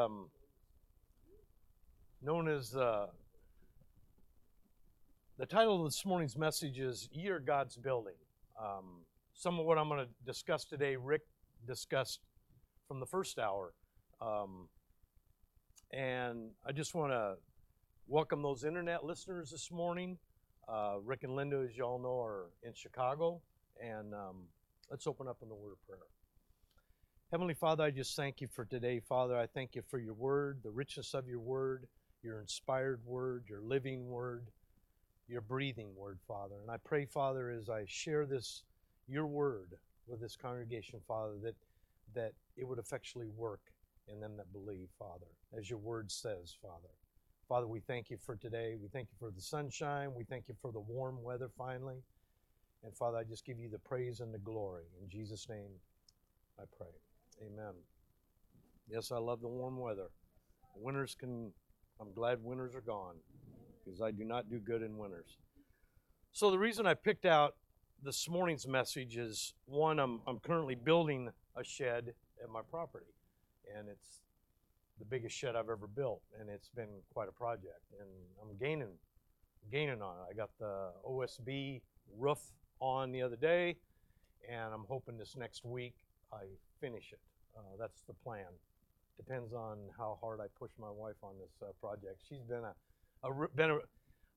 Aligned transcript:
um, 0.00 0.28
known 2.22 2.48
as 2.48 2.74
uh, 2.74 3.06
the 5.38 5.46
title 5.46 5.78
of 5.78 5.84
this 5.84 6.04
morning's 6.04 6.36
message 6.36 6.78
is 6.78 7.08
"Ye 7.12 7.28
Are 7.28 7.40
God's 7.40 7.76
Building." 7.76 8.14
Um, 8.60 9.04
some 9.34 9.58
of 9.58 9.66
what 9.66 9.78
I'm 9.78 9.88
going 9.88 10.04
to 10.06 10.10
discuss 10.24 10.64
today, 10.64 10.96
Rick 10.96 11.22
discussed 11.66 12.20
from 12.88 13.00
the 13.00 13.06
first 13.06 13.38
hour, 13.38 13.72
um, 14.20 14.68
and 15.92 16.50
I 16.66 16.72
just 16.72 16.94
want 16.94 17.12
to 17.12 17.34
welcome 18.06 18.42
those 18.42 18.64
internet 18.64 19.04
listeners 19.04 19.50
this 19.50 19.70
morning. 19.70 20.18
Uh, 20.68 20.96
Rick 21.04 21.24
and 21.24 21.34
Linda, 21.34 21.64
as 21.68 21.76
you 21.76 21.84
all 21.84 21.98
know, 21.98 22.20
are 22.20 22.46
in 22.62 22.72
Chicago, 22.74 23.40
and 23.82 24.14
um, 24.14 24.44
let's 24.90 25.06
open 25.06 25.26
up 25.28 25.38
in 25.42 25.48
the 25.48 25.54
word 25.54 25.72
of 25.72 25.86
prayer. 25.86 26.19
Heavenly 27.30 27.54
Father, 27.54 27.84
I 27.84 27.92
just 27.92 28.16
thank 28.16 28.40
you 28.40 28.48
for 28.48 28.64
today, 28.64 28.98
Father. 28.98 29.36
I 29.36 29.46
thank 29.46 29.76
you 29.76 29.82
for 29.88 30.00
your 30.00 30.14
word, 30.14 30.58
the 30.64 30.70
richness 30.70 31.14
of 31.14 31.28
your 31.28 31.38
word, 31.38 31.86
your 32.24 32.40
inspired 32.40 33.00
word, 33.06 33.44
your 33.48 33.60
living 33.60 34.08
word, 34.08 34.48
your 35.28 35.40
breathing 35.40 35.94
word, 35.94 36.18
Father. 36.26 36.56
And 36.60 36.68
I 36.72 36.76
pray, 36.78 37.04
Father, 37.06 37.50
as 37.50 37.68
I 37.68 37.84
share 37.86 38.26
this, 38.26 38.64
your 39.06 39.28
word 39.28 39.76
with 40.08 40.20
this 40.20 40.34
congregation, 40.34 40.98
Father, 41.06 41.34
that 41.44 41.54
that 42.16 42.32
it 42.56 42.66
would 42.66 42.80
effectually 42.80 43.28
work 43.36 43.60
in 44.08 44.18
them 44.18 44.36
that 44.36 44.52
believe, 44.52 44.88
Father, 44.98 45.28
as 45.56 45.70
your 45.70 45.78
word 45.78 46.10
says, 46.10 46.56
Father. 46.60 46.90
Father, 47.48 47.68
we 47.68 47.78
thank 47.78 48.10
you 48.10 48.16
for 48.16 48.34
today. 48.34 48.74
We 48.82 48.88
thank 48.88 49.06
you 49.08 49.16
for 49.20 49.30
the 49.30 49.40
sunshine. 49.40 50.12
We 50.16 50.24
thank 50.24 50.48
you 50.48 50.56
for 50.60 50.72
the 50.72 50.80
warm 50.80 51.22
weather 51.22 51.48
finally. 51.56 52.02
And 52.82 52.92
Father, 52.96 53.18
I 53.18 53.22
just 53.22 53.46
give 53.46 53.60
you 53.60 53.68
the 53.68 53.78
praise 53.78 54.18
and 54.18 54.34
the 54.34 54.38
glory. 54.38 54.86
In 55.00 55.08
Jesus' 55.08 55.48
name, 55.48 55.70
I 56.58 56.64
pray. 56.76 57.09
Amen. 57.42 57.72
Yes, 58.88 59.10
I 59.12 59.18
love 59.18 59.40
the 59.40 59.48
warm 59.48 59.78
weather. 59.78 60.08
Winters 60.76 61.16
can, 61.18 61.52
I'm 62.00 62.12
glad 62.12 62.42
winters 62.42 62.74
are 62.74 62.82
gone 62.82 63.16
because 63.84 64.02
I 64.02 64.10
do 64.10 64.24
not 64.24 64.50
do 64.50 64.58
good 64.58 64.82
in 64.82 64.98
winters. 64.98 65.38
So, 66.32 66.50
the 66.50 66.58
reason 66.58 66.86
I 66.86 66.94
picked 66.94 67.24
out 67.24 67.54
this 68.02 68.28
morning's 68.28 68.66
message 68.66 69.16
is 69.16 69.54
one, 69.66 69.98
I'm, 69.98 70.20
I'm 70.26 70.38
currently 70.38 70.74
building 70.74 71.30
a 71.56 71.64
shed 71.64 72.12
at 72.42 72.50
my 72.50 72.60
property, 72.70 73.14
and 73.76 73.88
it's 73.88 74.20
the 74.98 75.04
biggest 75.04 75.34
shed 75.34 75.56
I've 75.56 75.70
ever 75.70 75.88
built, 75.88 76.20
and 76.38 76.48
it's 76.50 76.68
been 76.68 77.00
quite 77.12 77.28
a 77.28 77.32
project, 77.32 77.82
and 77.98 78.08
I'm 78.40 78.56
gaining, 78.58 78.92
gaining 79.72 80.02
on 80.02 80.14
it. 80.16 80.30
I 80.30 80.34
got 80.34 80.50
the 80.58 80.90
OSB 81.08 81.80
roof 82.18 82.38
on 82.80 83.12
the 83.12 83.22
other 83.22 83.36
day, 83.36 83.76
and 84.48 84.74
I'm 84.74 84.84
hoping 84.88 85.16
this 85.16 85.36
next 85.36 85.64
week 85.64 85.94
I 86.32 86.44
finish 86.80 87.12
it. 87.12 87.18
Uh, 87.60 87.76
that's 87.78 88.00
the 88.06 88.14
plan. 88.14 88.46
Depends 89.16 89.52
on 89.52 89.78
how 89.96 90.18
hard 90.20 90.40
I 90.40 90.46
push 90.58 90.70
my 90.78 90.90
wife 90.90 91.16
on 91.22 91.34
this 91.38 91.52
uh, 91.62 91.72
project. 91.80 92.22
She's 92.26 92.42
been 92.48 92.64
a, 92.64 92.74
a 93.28 93.48
been 93.54 93.70
a, 93.70 93.78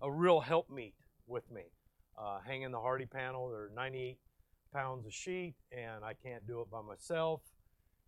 a 0.01 0.11
real 0.11 0.41
helpmeet 0.41 0.93
with 1.27 1.49
me. 1.49 1.63
Uh, 2.17 2.39
hanging 2.45 2.71
the 2.71 2.77
Hardie 2.77 3.09
panel, 3.09 3.49
they're 3.49 3.69
98 3.73 4.17
pounds 4.73 5.07
a 5.07 5.11
sheet, 5.11 5.55
and 5.71 6.03
I 6.03 6.13
can't 6.13 6.45
do 6.45 6.61
it 6.61 6.69
by 6.69 6.81
myself. 6.81 7.41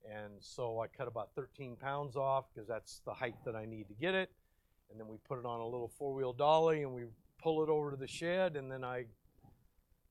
And 0.06 0.34
so 0.40 0.82
I 0.82 0.88
cut 0.88 1.08
about 1.08 1.30
13 1.36 1.78
pounds 1.78 2.16
off 2.16 2.46
because 2.54 2.68
that's 2.68 3.02
the 3.06 3.14
height 3.14 3.36
that 3.46 3.56
I 3.56 3.66
need 3.66 3.88
to 3.88 3.96
get 3.96 4.14
it. 4.14 4.30
And 4.92 5.00
then 5.00 5.08
we 5.08 5.18
put 5.28 5.40
it 5.40 5.46
on 5.46 5.62
a 5.62 5.66
little 5.66 5.92
four-wheel 5.98 6.34
dolly 6.34 6.84
and 6.84 6.94
we 6.94 7.06
pull 7.42 7.64
it 7.64 7.70
over 7.70 7.92
to 7.92 7.98
the 7.98 8.08
shed, 8.08 8.56
and 8.56 8.72
then 8.72 8.84
I 8.84 9.06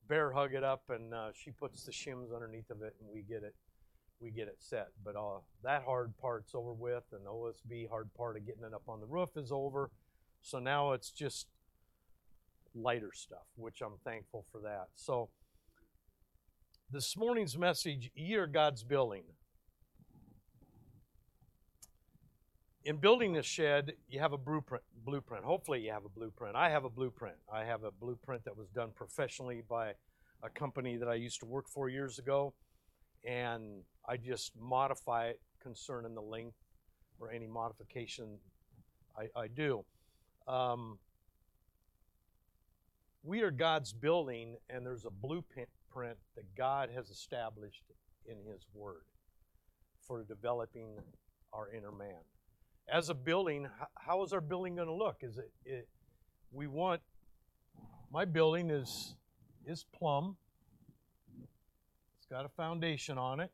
bear 0.07 0.31
hug 0.31 0.53
it 0.53 0.63
up, 0.63 0.83
and 0.89 1.13
uh, 1.13 1.29
she 1.33 1.51
puts 1.51 1.83
the 1.83 1.91
shims 1.91 2.33
underneath 2.33 2.69
of 2.69 2.81
it, 2.81 2.95
and 2.99 3.09
we 3.13 3.21
get 3.21 3.43
it 3.43 3.55
we 4.19 4.31
get 4.31 4.47
it 4.47 4.57
set. 4.59 4.87
But 5.03 5.15
uh, 5.15 5.39
that 5.63 5.83
hard 5.83 6.13
part's 6.17 6.55
over 6.55 6.73
with, 6.73 7.03
and 7.11 7.25
the 7.25 7.29
OSB 7.29 7.89
hard 7.89 8.13
part 8.13 8.37
of 8.37 8.45
getting 8.45 8.63
it 8.63 8.73
up 8.73 8.83
on 8.87 8.99
the 8.99 9.05
roof 9.05 9.29
is 9.35 9.51
over. 9.51 9.91
So 10.41 10.59
now 10.59 10.93
it's 10.93 11.11
just 11.11 11.47
lighter 12.73 13.11
stuff, 13.13 13.45
which 13.55 13.81
I'm 13.81 13.97
thankful 14.03 14.45
for 14.51 14.61
that. 14.61 14.87
So 14.95 15.29
this 16.91 17.17
morning's 17.17 17.57
message, 17.57 18.11
Ye 18.15 18.35
Are 18.35 18.47
God's 18.47 18.83
Building. 18.83 19.23
In 22.83 22.97
building 22.97 23.33
this 23.33 23.47
shed, 23.47 23.93
you 24.07 24.19
have 24.19 24.33
a 24.33 24.37
blueprint. 24.37 24.83
Blueprint. 25.03 25.43
Hopefully, 25.43 25.81
you 25.81 25.91
have 25.91 26.05
a 26.05 26.09
blueprint. 26.09 26.55
I 26.55 26.69
have 26.69 26.85
a 26.85 26.89
blueprint. 26.89 27.37
I 27.51 27.63
have 27.63 27.83
a 27.83 27.91
blueprint 27.91 28.45
that 28.45 28.55
was 28.55 28.69
done 28.69 28.91
professionally 28.93 29.63
by 29.67 29.93
a 30.43 30.49
company 30.49 30.95
that 30.97 31.07
I 31.07 31.15
used 31.15 31.39
to 31.39 31.47
work 31.47 31.67
for 31.67 31.89
years 31.89 32.19
ago, 32.19 32.53
and 33.25 33.81
I 34.07 34.17
just 34.17 34.51
modify 34.59 35.27
it 35.27 35.41
concerning 35.61 36.13
the 36.13 36.21
length 36.21 36.57
or 37.19 37.31
any 37.31 37.47
modification 37.47 38.37
I, 39.17 39.27
I 39.39 39.47
do. 39.47 39.83
Um, 40.47 40.99
we 43.23 43.41
are 43.41 43.51
God's 43.51 43.93
building, 43.93 44.57
and 44.69 44.85
there's 44.85 45.05
a 45.05 45.09
blueprint 45.09 45.69
that 46.35 46.43
God 46.57 46.89
has 46.93 47.09
established 47.09 47.83
in 48.25 48.37
His 48.51 48.65
Word 48.73 49.03
for 50.05 50.23
developing 50.23 50.89
our 51.53 51.71
inner 51.71 51.91
man. 51.91 52.19
As 52.87 53.09
a 53.09 53.13
building, 53.15 53.67
how 53.95 54.23
is 54.23 54.33
our 54.33 54.41
building 54.41 54.75
going 54.75 54.87
to 54.87 54.93
look? 54.93 55.17
Is 55.21 55.37
it, 55.37 55.51
it 55.65 55.87
we 56.51 56.67
want 56.67 57.01
my 58.11 58.25
building 58.25 58.69
is 58.69 59.15
is 59.65 59.85
plumb. 59.97 60.37
It's 62.25 62.31
got 62.31 62.45
a 62.45 62.49
foundation 62.49 63.17
on 63.17 63.39
it. 63.39 63.51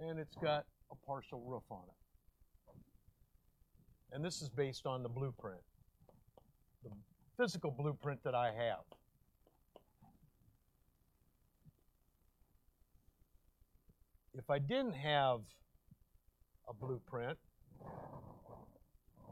and 0.00 0.18
it's 0.18 0.36
got 0.36 0.64
a 0.90 1.06
partial 1.06 1.40
roof 1.46 1.62
on 1.70 1.82
it. 1.86 1.94
And 4.12 4.24
this 4.24 4.40
is 4.40 4.48
based 4.48 4.86
on 4.86 5.02
the 5.02 5.08
blueprint, 5.08 5.60
the 6.82 6.90
physical 7.36 7.70
blueprint 7.70 8.22
that 8.24 8.34
I 8.34 8.46
have. 8.46 8.84
If 14.34 14.48
I 14.50 14.58
didn't 14.58 14.94
have 14.94 15.40
a 16.68 16.74
blueprint, 16.74 17.38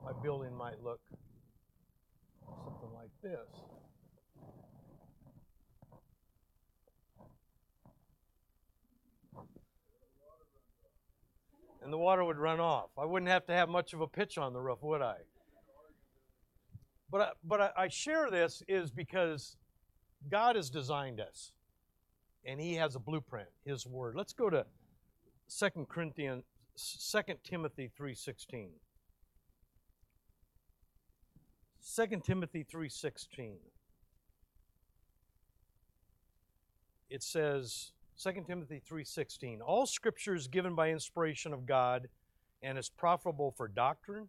my 0.05 0.12
building 0.22 0.55
might 0.55 0.82
look 0.82 1.00
something 2.44 2.93
like 2.94 3.10
this. 3.22 3.75
And 11.86 11.92
the 11.92 11.98
water 11.98 12.24
would 12.24 12.36
run 12.36 12.58
off. 12.58 12.91
I 12.98 13.04
wouldn't 13.04 13.30
have 13.30 13.47
to 13.47 13.52
have 13.52 13.69
much 13.69 13.92
of 13.92 14.00
a 14.00 14.08
pitch 14.08 14.38
on 14.38 14.52
the 14.52 14.60
roof, 14.60 14.82
would 14.82 15.02
I? 15.02 15.19
But 17.12 17.20
I, 17.20 17.30
but 17.44 17.72
I, 17.76 17.86
share 17.86 18.28
this 18.28 18.60
is 18.66 18.91
because 18.91 19.56
God 20.28 20.56
has 20.56 20.69
designed 20.69 21.20
us, 21.20 21.52
and 22.44 22.60
He 22.60 22.75
has 22.75 22.96
a 22.96 22.98
blueprint, 22.98 23.46
His 23.64 23.86
Word. 23.86 24.16
Let's 24.16 24.32
go 24.32 24.50
to 24.50 24.66
Second 25.46 25.88
Corinthians, 25.88 26.42
Second 26.75 27.38
Timothy 27.44 27.92
three 27.96 28.16
sixteen. 28.16 28.70
Second 31.78 32.25
Timothy 32.25 32.66
three 32.69 32.88
sixteen. 32.88 33.58
It 37.08 37.22
says 37.22 37.92
2 38.19 38.47
Timothy 38.47 38.81
3:16 38.81 39.60
All 39.60 39.87
scripture 39.87 40.34
is 40.34 40.49
given 40.49 40.75
by 40.75 40.91
inspiration 40.91 41.53
of 41.53 41.66
God 41.66 42.09
and 42.62 42.78
is 42.78 42.88
profitable 42.88 43.50
for 43.50 43.69
doctrine, 43.69 44.28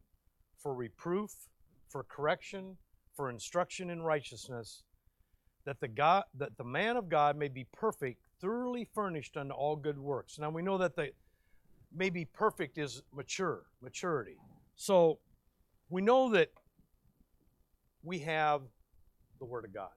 for 0.58 0.74
reproof, 0.74 1.48
for 1.88 2.04
correction, 2.04 2.78
for 3.16 3.30
instruction 3.30 3.90
in 3.90 4.02
righteousness, 4.02 4.84
that 5.64 5.80
the 5.80 5.88
God 5.88 6.26
that 6.34 6.58
the 6.58 6.66
man 6.66 6.98
of 6.98 7.08
God 7.08 7.38
may 7.38 7.48
be 7.48 7.64
perfect, 7.64 8.22
thoroughly 8.42 8.84
furnished 8.84 9.38
unto 9.38 9.54
all 9.54 9.78
good 9.78 9.98
works. 9.98 10.38
Now 10.38 10.50
we 10.50 10.62
know 10.62 10.78
that 10.78 10.96
the 10.96 11.14
may 11.94 12.10
be 12.10 12.26
perfect 12.26 12.78
is 12.78 13.04
mature, 13.14 13.64
maturity. 13.82 14.38
So 14.76 15.20
we 15.90 16.02
know 16.02 16.30
that 16.32 16.52
we 18.04 18.20
have 18.20 18.64
the 19.40 19.46
Word 19.46 19.64
of 19.64 19.74
God. 19.74 19.92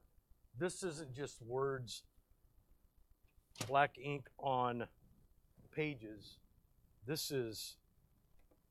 This 0.57 0.81
isn't 0.83 1.13
just 1.13 1.41
words 1.41 2.03
black 3.67 3.95
ink 4.01 4.27
on 4.37 4.87
pages. 5.75 6.37
This 7.07 7.31
is 7.31 7.75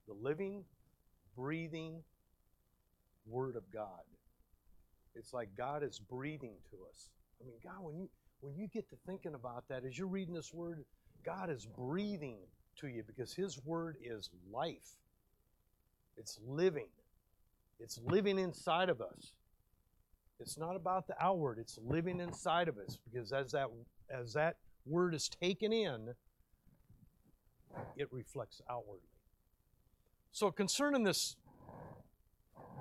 the 0.06 0.14
living, 0.14 0.64
breathing 1.36 2.02
Word 3.26 3.56
of 3.56 3.62
God. 3.72 4.02
It's 5.14 5.32
like 5.32 5.48
God 5.56 5.82
is 5.82 5.98
breathing 5.98 6.54
to 6.70 6.76
us. 6.88 7.10
I 7.40 7.46
mean, 7.46 7.56
God, 7.62 7.82
when 7.82 7.96
you 7.96 8.08
when 8.40 8.54
you 8.56 8.68
get 8.68 8.88
to 8.90 8.96
thinking 9.06 9.34
about 9.34 9.64
that, 9.68 9.84
as 9.84 9.98
you're 9.98 10.08
reading 10.08 10.34
this 10.34 10.52
word, 10.54 10.84
God 11.24 11.50
is 11.50 11.66
breathing 11.66 12.38
to 12.80 12.86
you 12.88 13.02
because 13.06 13.34
His 13.34 13.62
word 13.64 13.96
is 14.02 14.30
life. 14.50 14.96
It's 16.16 16.38
living. 16.46 16.88
It's 17.78 18.00
living 18.04 18.38
inside 18.38 18.88
of 18.88 19.00
us. 19.00 19.32
It's 20.38 20.56
not 20.56 20.74
about 20.74 21.06
the 21.06 21.14
outward, 21.20 21.58
it's 21.58 21.78
living 21.84 22.20
inside 22.20 22.68
of 22.68 22.78
us 22.78 22.98
because 23.04 23.32
as 23.32 23.52
that 23.52 23.68
as 24.10 24.32
that 24.32 24.56
word 24.86 25.14
is 25.14 25.28
taken 25.28 25.72
in, 25.72 26.14
it 27.96 28.08
reflects 28.12 28.60
outwardly. 28.68 29.08
So 30.32 30.50
concerning 30.50 31.04
this 31.04 31.36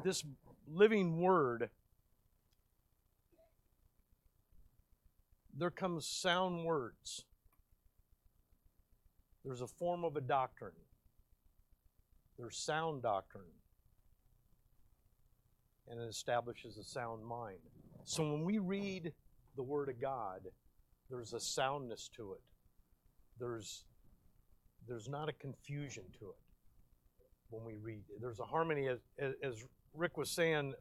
this 0.04 0.24
living 0.68 1.20
word 1.20 1.70
there 5.60 5.70
comes 5.70 6.08
sound 6.08 6.64
words. 6.64 7.26
There's 9.44 9.62
a 9.62 9.68
form 9.68 10.06
of 10.06 10.16
a 10.16 10.22
doctrine. 10.22 10.72
There's 12.38 12.58
sound 12.58 13.04
doctrine. 13.04 13.44
And 15.90 16.00
it 16.00 16.08
establishes 16.08 16.78
a 16.78 16.84
sound 16.84 17.26
mind. 17.26 17.58
So 18.06 18.24
when 18.24 18.46
we 18.46 18.60
read 18.60 19.12
the 19.56 19.64
Word 19.64 19.90
of 19.90 20.00
God, 20.00 20.42
there's 21.10 21.34
a 21.34 21.40
soundness 21.40 22.10
to 22.16 22.34
it. 22.34 22.42
There's 23.40 23.86
there's 24.88 25.10
not 25.10 25.30
a 25.30 25.34
confusion 25.34 26.04
to 26.20 26.26
it 26.26 26.36
when 27.50 27.64
we 27.64 27.78
read. 27.78 28.04
There's 28.20 28.40
a 28.40 28.46
harmony, 28.46 28.88
as, 28.88 29.00
as 29.20 29.66
Rick 29.94 30.18
was 30.18 30.30
saying 30.30 30.74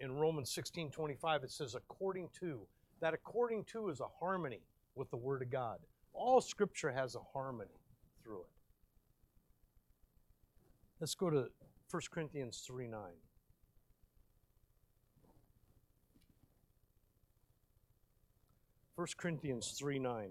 in, 0.00 0.12
Romans 0.12 0.50
16 0.50 0.90
25, 0.90 1.44
it 1.44 1.50
says, 1.50 1.74
according 1.74 2.28
to. 2.40 2.60
That 3.00 3.14
according 3.14 3.64
to 3.72 3.88
is 3.88 4.00
a 4.00 4.06
harmony 4.18 4.60
with 4.94 5.10
the 5.10 5.16
Word 5.16 5.42
of 5.42 5.50
God. 5.50 5.78
All 6.12 6.40
Scripture 6.40 6.90
has 6.90 7.14
a 7.14 7.20
harmony 7.32 7.80
through 8.22 8.40
it. 8.40 8.50
Let's 11.00 11.14
go 11.14 11.30
to 11.30 11.46
1 11.90 12.02
Corinthians 12.10 12.62
3 12.66 12.88
9. 12.88 13.00
First 19.00 19.16
Corinthians 19.16 19.74
3 19.78 19.98
9. 19.98 20.14
I 20.14 20.26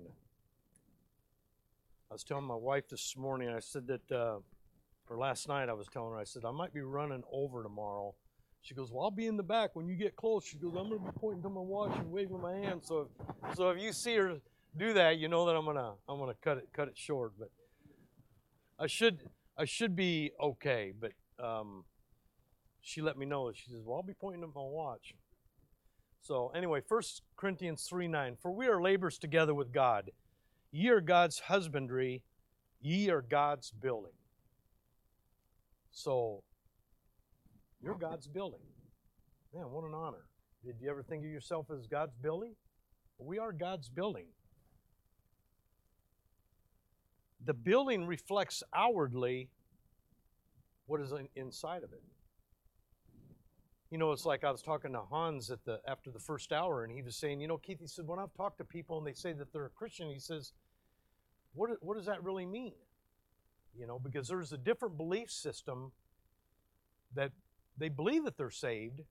was 2.14 2.24
telling 2.24 2.44
my 2.44 2.54
wife 2.54 2.88
this 2.88 3.18
morning, 3.18 3.50
I 3.50 3.58
said 3.58 3.88
that, 3.88 4.12
uh, 4.12 4.38
or 5.10 5.18
last 5.18 5.48
night 5.48 5.70
I 5.70 5.74
was 5.74 5.88
telling 5.88 6.12
her, 6.12 6.20
I 6.20 6.24
said, 6.24 6.46
I 6.46 6.52
might 6.52 6.72
be 6.72 6.82
running 6.82 7.24
over 7.32 7.64
tomorrow. 7.64 8.14
She 8.62 8.76
goes, 8.76 8.92
Well, 8.92 9.06
I'll 9.06 9.10
be 9.10 9.26
in 9.26 9.38
the 9.38 9.42
back 9.42 9.76
when 9.76 9.88
you 9.88 9.96
get 9.96 10.16
close. 10.16 10.46
She 10.46 10.60
goes, 10.60 10.76
I'm 10.78 10.88
going 10.88 11.00
to 11.00 11.06
be 11.08 11.12
pointing 11.20 11.42
to 11.42 11.50
my 11.50 11.62
watch 11.62 11.98
and 11.98 12.12
waving 12.12 12.40
my 12.40 12.58
hand. 12.58 12.82
So 12.84 13.10
if, 13.50 13.56
so 13.56 13.72
if 13.72 13.82
you 13.82 13.92
see 13.92 14.16
her 14.18 14.36
do 14.78 14.94
that, 14.94 15.18
you 15.18 15.30
know 15.30 15.48
that 15.48 15.56
I'm 15.56 15.66
going 15.66 15.78
to 15.78 15.94
I'm 16.08 16.20
to 16.20 16.36
cut 16.40 16.60
it 16.60 16.70
cut 16.72 16.90
it 16.90 16.96
short. 16.96 17.34
But 17.40 17.50
I 18.78 18.86
should 18.86 19.24
I 19.58 19.66
should 19.66 19.96
be 19.96 20.30
okay. 20.40 20.94
But 20.94 21.14
um, 21.44 21.86
she 22.82 23.02
let 23.02 23.18
me 23.18 23.26
know. 23.26 23.52
She 23.52 23.72
says, 23.72 23.82
Well, 23.84 23.96
I'll 23.96 24.04
be 24.04 24.14
pointing 24.14 24.42
to 24.42 24.48
my 24.48 24.54
watch. 24.58 25.16
So 26.30 26.52
anyway, 26.54 26.82
1 26.88 27.02
Corinthians 27.38 27.88
3 27.90 28.08
9. 28.08 28.38
For 28.40 28.52
we 28.52 28.68
are 28.68 28.80
labors 28.80 29.18
together 29.18 29.56
with 29.56 29.74
God. 29.74 30.12
Ye 30.72 30.90
are 30.90 31.02
God's 31.02 31.40
husbandry, 31.40 32.22
ye 32.80 33.10
are 33.10 33.24
God's 33.24 33.72
building. 33.72 34.12
So 35.90 36.44
you're 37.82 37.96
God's 37.96 38.28
building. 38.28 38.60
Man, 39.56 39.72
what 39.72 39.84
an 39.86 39.96
honor. 39.96 40.28
Did 40.64 40.76
you 40.80 40.92
ever 40.92 41.02
think 41.02 41.26
of 41.26 41.32
yourself 41.32 41.66
as 41.76 41.88
God's 41.88 42.16
building? 42.22 42.54
We 43.18 43.40
are 43.40 43.52
God's 43.52 43.90
building. 43.90 44.28
The 47.44 47.56
building 47.56 48.06
reflects 48.06 48.62
outwardly 48.72 49.50
what 50.86 51.02
is 51.02 51.12
inside 51.36 51.82
of 51.82 51.92
it. 51.92 52.04
You 53.92 53.98
know, 53.98 54.12
it's 54.12 54.26
like 54.26 54.44
I 54.44 54.52
was 54.52 54.62
talking 54.62 54.94
to 54.94 55.02
Hans 55.02 55.50
at 55.50 55.66
the 55.66 55.80
after 55.88 56.12
the 56.12 56.20
first 56.20 56.54
hour, 56.54 56.84
and 56.84 56.94
he 56.94 57.02
was 57.02 57.16
saying, 57.16 57.42
you 57.42 57.48
know, 57.48 57.58
Keith, 57.58 57.80
he 57.80 57.88
said, 57.88 58.06
when 58.06 58.20
I've 58.20 58.34
talked 58.36 58.60
to 58.60 58.64
people 58.64 59.00
and 59.00 59.08
they 59.08 59.14
say 59.14 59.34
that 59.34 59.52
they're 59.52 59.66
a 59.66 59.70
Christian, 59.70 60.10
he 60.12 60.20
says, 60.20 60.54
what, 61.54 61.72
what 61.82 61.98
does 61.98 62.06
that 62.06 62.24
really 62.24 62.46
mean? 62.46 62.74
You 63.76 63.88
know, 63.88 63.98
because 63.98 64.28
there's 64.28 64.52
a 64.52 64.58
different 64.58 64.96
belief 64.98 65.32
system 65.32 65.92
that 67.16 67.32
they 67.78 67.90
believe 67.90 68.26
that 68.26 68.38
they're 68.38 68.52
saved, 68.52 69.02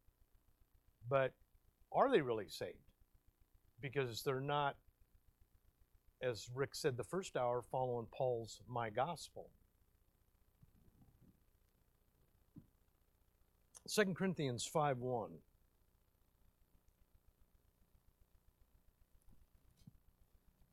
but 1.08 1.32
are 1.92 2.10
they 2.10 2.20
really 2.20 2.48
saved? 2.48 2.76
Because 3.80 4.22
they're 4.22 4.40
not, 4.40 4.76
as 6.22 6.48
Rick 6.54 6.74
said 6.74 6.96
the 6.96 7.04
first 7.04 7.36
hour, 7.36 7.62
following 7.62 8.06
Paul's 8.12 8.60
my 8.68 8.90
gospel. 8.90 9.50
2 13.88 14.04
Corinthians 14.14 14.66
5 14.66 14.98
1. 14.98 15.30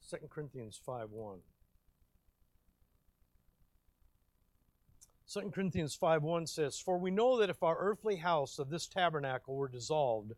Second 0.01 0.29
Corinthians 0.29 0.79
5 0.85 1.11
1. 1.11 1.39
2 5.33 5.51
Corinthians 5.51 5.95
5 5.95 6.23
1 6.23 6.47
says, 6.47 6.77
For 6.77 6.97
we 6.97 7.09
know 7.09 7.39
that 7.39 7.49
if 7.49 7.63
our 7.63 7.77
earthly 7.79 8.17
house 8.17 8.59
of 8.59 8.69
this 8.69 8.85
tabernacle 8.85 9.55
were 9.55 9.69
dissolved, 9.69 10.33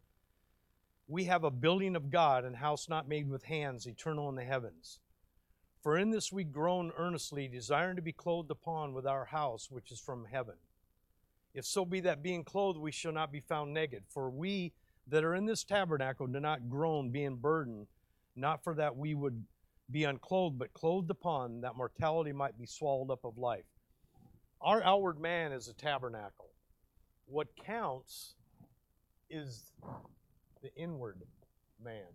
we 1.07 1.23
have 1.23 1.43
a 1.43 1.51
building 1.51 1.95
of 1.95 2.11
God, 2.11 2.45
and 2.45 2.55
house 2.55 2.87
not 2.87 3.07
made 3.07 3.27
with 3.27 3.43
hands, 3.43 3.87
eternal 3.87 4.29
in 4.29 4.35
the 4.35 4.43
heavens. 4.43 4.99
For 5.81 5.97
in 5.97 6.11
this 6.11 6.31
we 6.31 6.43
groan 6.43 6.91
earnestly, 6.95 7.47
desiring 7.47 7.95
to 7.95 8.01
be 8.01 8.11
clothed 8.11 8.51
upon 8.51 8.93
with 8.93 9.07
our 9.07 9.25
house 9.25 9.71
which 9.71 9.91
is 9.91 9.99
from 9.99 10.25
heaven. 10.31 10.55
If 11.57 11.65
so 11.65 11.85
be 11.85 12.01
that 12.01 12.21
being 12.21 12.43
clothed 12.43 12.77
we 12.77 12.91
shall 12.91 13.11
not 13.11 13.31
be 13.31 13.39
found 13.39 13.73
naked. 13.73 14.03
For 14.09 14.29
we 14.29 14.73
that 15.07 15.23
are 15.23 15.33
in 15.33 15.47
this 15.47 15.63
tabernacle 15.63 16.27
do 16.27 16.39
not 16.39 16.69
groan, 16.69 17.09
being 17.09 17.37
burdened, 17.37 17.87
not 18.35 18.63
for 18.63 18.75
that 18.75 18.95
we 18.95 19.15
would 19.15 19.43
be 19.89 20.03
unclothed, 20.03 20.59
but 20.59 20.71
clothed 20.73 21.09
upon, 21.09 21.61
that 21.61 21.75
mortality 21.75 22.31
might 22.31 22.59
be 22.59 22.67
swallowed 22.67 23.09
up 23.09 23.25
of 23.25 23.39
life. 23.39 23.65
Our 24.61 24.83
outward 24.83 25.19
man 25.19 25.51
is 25.51 25.67
a 25.67 25.73
tabernacle. 25.73 26.51
What 27.25 27.47
counts 27.65 28.35
is 29.31 29.71
the 30.61 30.69
inward 30.75 31.23
man. 31.83 32.05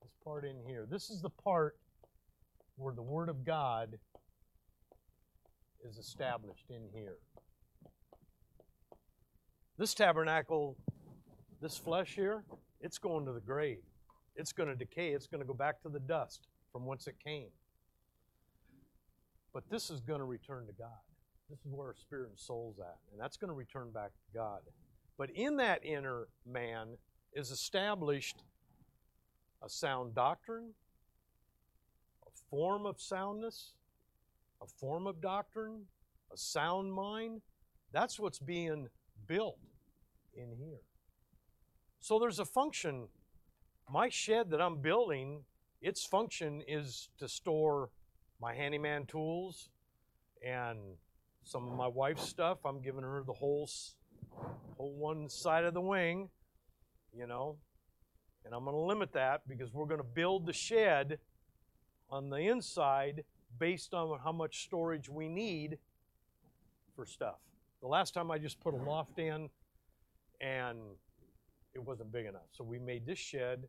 This 0.00 0.12
part 0.22 0.44
in 0.44 0.60
here. 0.64 0.86
This 0.88 1.10
is 1.10 1.22
the 1.22 1.30
part 1.30 1.76
where 2.76 2.94
the 2.94 3.02
Word 3.02 3.28
of 3.28 3.44
God 3.44 3.98
is 5.84 5.98
established 5.98 6.70
in 6.70 6.82
here. 6.94 7.16
This 9.78 9.94
tabernacle, 9.94 10.76
this 11.60 11.78
flesh 11.78 12.14
here, 12.14 12.44
it's 12.80 12.98
going 12.98 13.24
to 13.26 13.32
the 13.32 13.40
grave. 13.40 13.82
It's 14.36 14.52
going 14.52 14.68
to 14.68 14.74
decay. 14.74 15.10
It's 15.10 15.26
going 15.26 15.40
to 15.40 15.46
go 15.46 15.54
back 15.54 15.82
to 15.82 15.88
the 15.88 16.00
dust 16.00 16.46
from 16.72 16.86
whence 16.86 17.06
it 17.06 17.16
came. 17.24 17.48
But 19.54 19.64
this 19.70 19.90
is 19.90 20.00
going 20.00 20.20
to 20.20 20.24
return 20.24 20.66
to 20.66 20.72
God. 20.72 20.88
This 21.50 21.58
is 21.60 21.72
where 21.72 21.88
our 21.88 21.94
spirit 21.94 22.30
and 22.30 22.38
soul's 22.38 22.78
at. 22.78 22.96
And 23.12 23.20
that's 23.20 23.36
going 23.36 23.48
to 23.48 23.54
return 23.54 23.90
back 23.90 24.10
to 24.10 24.38
God. 24.38 24.60
But 25.18 25.30
in 25.30 25.56
that 25.56 25.84
inner 25.84 26.28
man 26.50 26.96
is 27.34 27.50
established 27.50 28.42
a 29.62 29.68
sound 29.68 30.14
doctrine, 30.14 30.70
a 32.26 32.30
form 32.50 32.86
of 32.86 33.00
soundness, 33.00 33.72
a 34.62 34.66
form 34.66 35.06
of 35.06 35.20
doctrine, 35.20 35.82
a 36.32 36.36
sound 36.36 36.92
mind. 36.92 37.42
That's 37.92 38.18
what's 38.18 38.38
being 38.38 38.88
built 39.26 39.58
in 40.34 40.50
here. 40.58 40.80
So 42.00 42.18
there's 42.18 42.38
a 42.38 42.44
function. 42.44 43.08
My 43.90 44.08
shed 44.08 44.50
that 44.50 44.60
I'm 44.60 44.80
building, 44.80 45.44
its 45.80 46.04
function 46.04 46.62
is 46.66 47.10
to 47.18 47.28
store 47.28 47.90
my 48.40 48.54
handyman 48.54 49.06
tools 49.06 49.68
and 50.46 50.78
some 51.44 51.68
of 51.68 51.74
my 51.74 51.86
wife's 51.86 52.28
stuff. 52.28 52.58
I'm 52.64 52.80
giving 52.80 53.02
her 53.02 53.22
the 53.26 53.32
whole, 53.32 53.68
whole 54.76 54.94
one 54.94 55.28
side 55.28 55.64
of 55.64 55.74
the 55.74 55.80
wing, 55.80 56.28
you 57.16 57.26
know. 57.26 57.56
And 58.44 58.54
I'm 58.54 58.64
going 58.64 58.74
to 58.74 58.80
limit 58.80 59.12
that 59.12 59.42
because 59.48 59.72
we're 59.72 59.86
going 59.86 60.00
to 60.00 60.06
build 60.06 60.46
the 60.46 60.52
shed 60.52 61.18
on 62.10 62.30
the 62.30 62.36
inside 62.36 63.24
based 63.58 63.94
on 63.94 64.18
how 64.24 64.32
much 64.32 64.64
storage 64.64 65.08
we 65.08 65.28
need 65.28 65.78
for 66.96 67.06
stuff. 67.06 67.38
The 67.82 67.88
last 67.88 68.14
time 68.14 68.30
I 68.30 68.38
just 68.38 68.60
put 68.60 68.74
a 68.74 68.76
loft 68.76 69.18
in 69.18 69.50
and 70.40 70.78
it 71.74 71.82
wasn't 71.84 72.12
big 72.12 72.26
enough. 72.26 72.46
So 72.52 72.62
we 72.62 72.78
made 72.78 73.04
this 73.04 73.18
shed. 73.18 73.64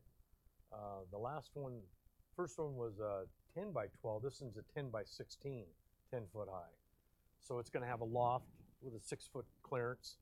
Uh, 0.72 1.02
the 1.12 1.18
last 1.18 1.50
one, 1.56 1.80
first 2.36 2.60
one 2.60 2.76
was 2.76 3.00
a 3.00 3.24
10 3.60 3.72
by 3.72 3.88
12. 4.02 4.22
This 4.22 4.40
one's 4.40 4.56
a 4.58 4.74
10 4.76 4.92
by 4.92 5.02
16, 5.04 5.66
10 6.12 6.22
foot 6.32 6.48
high. 6.52 6.76
So 7.40 7.58
it's 7.58 7.72
going 7.72 7.82
to 7.82 7.90
have 7.90 8.02
a 8.02 8.06
loft 8.06 8.46
with 8.84 8.94
a 8.94 9.04
six 9.04 9.26
foot 9.26 9.46
clearance. 9.64 10.18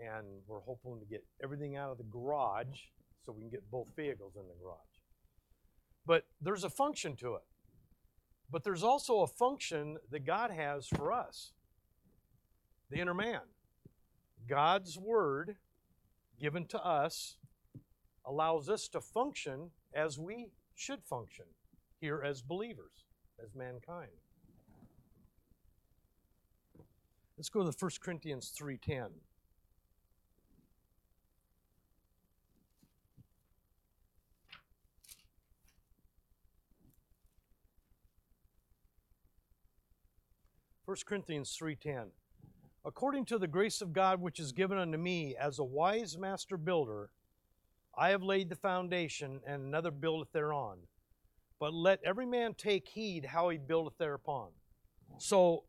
And 0.00 0.24
we're 0.46 0.60
hoping 0.60 1.00
to 1.00 1.06
get 1.06 1.24
everything 1.42 1.74
out 1.74 1.90
of 1.90 1.98
the 1.98 2.04
garage 2.04 2.78
so 3.26 3.32
we 3.32 3.40
can 3.40 3.50
get 3.50 3.68
both 3.68 3.88
vehicles 3.96 4.34
in 4.36 4.42
the 4.42 4.54
garage. 4.62 4.78
But 6.06 6.24
there's 6.40 6.62
a 6.62 6.70
function 6.70 7.16
to 7.16 7.34
it. 7.34 7.42
But 8.48 8.62
there's 8.62 8.84
also 8.84 9.22
a 9.22 9.26
function 9.26 9.96
that 10.12 10.24
God 10.24 10.52
has 10.52 10.86
for 10.86 11.12
us 11.12 11.50
the 12.90 12.98
inner 12.98 13.14
man. 13.14 13.40
God's 14.48 14.98
word 14.98 15.56
given 16.40 16.66
to 16.66 16.82
us 16.82 17.36
allows 18.24 18.68
us 18.68 18.88
to 18.88 19.00
function 19.00 19.70
as 19.94 20.18
we 20.18 20.50
should 20.74 21.02
function 21.04 21.46
here 22.00 22.22
as 22.24 22.42
believers, 22.42 23.04
as 23.42 23.54
mankind. 23.54 24.10
Let's 27.36 27.48
go 27.48 27.68
to 27.68 27.72
1 27.72 28.00
Corinthians 28.00 28.50
3:10. 28.50 29.20
First 40.84 41.04
Corinthians 41.04 41.54
3:10 41.54 42.12
According 42.88 43.26
to 43.26 43.38
the 43.38 43.46
grace 43.46 43.82
of 43.82 43.92
God 43.92 44.18
which 44.18 44.40
is 44.40 44.52
given 44.52 44.78
unto 44.78 44.96
me 44.96 45.36
as 45.36 45.58
a 45.58 45.64
wise 45.64 46.16
master 46.16 46.56
builder 46.56 47.10
I 47.96 48.08
have 48.08 48.22
laid 48.22 48.48
the 48.48 48.56
foundation 48.56 49.40
and 49.46 49.62
another 49.62 49.90
buildeth 49.90 50.32
thereon 50.32 50.78
but 51.60 51.74
let 51.74 52.00
every 52.02 52.24
man 52.24 52.54
take 52.54 52.88
heed 52.88 53.26
how 53.26 53.50
he 53.50 53.58
buildeth 53.58 53.98
thereupon 53.98 54.52
so 55.18 55.64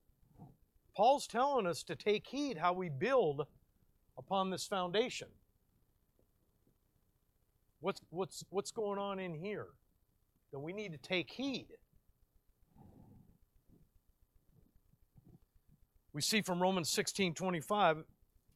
Paul's 0.95 1.27
telling 1.27 1.67
us 1.67 1.83
to 1.83 1.95
take 1.95 2.25
heed 2.25 2.57
how 2.57 2.71
we 2.71 2.87
build 2.87 3.45
upon 4.17 4.49
this 4.49 4.65
foundation. 4.65 5.27
What's, 7.81 8.01
what's, 8.09 8.43
what's 8.49 8.71
going 8.71 8.99
on 8.99 9.19
in 9.19 9.33
here? 9.33 9.67
That 10.51 10.59
we 10.59 10.73
need 10.73 10.91
to 10.91 10.97
take 10.97 11.31
heed. 11.31 11.67
We 16.11 16.21
see 16.21 16.41
from 16.41 16.61
Romans 16.61 16.89
16 16.89 17.35
25. 17.35 18.03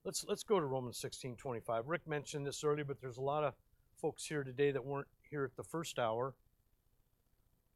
Let's, 0.04 0.26
let's 0.28 0.44
go 0.44 0.60
to 0.60 0.66
Romans 0.66 0.98
16 0.98 1.36
25. 1.36 1.88
Rick 1.88 2.08
mentioned 2.08 2.48
this 2.48 2.64
earlier, 2.64 2.84
but 2.84 3.00
there's 3.00 3.18
a 3.18 3.22
lot 3.22 3.44
of 3.44 3.54
folks 3.96 4.26
here 4.26 4.44
today 4.44 4.72
that 4.72 4.84
weren't 4.84 5.08
here 5.30 5.44
at 5.44 5.56
the 5.56 5.64
first 5.64 6.00
hour 6.00 6.34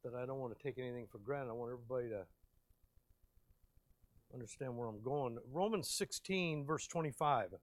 that 0.04 0.14
I 0.16 0.26
don't 0.26 0.40
want 0.40 0.58
to 0.58 0.64
take 0.64 0.78
anything 0.78 1.06
for 1.12 1.20
granted. 1.20 1.52
I 1.52 1.54
want 1.54 1.72
everybody 1.72 2.10
to 2.10 2.26
understand 4.34 4.76
where 4.76 4.88
I'm 4.88 5.02
going. 5.02 5.38
Romans 5.52 5.90
16, 5.90 6.66
verse 6.66 6.88
25. 6.88 7.54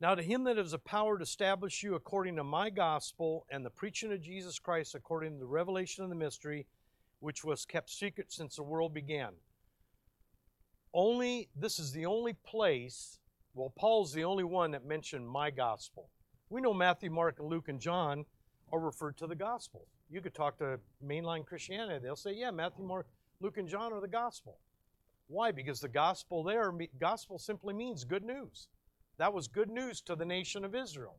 Now, 0.00 0.14
to 0.14 0.22
him 0.22 0.44
that 0.44 0.56
has 0.56 0.72
a 0.72 0.78
power 0.78 1.16
to 1.18 1.22
establish 1.22 1.82
you 1.82 1.94
according 1.94 2.36
to 2.36 2.44
my 2.44 2.68
gospel 2.68 3.46
and 3.48 3.64
the 3.64 3.70
preaching 3.70 4.12
of 4.12 4.20
Jesus 4.20 4.58
Christ 4.58 4.94
according 4.94 5.34
to 5.34 5.38
the 5.38 5.46
revelation 5.46 6.02
of 6.02 6.10
the 6.10 6.16
mystery, 6.16 6.66
which 7.20 7.44
was 7.44 7.64
kept 7.64 7.90
secret 7.90 8.32
since 8.32 8.56
the 8.56 8.62
world 8.64 8.92
began. 8.92 9.34
Only, 10.94 11.48
this 11.56 11.80
is 11.80 11.90
the 11.90 12.06
only 12.06 12.34
place, 12.34 13.18
well, 13.54 13.72
Paul's 13.76 14.12
the 14.12 14.24
only 14.24 14.44
one 14.44 14.70
that 14.70 14.86
mentioned 14.86 15.28
my 15.28 15.50
gospel. 15.50 16.08
We 16.50 16.60
know 16.60 16.72
Matthew, 16.72 17.10
Mark, 17.10 17.40
and 17.40 17.48
Luke, 17.48 17.68
and 17.68 17.80
John 17.80 18.24
are 18.72 18.78
referred 18.78 19.16
to 19.18 19.26
the 19.26 19.34
gospel. 19.34 19.88
You 20.08 20.20
could 20.20 20.34
talk 20.34 20.58
to 20.58 20.78
mainline 21.04 21.44
Christianity, 21.44 21.98
they'll 22.00 22.14
say, 22.14 22.32
yeah, 22.32 22.52
Matthew, 22.52 22.84
Mark, 22.84 23.08
Luke, 23.40 23.58
and 23.58 23.68
John 23.68 23.92
are 23.92 24.00
the 24.00 24.06
gospel. 24.06 24.58
Why? 25.26 25.50
Because 25.50 25.80
the 25.80 25.88
gospel 25.88 26.44
there, 26.44 26.72
gospel 27.00 27.38
simply 27.38 27.74
means 27.74 28.04
good 28.04 28.24
news. 28.24 28.68
That 29.18 29.32
was 29.32 29.48
good 29.48 29.70
news 29.70 30.00
to 30.02 30.14
the 30.14 30.24
nation 30.24 30.64
of 30.64 30.74
Israel. 30.74 31.16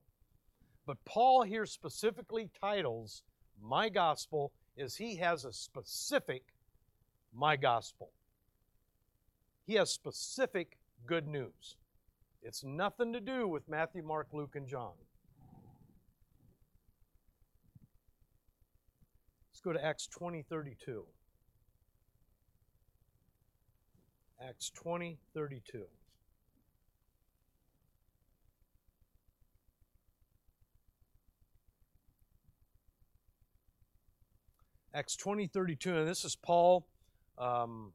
But 0.85 1.03
Paul 1.05 1.43
here 1.43 1.65
specifically 1.65 2.49
titles 2.61 3.23
my 3.61 3.89
gospel 3.89 4.51
is 4.77 4.95
he 4.95 5.15
has 5.17 5.45
a 5.45 5.53
specific 5.53 6.43
my 7.33 7.55
gospel. 7.55 8.11
He 9.65 9.73
has 9.75 9.89
specific 9.89 10.77
good 11.05 11.27
news. 11.27 11.77
It's 12.43 12.63
nothing 12.63 13.13
to 13.13 13.19
do 13.19 13.47
with 13.47 13.67
Matthew, 13.67 14.03
Mark, 14.03 14.27
Luke, 14.31 14.55
and 14.55 14.67
John. 14.67 14.93
Let's 19.51 19.61
go 19.61 19.73
to 19.73 19.83
Acts 19.83 20.07
20 20.07 20.43
32. 20.43 21.05
Acts 24.47 24.69
20, 24.69 25.17
32. 25.33 25.85
Acts 34.93 35.15
20, 35.15 35.47
32, 35.47 35.97
and 35.97 36.07
this 36.07 36.23
is 36.23 36.35
Paul. 36.35 36.85
Um, 37.37 37.91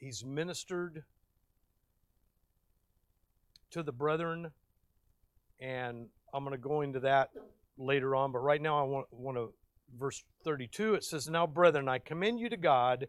he's 0.00 0.24
ministered 0.24 1.04
to 3.70 3.82
the 3.82 3.92
brethren, 3.92 4.50
and 5.60 6.06
I'm 6.34 6.42
going 6.42 6.56
to 6.56 6.58
go 6.58 6.80
into 6.80 7.00
that 7.00 7.30
later 7.78 8.16
on, 8.16 8.32
but 8.32 8.38
right 8.38 8.60
now 8.60 8.80
I 8.80 8.82
want, 8.82 9.06
want 9.12 9.36
to, 9.36 9.52
verse 9.96 10.24
32, 10.42 10.94
it 10.94 11.04
says, 11.04 11.28
Now, 11.28 11.46
brethren, 11.46 11.88
I 11.88 11.98
commend 11.98 12.40
you 12.40 12.48
to 12.48 12.56
God 12.56 13.06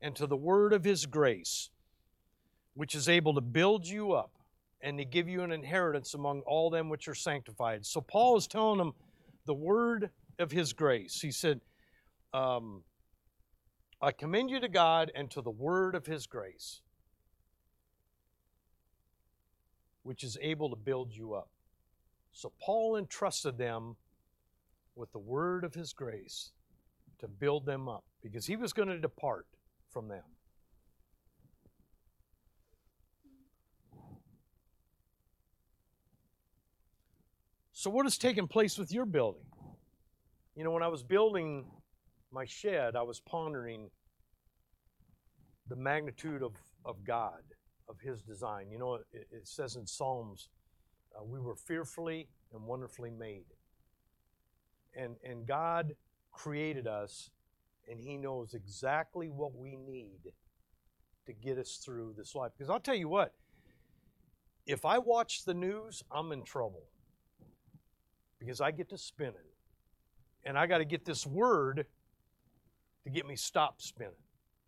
and 0.00 0.16
to 0.16 0.26
the 0.26 0.36
word 0.36 0.72
of 0.72 0.84
his 0.84 1.04
grace, 1.04 1.70
which 2.74 2.94
is 2.94 3.08
able 3.08 3.34
to 3.34 3.40
build 3.40 3.86
you 3.86 4.12
up 4.12 4.32
and 4.80 4.96
to 4.98 5.04
give 5.04 5.28
you 5.28 5.42
an 5.42 5.52
inheritance 5.52 6.14
among 6.14 6.40
all 6.42 6.70
them 6.70 6.88
which 6.88 7.08
are 7.08 7.14
sanctified. 7.14 7.84
So 7.84 8.00
Paul 8.00 8.38
is 8.38 8.46
telling 8.46 8.78
them 8.78 8.94
the 9.44 9.54
word 9.54 10.10
of 10.38 10.52
his 10.52 10.72
grace. 10.72 11.20
He 11.20 11.32
said, 11.32 11.60
um, 12.32 12.82
I 14.02 14.12
commend 14.12 14.50
you 14.50 14.60
to 14.60 14.68
God 14.68 15.12
and 15.14 15.30
to 15.32 15.42
the 15.42 15.50
word 15.50 15.94
of 15.94 16.06
his 16.06 16.26
grace, 16.26 16.80
which 20.02 20.24
is 20.24 20.38
able 20.40 20.70
to 20.70 20.76
build 20.76 21.12
you 21.12 21.34
up. 21.34 21.50
So 22.32 22.52
Paul 22.60 22.96
entrusted 22.96 23.58
them 23.58 23.96
with 24.94 25.12
the 25.12 25.18
word 25.18 25.64
of 25.64 25.74
his 25.74 25.92
grace 25.92 26.52
to 27.18 27.28
build 27.28 27.66
them 27.66 27.88
up 27.88 28.04
because 28.22 28.46
he 28.46 28.56
was 28.56 28.72
going 28.72 28.88
to 28.88 28.98
depart 28.98 29.46
from 29.90 30.08
them. 30.08 30.24
So, 37.72 37.88
what 37.88 38.04
has 38.04 38.18
taken 38.18 38.46
place 38.46 38.76
with 38.76 38.92
your 38.92 39.06
building? 39.06 39.46
You 40.54 40.64
know, 40.64 40.70
when 40.70 40.82
I 40.82 40.88
was 40.88 41.02
building 41.02 41.64
my 42.32 42.44
shed, 42.44 42.96
I 42.96 43.02
was 43.02 43.20
pondering 43.20 43.90
the 45.68 45.76
magnitude 45.76 46.42
of, 46.42 46.52
of 46.84 47.04
God, 47.04 47.42
of 47.88 48.00
His 48.00 48.22
design. 48.22 48.70
You 48.70 48.78
know, 48.78 48.94
it, 48.94 49.06
it 49.12 49.48
says 49.48 49.76
in 49.76 49.86
Psalms, 49.86 50.48
uh, 51.16 51.24
we 51.24 51.40
were 51.40 51.56
fearfully 51.56 52.28
and 52.52 52.64
wonderfully 52.64 53.10
made. 53.10 53.46
And, 54.94 55.16
and 55.24 55.46
God 55.46 55.94
created 56.32 56.86
us 56.86 57.30
and 57.88 58.00
He 58.00 58.16
knows 58.16 58.54
exactly 58.54 59.28
what 59.28 59.54
we 59.54 59.76
need 59.76 60.32
to 61.26 61.32
get 61.32 61.58
us 61.58 61.80
through 61.84 62.14
this 62.16 62.34
life. 62.34 62.52
Because 62.56 62.70
I'll 62.70 62.80
tell 62.80 62.94
you 62.94 63.08
what, 63.08 63.34
if 64.66 64.84
I 64.84 64.98
watch 64.98 65.44
the 65.44 65.54
news, 65.54 66.02
I'm 66.10 66.32
in 66.32 66.44
trouble 66.44 66.84
because 68.38 68.60
I 68.60 68.70
get 68.70 68.88
to 68.90 68.98
spinning. 68.98 69.34
And 70.44 70.56
I 70.56 70.66
got 70.66 70.78
to 70.78 70.84
get 70.86 71.04
this 71.04 71.26
word 71.26 71.86
to 73.04 73.10
get 73.10 73.26
me 73.26 73.36
stop 73.36 73.80
spinning. 73.80 74.12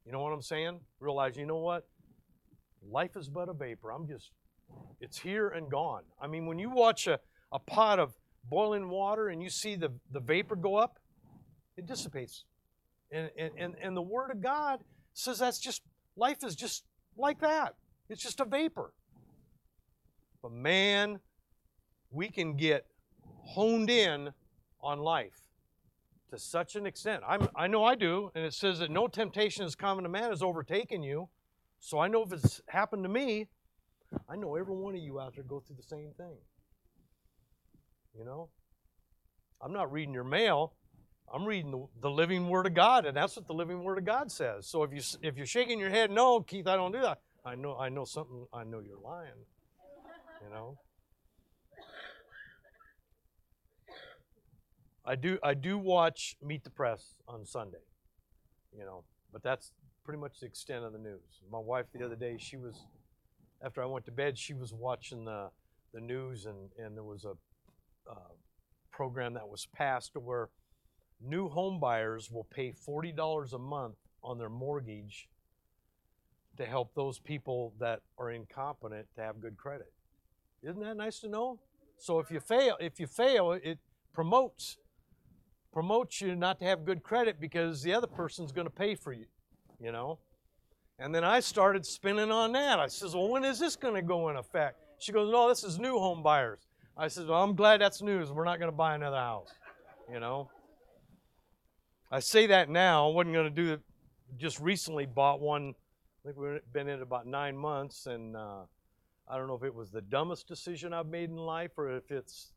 You 0.05 0.13
know 0.13 0.21
what 0.21 0.33
I'm 0.33 0.43
saying? 0.43 0.81
Realize, 1.01 1.37
you 1.37 1.47
know 1.47 1.59
what? 1.59 1.87
Life 2.91 3.17
is 3.17 3.29
but 3.29 3.49
a 3.49 3.53
vapor. 3.53 3.91
I'm 3.93 4.07
just, 4.09 4.31
it's 5.01 5.19
here 5.19 5.49
and 5.49 5.71
gone. 5.71 6.03
I 6.21 6.27
mean, 6.27 6.47
when 6.47 6.59
you 6.59 6.71
watch 6.71 7.07
a, 7.07 7.21
a 7.53 7.59
pot 7.59 7.99
of 7.99 8.13
boiling 8.49 8.89
water 8.89 9.29
and 9.29 9.43
you 9.43 9.51
see 9.51 9.77
the, 9.77 9.93
the 10.11 10.21
vapor 10.21 10.57
go 10.57 10.77
up, 10.77 10.99
it 11.77 11.87
dissipates. 11.87 12.45
And, 13.11 13.31
and, 13.39 13.77
and 13.81 13.97
the 13.97 14.03
Word 14.03 14.31
of 14.31 14.41
God 14.41 14.81
says 15.13 15.39
that's 15.39 15.59
just, 15.59 15.83
life 16.17 16.39
is 16.43 16.57
just 16.57 16.85
like 17.17 17.41
that. 17.41 17.75
It's 18.09 18.23
just 18.23 18.41
a 18.41 18.45
vapor. 18.45 18.93
But 20.43 20.53
man, 20.53 21.21
we 22.11 22.29
can 22.29 22.57
get 22.57 22.87
honed 23.45 23.91
in 23.91 24.31
on 24.81 24.99
life 24.99 25.39
to 26.33 26.39
such 26.39 26.77
an 26.77 26.87
extent. 26.87 27.23
I'm, 27.27 27.49
I 27.55 27.67
know 27.67 27.85
I 27.85 27.95
do, 27.95 28.31
and 28.35 28.45
it 28.45 28.55
says 28.55 28.79
that 28.81 28.91
no 28.91 29.07
temptation 29.07 29.65
is 29.65 29.75
common 29.75 30.03
to 30.05 30.11
man 30.11 30.31
has 30.31 30.43
overtaken 30.43 31.03
you. 31.03 31.29
So 31.79 31.99
I 31.99 32.09
know 32.09 32.23
if 32.23 32.33
it's 32.33 32.61
happened 32.69 33.05
to 33.05 33.09
me, 33.09 33.49
I 34.29 34.37
know 34.37 34.57
every 34.57 34.75
one 34.75 34.95
of 34.95 35.01
you 35.01 35.21
out 35.21 35.35
there 35.35 35.45
go 35.45 35.61
through 35.61 35.77
the 35.77 35.83
same 35.83 36.11
thing. 36.17 36.37
You 38.19 38.25
know? 38.25 38.49
I'm 39.61 39.73
not 39.73 39.93
reading 39.93 40.15
your 40.15 40.25
mail. 40.25 40.75
I'm 41.33 41.45
reading 41.45 41.71
the, 41.71 41.87
the 42.01 42.11
living 42.11 42.49
Word 42.49 42.67
of 42.67 42.75
God, 42.75 43.07
and 43.07 43.17
that's 43.17 43.37
what 43.37 43.47
the 43.47 43.55
living 43.55 43.85
Word 43.85 43.99
of 43.99 44.05
God 44.05 44.31
says. 44.31 44.67
So 44.67 44.83
if 44.83 44.93
you 44.93 45.01
if 45.23 45.37
you're 45.37 45.47
shaking 45.47 45.79
your 45.79 45.89
head, 45.89 46.11
no, 46.11 46.41
Keith, 46.41 46.67
I 46.67 46.77
don't 46.77 46.93
do 46.93 47.01
that. 47.01 47.21
I 47.45 47.55
know 47.55 47.77
I 47.77 47.89
know 47.89 48.05
something. 48.05 48.47
I 48.53 48.65
know 48.65 48.81
you're 48.81 49.01
lying. 49.03 49.31
You 50.43 50.51
know. 50.51 50.79
I 55.05 55.17
do 55.17 55.39
I 55.43 55.55
do 55.55 55.79
watch 55.79 56.37
Meet 56.43 56.65
the 56.65 56.71
Press 56.71 57.15
on 57.27 57.45
Sunday. 57.45 57.85
You 58.77 58.85
know, 58.85 59.05
but 59.33 59.43
that's 59.43 59.73
pretty 60.05 60.21
much 60.21 60.41
the 60.41 60.47
extent 60.47 60.85
of 60.85 60.93
the 60.93 60.99
news. 60.99 61.41
My 61.51 61.59
wife 61.59 61.87
the 61.93 62.05
other 62.05 62.17
day, 62.17 62.37
she 62.39 62.57
was 62.57 62.87
after 63.65 63.83
I 63.83 63.87
went 63.87 64.05
to 64.07 64.13
bed, 64.13 64.39
she 64.39 64.55
was 64.55 64.73
watching 64.73 65.25
the 65.25 65.51
the 65.93 66.01
news, 66.01 66.47
and 66.47 66.71
and 66.79 66.97
there 66.97 67.05
was 67.05 67.25
a 67.25 67.33
uh, 68.11 68.33
program 68.91 69.35
that 69.35 69.49
was 69.49 69.67
passed 69.75 70.13
where 70.15 70.49
new 71.21 71.49
home 71.49 71.79
buyers 71.81 72.31
will 72.31 72.45
pay 72.45 72.73
$40 72.73 73.53
a 73.53 73.59
month 73.59 73.95
on 74.23 74.39
their 74.39 74.49
mortgage 74.49 75.29
to 76.57 76.67
help 76.67 76.95
those 76.95 77.19
people 77.19 77.73
that 77.79 78.01
are 78.19 78.31
incompetent 78.31 79.07
to 79.15 79.23
have 79.23 79.41
good 79.41 79.57
credit. 79.57 79.93
Isn't 80.63 80.83
that 80.83 80.97
nice 80.97 81.21
to 81.21 81.29
know? 81.29 81.61
So 81.99 82.19
if 82.19 82.31
you 82.31 82.41
fail, 82.41 82.77
if 82.81 83.01
you 83.01 83.07
fail, 83.07 83.53
it 83.53 83.79
promotes 84.13 84.79
promotes 85.73 86.21
you 86.21 86.35
not 86.37 86.59
to 86.61 86.65
have 86.65 86.85
good 86.85 87.03
credit 87.03 87.41
because 87.41 87.83
the 87.83 87.95
other 87.95 88.07
person's 88.07 88.53
going 88.53 88.67
to 88.67 88.73
pay 88.73 88.95
for 88.95 89.13
you, 89.13 89.27
you 89.81 89.91
know. 89.91 90.19
And 90.99 91.15
then 91.15 91.25
I 91.25 91.41
started 91.41 91.85
spinning 91.87 92.31
on 92.31 92.53
that. 92.53 92.79
I 92.79 92.87
says, 92.87 93.15
"Well, 93.15 93.29
when 93.29 93.45
is 93.45 93.59
this 93.59 93.77
going 93.77 93.95
to 93.95 94.03
go 94.03 94.29
in 94.29 94.37
effect?" 94.37 94.79
She 94.99 95.13
goes, 95.13 95.31
"No, 95.33 95.49
this 95.49 95.65
is 95.65 95.79
new 95.79 95.99
home 95.99 96.23
buyers." 96.23 96.61
I 96.97 97.09
said, 97.09 97.27
"Well, 97.27 97.43
I'm 97.43 97.57
glad 97.57 97.81
that's 97.81 98.03
news. 98.03 98.31
We're 98.31 98.45
not 98.45 98.59
going 98.59 98.71
to 98.71 98.77
buy 98.77 98.95
another 98.95 99.17
house." 99.17 99.53
You 100.13 100.21
know. 100.21 100.51
I 102.11 102.21
say 102.21 102.47
that 102.49 102.69
now. 102.69 103.09
I 103.09 103.13
wasn't 103.15 103.35
going 103.35 103.55
to 103.55 103.63
do 103.63 103.73
it. 103.73 103.81
Just 104.37 104.61
recently 104.61 105.07
bought 105.07 105.41
one. 105.41 105.75
I 106.25 106.29
think 106.29 106.37
we've 106.37 106.61
been 106.73 106.89
in 106.89 106.99
it 106.99 107.03
about 107.03 107.27
nine 107.27 107.57
months, 107.57 108.07
and 108.07 108.37
uh, 108.37 108.61
I 109.29 109.39
don't 109.39 109.49
know 109.49 109.55
if 109.55 109.65
it 109.65 109.75
was 109.75 109.91
the 109.91 110.03
dumbest 110.03 110.47
decision 110.47 110.93
I've 110.93 111.07
made 111.07 111.31
in 111.31 111.37
life 111.37 111.73
or 111.79 111.97
if 111.97 112.11
it's 112.11 112.52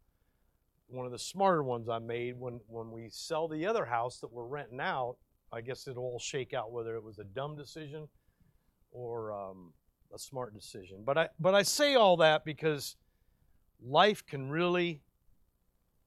one 0.88 1.06
of 1.06 1.12
the 1.12 1.20
smarter 1.20 1.64
ones 1.64 1.90
I 1.90 2.00
made. 2.00 2.40
When 2.40 2.60
when 2.68 2.92
we 2.92 3.10
sell 3.10 3.48
the 3.48 3.66
other 3.66 3.86
house 3.86 4.20
that 4.20 4.32
we're 4.32 4.46
renting 4.46 4.80
out, 4.80 5.18
I 5.52 5.62
guess 5.62 5.88
it'll 5.88 6.04
all 6.04 6.20
shake 6.20 6.54
out 6.54 6.72
whether 6.72 6.96
it 6.96 7.04
was 7.04 7.20
a 7.20 7.24
dumb 7.24 7.56
decision 7.56 8.08
or 8.92 9.34
um, 9.34 9.74
a 10.14 10.20
smart 10.20 10.54
decision. 10.54 11.04
But 11.06 11.18
I 11.18 11.30
but 11.40 11.56
I 11.56 11.64
say 11.64 11.96
all 11.96 12.18
that 12.18 12.46
because 12.46 12.96
life 13.84 14.26
can 14.26 14.50
really 14.50 15.02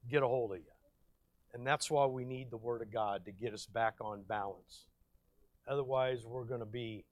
get 0.08 0.22
a 0.22 0.28
hold 0.28 0.52
of 0.52 0.58
you. 0.58 0.64
And 1.54 1.66
that's 1.66 1.90
why 1.90 2.06
we 2.06 2.24
need 2.24 2.50
the 2.50 2.56
Word 2.56 2.82
of 2.82 2.92
God 2.92 3.24
to 3.24 3.32
get 3.32 3.54
us 3.54 3.66
back 3.66 3.94
on 4.00 4.22
balance. 4.22 4.84
Otherwise, 5.66 6.24
we're 6.24 6.44
going 6.44 6.60
to 6.60 6.66
be, 6.66 7.04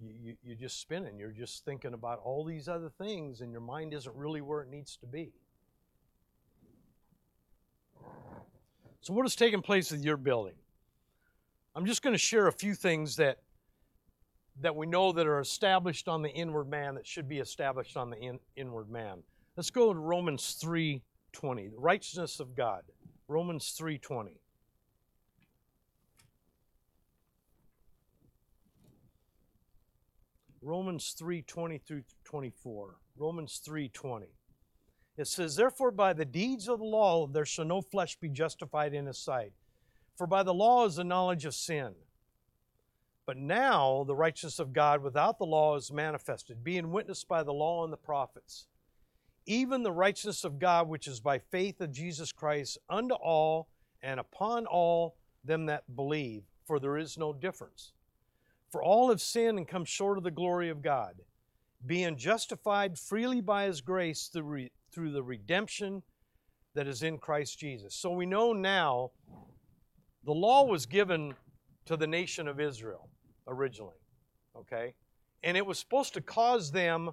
you, 0.00 0.36
you, 0.42 0.52
are 0.52 0.56
just 0.56 0.80
spinning. 0.80 1.18
You're 1.18 1.30
just 1.30 1.64
thinking 1.64 1.94
about 1.94 2.20
all 2.24 2.44
these 2.44 2.68
other 2.68 2.90
things, 2.90 3.40
and 3.40 3.50
your 3.50 3.60
mind 3.60 3.94
isn't 3.94 4.14
really 4.14 4.40
where 4.40 4.62
it 4.62 4.68
needs 4.68 4.96
to 4.98 5.06
be. 5.06 5.32
So, 9.02 9.12
what 9.14 9.24
has 9.24 9.34
taken 9.34 9.62
place 9.62 9.90
with 9.90 10.04
your 10.04 10.16
building? 10.16 10.54
I'm 11.74 11.86
just 11.86 12.02
going 12.02 12.14
to 12.14 12.18
share 12.18 12.46
a 12.46 12.52
few 12.52 12.74
things 12.74 13.16
that 13.16 13.38
that 14.60 14.76
we 14.76 14.86
know 14.86 15.12
that 15.12 15.26
are 15.26 15.40
established 15.40 16.08
on 16.08 16.22
the 16.22 16.28
inward 16.28 16.68
man 16.68 16.94
that 16.94 17.06
should 17.06 17.28
be 17.28 17.38
established 17.38 17.96
on 17.96 18.10
the 18.10 18.18
in, 18.18 18.38
inward 18.54 18.90
man. 18.90 19.22
Let's 19.56 19.70
go 19.70 19.92
to 19.92 19.98
Romans 19.98 20.56
3:20, 20.62 21.70
the 21.70 21.78
righteousness 21.78 22.38
of 22.38 22.54
God. 22.54 22.84
Romans 23.26 23.76
3:20. 23.76 24.38
Romans 30.60 31.16
3:20 31.18 31.78
through 31.78 32.04
24. 32.22 32.98
Romans 33.16 33.58
3:20. 33.66 34.28
It 35.22 35.28
says, 35.28 35.54
Therefore, 35.54 35.92
by 35.92 36.14
the 36.14 36.24
deeds 36.24 36.68
of 36.68 36.80
the 36.80 36.84
law 36.84 37.28
there 37.28 37.44
shall 37.44 37.64
no 37.64 37.80
flesh 37.80 38.16
be 38.16 38.28
justified 38.28 38.92
in 38.92 39.06
his 39.06 39.18
sight. 39.18 39.52
For 40.16 40.26
by 40.26 40.42
the 40.42 40.52
law 40.52 40.84
is 40.84 40.96
the 40.96 41.04
knowledge 41.04 41.44
of 41.44 41.54
sin. 41.54 41.92
But 43.24 43.36
now 43.36 44.02
the 44.02 44.16
righteousness 44.16 44.58
of 44.58 44.72
God 44.72 45.00
without 45.00 45.38
the 45.38 45.46
law 45.46 45.76
is 45.76 45.92
manifested, 45.92 46.64
being 46.64 46.90
witnessed 46.90 47.28
by 47.28 47.44
the 47.44 47.52
law 47.52 47.84
and 47.84 47.92
the 47.92 47.96
prophets. 47.96 48.66
Even 49.46 49.84
the 49.84 49.92
righteousness 49.92 50.42
of 50.42 50.58
God, 50.58 50.88
which 50.88 51.06
is 51.06 51.20
by 51.20 51.38
faith 51.38 51.80
of 51.80 51.92
Jesus 51.92 52.32
Christ, 52.32 52.78
unto 52.90 53.14
all 53.14 53.68
and 54.02 54.18
upon 54.18 54.66
all 54.66 55.14
them 55.44 55.66
that 55.66 55.94
believe, 55.94 56.42
for 56.66 56.80
there 56.80 56.98
is 56.98 57.16
no 57.16 57.32
difference. 57.32 57.92
For 58.70 58.82
all 58.82 59.10
have 59.10 59.20
sinned 59.20 59.56
and 59.56 59.68
come 59.68 59.84
short 59.84 60.18
of 60.18 60.24
the 60.24 60.32
glory 60.32 60.68
of 60.68 60.82
God, 60.82 61.14
being 61.84 62.16
justified 62.16 62.98
freely 62.98 63.40
by 63.40 63.64
his 63.64 63.80
grace 63.80 64.28
through, 64.32 64.68
through 64.94 65.12
the 65.12 65.22
redemption 65.22 66.02
that 66.74 66.86
is 66.86 67.02
in 67.02 67.18
Christ 67.18 67.58
Jesus. 67.58 67.94
So 67.94 68.10
we 68.10 68.26
know 68.26 68.52
now 68.52 69.10
the 70.24 70.32
law 70.32 70.64
was 70.64 70.86
given 70.86 71.34
to 71.86 71.96
the 71.96 72.06
nation 72.06 72.46
of 72.48 72.60
Israel 72.60 73.08
originally, 73.46 73.96
okay? 74.56 74.94
And 75.42 75.56
it 75.56 75.66
was 75.66 75.78
supposed 75.78 76.14
to 76.14 76.20
cause 76.20 76.70
them 76.70 77.10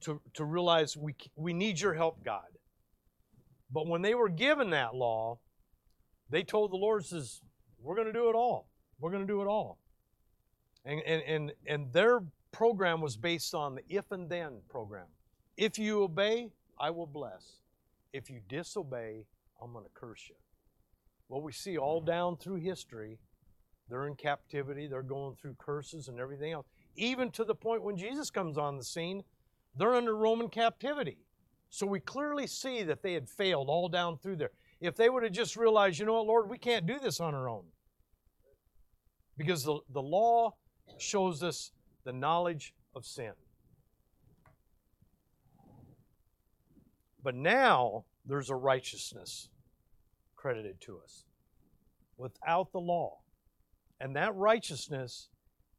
to, 0.00 0.20
to 0.34 0.44
realize 0.44 0.96
we, 0.96 1.14
we 1.36 1.52
need 1.52 1.78
your 1.78 1.94
help, 1.94 2.24
God. 2.24 2.42
But 3.70 3.86
when 3.86 4.02
they 4.02 4.14
were 4.14 4.30
given 4.30 4.70
that 4.70 4.94
law, 4.94 5.38
they 6.30 6.42
told 6.42 6.72
the 6.72 6.76
Lord, 6.76 7.04
says, 7.04 7.42
we're 7.82 7.94
going 7.94 8.06
to 8.06 8.12
do 8.12 8.30
it 8.30 8.34
all. 8.34 8.68
We're 8.98 9.10
going 9.10 9.26
to 9.26 9.32
do 9.32 9.42
it 9.42 9.46
all. 9.46 9.78
And, 10.84 11.02
and, 11.02 11.22
and, 11.22 11.52
and 11.66 11.92
their 11.92 12.20
program 12.52 13.00
was 13.00 13.16
based 13.16 13.54
on 13.54 13.74
the 13.74 13.82
if 13.88 14.10
and 14.12 14.28
then 14.28 14.60
program. 14.68 15.06
If 15.56 15.78
you 15.78 16.02
obey, 16.02 16.50
I 16.78 16.90
will 16.90 17.06
bless. 17.06 17.58
If 18.12 18.30
you 18.30 18.40
disobey, 18.48 19.24
I'm 19.62 19.72
going 19.72 19.84
to 19.84 19.90
curse 19.94 20.22
you. 20.28 20.34
Well, 21.28 21.42
we 21.42 21.52
see 21.52 21.78
all 21.78 22.00
down 22.00 22.36
through 22.36 22.56
history, 22.56 23.18
they're 23.88 24.06
in 24.06 24.14
captivity, 24.14 24.86
they're 24.86 25.02
going 25.02 25.36
through 25.36 25.54
curses 25.58 26.08
and 26.08 26.18
everything 26.18 26.52
else. 26.52 26.66
Even 26.96 27.30
to 27.32 27.44
the 27.44 27.54
point 27.54 27.82
when 27.82 27.96
Jesus 27.96 28.30
comes 28.30 28.58
on 28.58 28.76
the 28.76 28.84
scene, 28.84 29.22
they're 29.76 29.94
under 29.94 30.16
Roman 30.16 30.48
captivity. 30.48 31.18
So 31.68 31.86
we 31.86 32.00
clearly 32.00 32.48
see 32.48 32.82
that 32.82 33.02
they 33.02 33.12
had 33.12 33.28
failed 33.28 33.68
all 33.68 33.88
down 33.88 34.18
through 34.18 34.36
there. 34.36 34.50
If 34.80 34.96
they 34.96 35.08
would 35.08 35.22
have 35.22 35.32
just 35.32 35.56
realized, 35.56 36.00
you 36.00 36.06
know 36.06 36.14
what, 36.14 36.26
Lord, 36.26 36.50
we 36.50 36.58
can't 36.58 36.86
do 36.86 36.98
this 36.98 37.20
on 37.20 37.34
our 37.34 37.48
own. 37.48 37.64
Because 39.36 39.62
the, 39.62 39.78
the 39.92 40.02
law 40.02 40.54
shows 40.98 41.42
us 41.42 41.70
the 42.04 42.12
knowledge 42.12 42.74
of 42.94 43.04
sin. 43.04 43.32
But 47.22 47.34
now 47.34 48.04
there's 48.24 48.50
a 48.50 48.54
righteousness 48.54 49.48
credited 50.36 50.80
to 50.82 50.98
us 51.02 51.24
without 52.16 52.72
the 52.72 52.80
law. 52.80 53.18
And 54.00 54.16
that 54.16 54.34
righteousness 54.34 55.28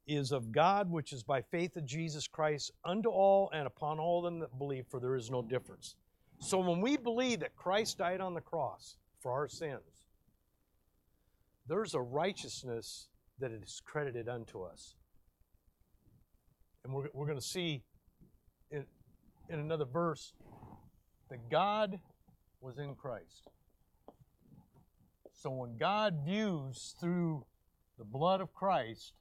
is 0.08 0.32
of 0.32 0.52
God, 0.52 0.92
which 0.92 1.14
is 1.14 1.24
by 1.24 1.42
faith 1.42 1.76
of 1.78 1.86
Jesus 1.86 2.28
Christ 2.28 2.72
unto 2.84 3.10
all 3.10 3.50
and 3.54 3.66
upon 3.66 4.00
all 4.00 4.22
them 4.22 4.40
that 4.40 4.58
believe, 4.58 4.86
for 4.90 5.00
there 5.00 5.16
is 5.16 5.32
no 5.32 5.42
difference. 5.42 5.96
So 6.40 6.60
when 6.60 6.82
we 6.82 6.98
believe 6.98 7.40
that 7.40 7.56
Christ 7.56 8.00
died 8.00 8.22
on 8.22 8.34
the 8.34 8.42
cross 8.42 8.98
for 9.20 9.32
our 9.32 9.48
sins, 9.48 10.08
there's 11.68 11.94
a 11.94 12.02
righteousness 12.02 13.08
that 13.40 13.52
is 13.52 13.82
credited 13.86 14.28
unto 14.28 14.64
us. 14.64 14.96
And 16.84 16.94
we're, 16.94 17.08
we're 17.14 17.26
going 17.26 17.38
to 17.38 17.46
see 17.46 17.84
in, 18.72 18.86
in 19.50 19.60
another 19.60 19.86
verse 19.86 20.34
that 21.30 21.50
God 21.50 22.00
was 22.60 22.78
in 22.78 22.96
Christ. 22.96 23.48
So 25.34 25.50
when 25.50 25.78
God 25.78 26.20
views 26.26 26.96
through 27.00 27.46
the 27.98 28.06
blood 28.06 28.42
of 28.42 28.54
Christ, 28.54 29.14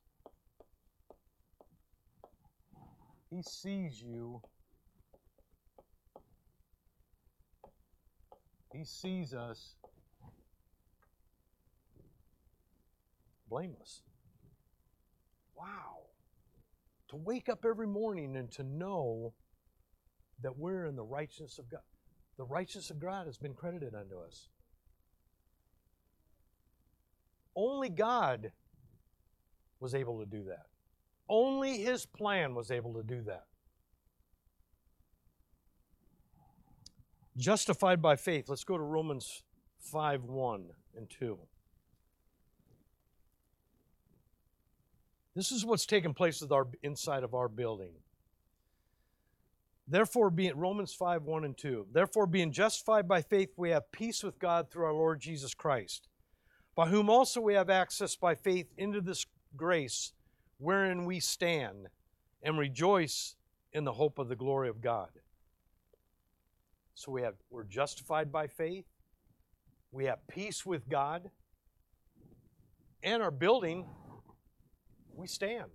He 3.30 3.42
sees 3.42 4.02
you. 4.02 4.42
He 8.72 8.84
sees 8.84 9.32
us 9.34 9.74
blameless. 13.48 14.02
Wow. 15.56 16.09
To 17.10 17.16
wake 17.16 17.48
up 17.48 17.64
every 17.64 17.88
morning 17.88 18.36
and 18.36 18.50
to 18.52 18.62
know 18.62 19.34
that 20.42 20.56
we're 20.56 20.86
in 20.86 20.94
the 20.94 21.02
righteousness 21.02 21.58
of 21.58 21.68
God. 21.68 21.80
The 22.38 22.44
righteousness 22.44 22.90
of 22.90 23.00
God 23.00 23.26
has 23.26 23.36
been 23.36 23.52
credited 23.52 23.94
unto 23.94 24.16
us. 24.16 24.48
Only 27.56 27.88
God 27.88 28.52
was 29.80 29.94
able 29.94 30.20
to 30.20 30.26
do 30.26 30.44
that. 30.44 30.66
Only 31.28 31.78
His 31.78 32.06
plan 32.06 32.54
was 32.54 32.70
able 32.70 32.94
to 32.94 33.02
do 33.02 33.22
that. 33.22 33.44
Justified 37.36 38.00
by 38.00 38.14
faith. 38.14 38.48
Let's 38.48 38.64
go 38.64 38.76
to 38.78 38.84
Romans 38.84 39.42
5 39.80 40.24
1 40.24 40.64
and 40.96 41.10
2. 41.10 41.38
This 45.34 45.52
is 45.52 45.64
what's 45.64 45.86
taken 45.86 46.12
place 46.12 46.40
with 46.40 46.52
our 46.52 46.66
inside 46.82 47.22
of 47.22 47.34
our 47.34 47.48
building. 47.48 47.92
Therefore, 49.86 50.30
being 50.30 50.56
Romans 50.56 50.94
5 50.94 51.22
1 51.24 51.44
and 51.44 51.56
2. 51.56 51.86
Therefore, 51.92 52.26
being 52.26 52.52
justified 52.52 53.08
by 53.08 53.22
faith, 53.22 53.50
we 53.56 53.70
have 53.70 53.90
peace 53.90 54.22
with 54.22 54.38
God 54.38 54.70
through 54.70 54.84
our 54.84 54.92
Lord 54.92 55.20
Jesus 55.20 55.52
Christ, 55.54 56.08
by 56.76 56.88
whom 56.88 57.10
also 57.10 57.40
we 57.40 57.54
have 57.54 57.70
access 57.70 58.14
by 58.14 58.34
faith 58.34 58.72
into 58.76 59.00
this 59.00 59.26
grace 59.56 60.12
wherein 60.58 61.06
we 61.06 61.18
stand 61.18 61.88
and 62.42 62.58
rejoice 62.58 63.34
in 63.72 63.84
the 63.84 63.92
hope 63.92 64.18
of 64.18 64.28
the 64.28 64.36
glory 64.36 64.68
of 64.68 64.80
God. 64.80 65.10
So 66.94 67.10
we 67.10 67.22
have 67.22 67.34
we're 67.50 67.64
justified 67.64 68.30
by 68.30 68.46
faith. 68.46 68.84
We 69.90 70.04
have 70.04 70.26
peace 70.28 70.64
with 70.64 70.88
God. 70.88 71.30
And 73.02 73.22
our 73.22 73.30
building, 73.30 73.86
we 75.20 75.26
stand. 75.26 75.70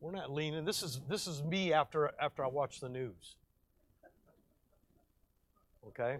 We're 0.00 0.10
not 0.10 0.30
leaning. 0.30 0.64
This 0.64 0.82
is 0.82 1.00
this 1.08 1.26
is 1.26 1.42
me 1.42 1.72
after 1.72 2.10
after 2.20 2.44
I 2.44 2.48
watch 2.48 2.80
the 2.80 2.88
news. 2.88 3.36
Okay? 5.88 6.18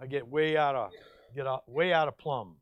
I 0.00 0.06
get 0.06 0.26
way 0.26 0.56
out 0.56 0.74
of 0.74 0.90
get 1.34 1.46
out, 1.46 1.68
way 1.68 1.92
out 1.92 2.08
of 2.08 2.18
plumb. 2.18 2.56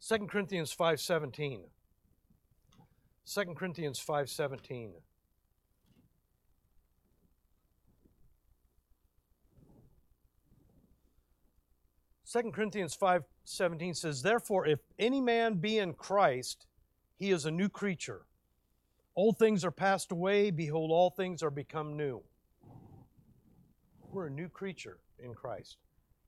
2 0.00 0.26
Corinthians 0.26 0.74
5:17. 0.74 1.60
2 3.26 3.54
Corinthians 3.54 4.00
5:17. 4.00 4.92
Second 12.24 12.52
Corinthians 12.52 12.94
5:17 13.48 13.94
says, 13.94 14.22
"Therefore 14.22 14.66
if 14.66 14.80
any 14.98 15.20
man 15.20 15.54
be 15.54 15.78
in 15.78 15.94
Christ, 15.94 16.66
he 17.16 17.30
is 17.30 17.46
a 17.46 17.50
new 17.50 17.68
creature. 17.68 18.26
Old 19.16 19.38
things 19.38 19.64
are 19.64 19.70
passed 19.70 20.12
away, 20.12 20.50
behold 20.50 20.90
all 20.90 21.10
things 21.10 21.42
are 21.42 21.50
become 21.50 21.96
new." 21.96 22.24
We're 24.10 24.26
a 24.26 24.30
new 24.30 24.48
creature 24.48 25.00
in 25.18 25.34
Christ. 25.34 25.78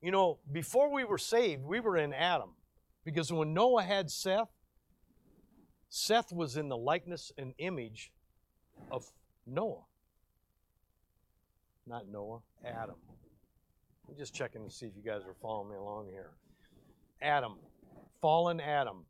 You 0.00 0.11
know, 0.11 0.40
before 0.50 0.90
we 0.90 1.04
were 1.04 1.18
saved, 1.18 1.64
we 1.64 1.80
were 1.80 1.96
in 1.96 2.12
Adam. 2.12 2.56
Because 3.04 3.33
when 3.33 3.54
Noah 3.54 3.83
had 3.83 4.11
Seth, 4.11 4.50
Seth 5.88 6.33
was 6.33 6.56
in 6.56 6.68
the 6.68 6.76
likeness 6.76 7.33
and 7.37 7.54
image 7.59 8.12
of 8.90 9.12
Noah. 9.46 9.85
Not 11.87 12.09
Noah, 12.09 12.42
Adam. 12.64 13.00
I'm 14.09 14.16
just 14.16 14.35
checking 14.35 14.64
to 14.64 14.70
see 14.70 14.87
if 14.87 14.96
you 14.96 15.02
guys 15.02 15.24
are 15.24 15.35
following 15.35 15.70
me 15.70 15.76
along 15.76 16.09
here. 16.09 16.39
Adam, 17.22 17.56
fallen 18.20 18.61
Adam. 18.61 19.04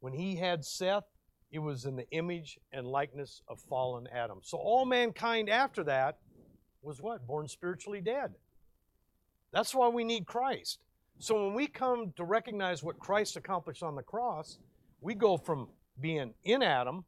When 0.00 0.12
he 0.12 0.36
had 0.36 0.64
Seth, 0.64 1.04
it 1.50 1.58
was 1.58 1.84
in 1.84 1.96
the 1.96 2.08
image 2.10 2.58
and 2.72 2.86
likeness 2.86 3.42
of 3.48 3.60
fallen 3.60 4.06
Adam. 4.12 4.40
So 4.42 4.58
all 4.58 4.84
mankind 4.84 5.50
after 5.50 5.84
that 5.84 6.18
was 6.82 7.00
what? 7.00 7.26
Born 7.26 7.46
spiritually 7.46 8.00
dead. 8.00 8.34
That's 9.52 9.74
why 9.74 9.88
we 9.88 10.02
need 10.02 10.26
Christ. 10.26 10.80
So 11.18 11.44
when 11.44 11.54
we 11.54 11.66
come 11.66 12.12
to 12.16 12.24
recognize 12.24 12.82
what 12.82 12.98
Christ 12.98 13.36
accomplished 13.36 13.82
on 13.82 13.94
the 13.94 14.02
cross, 14.02 14.58
we 15.00 15.14
go 15.14 15.36
from 15.36 15.68
being 16.00 16.32
in 16.42 16.62
Adam, 16.62 17.04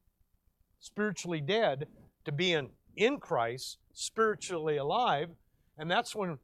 spiritually 0.79 1.40
dead, 1.40 1.87
to 2.27 2.33
being 2.33 2.70
in 2.97 3.18
Christ, 3.18 3.79
spiritually 3.92 4.77
alive. 4.77 5.31
And 5.79 5.90
that's 5.90 6.14
when 6.14 6.38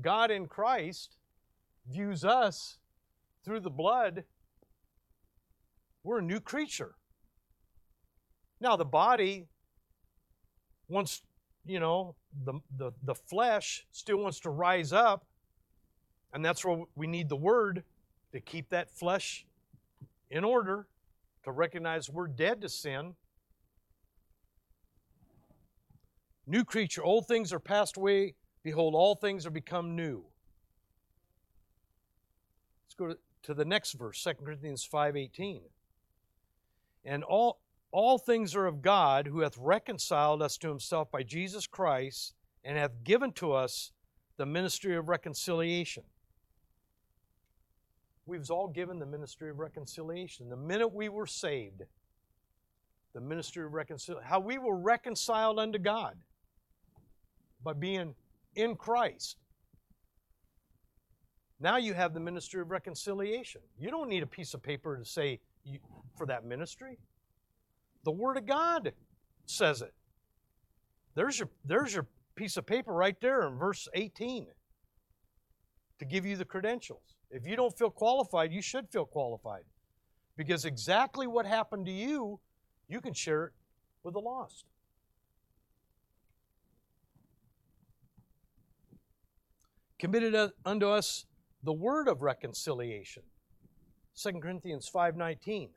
God 0.00 0.30
in 0.30 0.46
Christ 0.46 1.16
views 1.88 2.24
us 2.24 2.78
through 3.44 3.60
the 3.60 3.70
blood. 3.70 4.24
We're 6.02 6.18
a 6.18 6.22
new 6.22 6.40
creature. 6.40 6.94
Now, 8.60 8.76
the 8.76 8.84
body 8.84 9.46
wants, 10.88 11.22
you 11.64 11.80
know, 11.80 12.14
the, 12.44 12.54
the, 12.76 12.92
the 13.02 13.14
flesh 13.14 13.86
still 13.90 14.18
wants 14.18 14.40
to 14.40 14.50
rise 14.50 14.92
up 14.92 15.26
and 16.34 16.44
that's 16.44 16.64
where 16.64 16.82
we 16.96 17.06
need 17.06 17.28
the 17.28 17.36
word 17.36 17.84
to 18.32 18.40
keep 18.40 18.68
that 18.70 18.90
flesh 18.90 19.46
in 20.30 20.42
order, 20.42 20.88
to 21.44 21.52
recognize 21.52 22.10
we're 22.10 22.26
dead 22.26 22.60
to 22.60 22.68
sin. 22.68 23.14
New 26.44 26.64
creature, 26.64 27.04
old 27.04 27.28
things 27.28 27.52
are 27.52 27.60
passed 27.60 27.96
away. 27.96 28.34
Behold, 28.64 28.94
all 28.96 29.14
things 29.14 29.46
are 29.46 29.50
become 29.50 29.94
new. 29.94 30.24
Let's 32.98 33.14
go 33.14 33.20
to, 33.42 33.54
the 33.54 33.64
next 33.64 33.92
verse, 33.92 34.22
2 34.22 34.44
Corinthians 34.44 34.84
5:18. 34.84 35.62
And 37.04 37.24
all 37.24 37.60
all 37.90 38.18
things 38.18 38.56
are 38.56 38.66
of 38.66 38.82
God, 38.82 39.28
who 39.28 39.40
hath 39.40 39.56
reconciled 39.56 40.42
us 40.42 40.56
to 40.58 40.68
himself 40.68 41.10
by 41.12 41.22
Jesus 41.22 41.66
Christ, 41.66 42.34
and 42.64 42.76
hath 42.76 43.04
given 43.04 43.32
to 43.34 43.52
us 43.52 43.92
the 44.36 44.46
ministry 44.46 44.96
of 44.96 45.08
reconciliation. 45.08 46.02
We 48.26 48.38
was 48.38 48.50
all 48.50 48.66
given 48.66 48.98
the 48.98 49.06
ministry 49.06 49.50
of 49.50 49.58
reconciliation. 49.58 50.48
The 50.48 50.56
minute 50.56 50.88
we 50.88 51.08
were 51.08 51.26
saved, 51.26 51.82
the 53.12 53.20
ministry 53.20 53.64
of 53.64 53.74
reconciliation, 53.74 54.28
how 54.28 54.40
we 54.40 54.58
were 54.58 54.76
reconciled 54.76 55.60
unto 55.60 55.78
God 55.78 56.16
by 57.62 57.74
being 57.74 58.16
in 58.56 58.74
Christ. 58.74 59.36
Now 61.60 61.76
you 61.76 61.94
have 61.94 62.14
the 62.14 62.20
ministry 62.20 62.60
of 62.60 62.70
reconciliation. 62.70 63.60
You 63.78 63.90
don't 63.90 64.08
need 64.08 64.22
a 64.22 64.26
piece 64.26 64.54
of 64.54 64.62
paper 64.62 64.96
to 64.96 65.04
say 65.04 65.40
you, 65.64 65.78
for 66.16 66.26
that 66.26 66.44
ministry. 66.44 66.98
The 68.04 68.10
Word 68.10 68.36
of 68.36 68.46
God 68.46 68.92
says 69.46 69.82
it. 69.82 69.94
There's 71.14 71.38
your, 71.38 71.48
there's 71.64 71.94
your 71.94 72.06
piece 72.34 72.56
of 72.56 72.66
paper 72.66 72.92
right 72.92 73.16
there 73.20 73.46
in 73.46 73.56
verse 73.56 73.88
18 73.94 74.46
to 75.98 76.04
give 76.04 76.26
you 76.26 76.36
the 76.36 76.44
credentials. 76.44 77.16
If 77.30 77.46
you 77.46 77.56
don't 77.56 77.76
feel 77.76 77.90
qualified, 77.90 78.52
you 78.52 78.62
should 78.62 78.88
feel 78.90 79.06
qualified. 79.06 79.62
Because 80.36 80.64
exactly 80.64 81.26
what 81.26 81.46
happened 81.46 81.86
to 81.86 81.92
you, 81.92 82.40
you 82.88 83.00
can 83.00 83.14
share 83.14 83.46
it 83.46 83.52
with 84.02 84.14
the 84.14 84.20
lost. 84.20 84.64
Committed 89.98 90.50
unto 90.66 90.88
us 90.88 91.24
the 91.64 91.72
word 91.72 92.08
of 92.08 92.22
reconciliation. 92.22 93.22
2 94.14 94.40
Corinthians 94.40 94.88
5:19. 94.88 95.70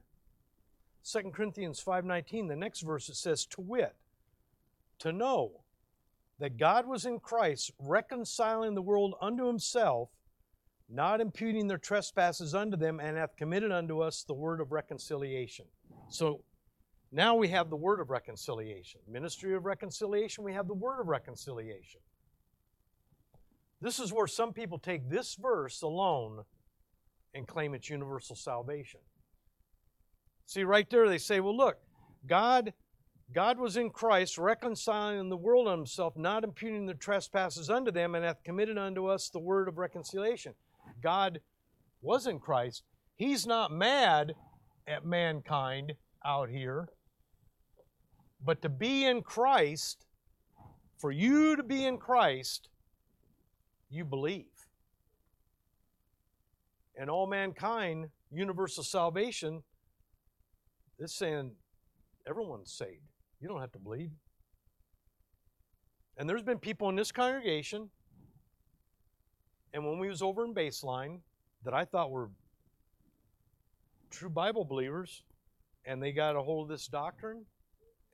2 1.04 1.32
Corinthians 1.32 1.82
5:19, 1.82 2.47
the 2.47 2.56
next 2.56 2.82
verse 2.82 3.10
it 3.10 3.15
says 3.15 3.45
to 3.47 3.62
wit, 3.62 3.95
to 5.00 5.12
know 5.12 5.63
that 6.39 6.58
God 6.58 6.86
was 6.86 7.06
in 7.06 7.19
Christ 7.19 7.71
reconciling 7.80 8.76
the 8.76 8.82
world 8.82 9.15
unto 9.21 9.47
himself 9.47 10.10
not 10.89 11.19
imputing 11.19 11.67
their 11.67 11.78
trespasses 11.78 12.56
unto 12.56 12.78
them, 12.78 13.00
and 13.00 13.17
hath 13.17 13.36
committed 13.36 13.71
unto 13.71 14.02
us 14.02 14.23
the 14.23 14.34
word 14.34 14.62
of 14.62 14.71
reconciliation. 14.71 15.65
So 16.10 16.43
now 17.12 17.36
we 17.36 17.50
have 17.50 17.69
the 17.69 17.76
word 17.76 18.00
of 18.00 18.10
reconciliation. 18.10 19.02
Ministry 19.08 19.54
of 19.54 19.65
reconciliation, 19.65 20.43
we 20.43 20.54
have 20.54 20.67
the 20.67 20.73
word 20.73 21.02
of 21.02 21.08
reconciliation. 21.08 22.00
This 23.81 23.99
is 23.99 24.11
where 24.11 24.27
some 24.27 24.53
people 24.53 24.79
take 24.79 25.09
this 25.09 25.35
verse 25.39 25.81
alone 25.81 26.43
and 27.33 27.47
claim 27.47 27.73
it's 27.73 27.89
universal 27.89 28.35
salvation. 28.35 28.99
See, 30.45 30.63
right 30.63 30.89
there, 30.89 31.07
they 31.07 31.17
say, 31.17 31.39
well, 31.39 31.55
look, 31.55 31.77
God. 32.25 32.73
God 33.33 33.59
was 33.59 33.75
in 33.75 33.89
Christ, 33.89 34.37
reconciling 34.37 35.27
the 35.27 35.35
world 35.35 35.67
unto 35.67 35.79
himself, 35.79 36.15
not 36.15 36.45
imputing 36.45 36.85
their 36.85 36.95
trespasses 36.95 37.69
unto 37.69 37.91
them, 37.91 38.15
and 38.15 38.23
hath 38.23 38.41
committed 38.45 38.77
unto 38.77 39.07
us 39.07 39.29
the 39.29 39.39
word 39.39 39.67
of 39.67 39.77
reconciliation. 39.77 40.53
God 41.03 41.41
was 42.01 42.25
in 42.25 42.39
Christ, 42.39 42.83
He's 43.17 43.47
not 43.47 43.71
mad 43.71 44.33
at 44.87 45.05
mankind 45.05 45.93
out 46.23 46.49
here. 46.49 46.87
But 48.43 48.61
to 48.61 48.69
be 48.69 49.05
in 49.05 49.23
Christ, 49.23 50.05
for 50.97 51.11
you 51.11 51.55
to 51.55 51.63
be 51.63 51.85
in 51.85 51.97
Christ, 51.97 52.69
you 53.89 54.06
believe. 54.06 54.45
And 56.95 57.10
all 57.10 57.28
mankind, 57.28 58.10
universal 58.32 58.84
salvation, 58.84 59.63
is 61.00 61.13
saying 61.13 61.52
everyone's 62.28 62.71
saved. 62.71 63.02
You 63.39 63.47
don't 63.47 63.62
have 63.62 63.71
to 63.73 63.80
believe. 63.80 64.12
And 66.17 66.28
there's 66.28 66.43
been 66.43 66.58
people 66.58 66.89
in 66.89 66.95
this 66.95 67.12
congregation 67.12 67.89
and 69.73 69.86
when 69.86 70.00
we 70.00 70.08
was 70.08 70.23
over 70.23 70.43
in 70.43 70.54
baseline 70.54 71.19
that 71.63 71.73
I 71.73 71.86
thought 71.86 72.10
were 72.10 72.30
true 74.10 74.30
Bible 74.30 74.65
believers, 74.65 75.23
and 75.86 76.02
they 76.02 76.12
got 76.12 76.36
a 76.36 76.41
hold 76.41 76.63
of 76.63 76.69
this 76.69 76.88
doctrine 76.88 77.45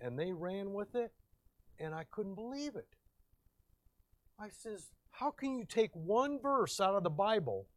and 0.02 0.20
they 0.20 0.34
ran 0.34 0.74
with 0.74 0.96
it, 0.96 1.14
and 1.80 1.96
I 1.96 2.04
couldn't 2.12 2.36
believe 2.36 2.76
it. 2.76 2.88
I 4.38 4.50
says, 4.50 4.90
How 5.14 5.30
can 5.30 5.56
you 5.56 5.64
take 5.64 5.92
one 5.94 6.40
verse 6.42 6.82
out 6.82 6.96
of 6.96 7.04
the 7.04 7.10
Bible 7.10 7.68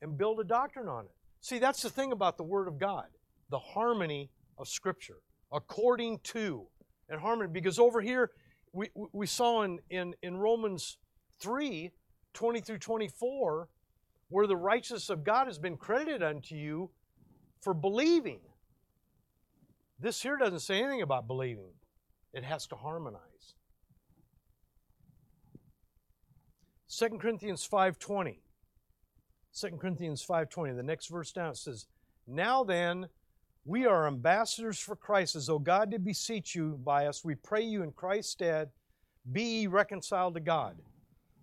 and 0.00 0.16
build 0.16 0.38
a 0.38 0.44
doctrine 0.44 0.88
on 0.88 1.04
it? 1.04 1.10
See, 1.40 1.58
that's 1.58 1.82
the 1.82 1.90
thing 1.90 2.12
about 2.12 2.36
the 2.36 2.44
Word 2.44 2.68
of 2.68 2.78
God 2.78 3.06
the 3.50 3.58
harmony 3.58 4.30
of 4.56 4.68
Scripture, 4.68 5.16
according 5.52 6.20
to, 6.20 6.68
and 7.08 7.20
harmony. 7.20 7.50
Because 7.52 7.80
over 7.80 8.00
here, 8.00 8.30
we, 8.72 8.88
we 9.12 9.26
saw 9.26 9.62
in, 9.62 9.80
in, 9.90 10.14
in 10.22 10.36
Romans 10.36 10.98
3 11.40 11.90
20 12.32 12.60
through 12.60 12.78
24, 12.78 13.68
where 14.28 14.46
the 14.46 14.56
righteousness 14.56 15.10
of 15.10 15.24
God 15.24 15.48
has 15.48 15.58
been 15.58 15.76
credited 15.76 16.22
unto 16.22 16.54
you 16.54 16.90
for 17.60 17.74
believing. 17.74 18.38
This 19.98 20.22
here 20.22 20.36
doesn't 20.36 20.60
say 20.60 20.78
anything 20.78 21.02
about 21.02 21.26
believing. 21.26 21.72
It 22.32 22.44
has 22.44 22.68
to 22.68 22.76
harmonize. 22.76 23.29
2 26.90 27.20
Corinthians 27.20 27.64
5:20. 27.64 28.40
2 29.52 29.78
Corinthians 29.78 30.24
5:20. 30.26 30.74
The 30.74 30.82
next 30.82 31.06
verse 31.06 31.30
down 31.30 31.50
it 31.50 31.56
says, 31.56 31.86
Now 32.26 32.64
then, 32.64 33.08
we 33.64 33.86
are 33.86 34.08
ambassadors 34.08 34.80
for 34.80 34.96
Christ, 34.96 35.36
as 35.36 35.46
though 35.46 35.60
God 35.60 35.90
did 35.90 36.04
beseech 36.04 36.56
you 36.56 36.78
by 36.78 37.06
us. 37.06 37.24
We 37.24 37.36
pray 37.36 37.62
you 37.62 37.82
in 37.84 37.92
Christ's 37.92 38.32
stead, 38.32 38.70
be 39.30 39.68
reconciled 39.68 40.34
to 40.34 40.40
God. 40.40 40.82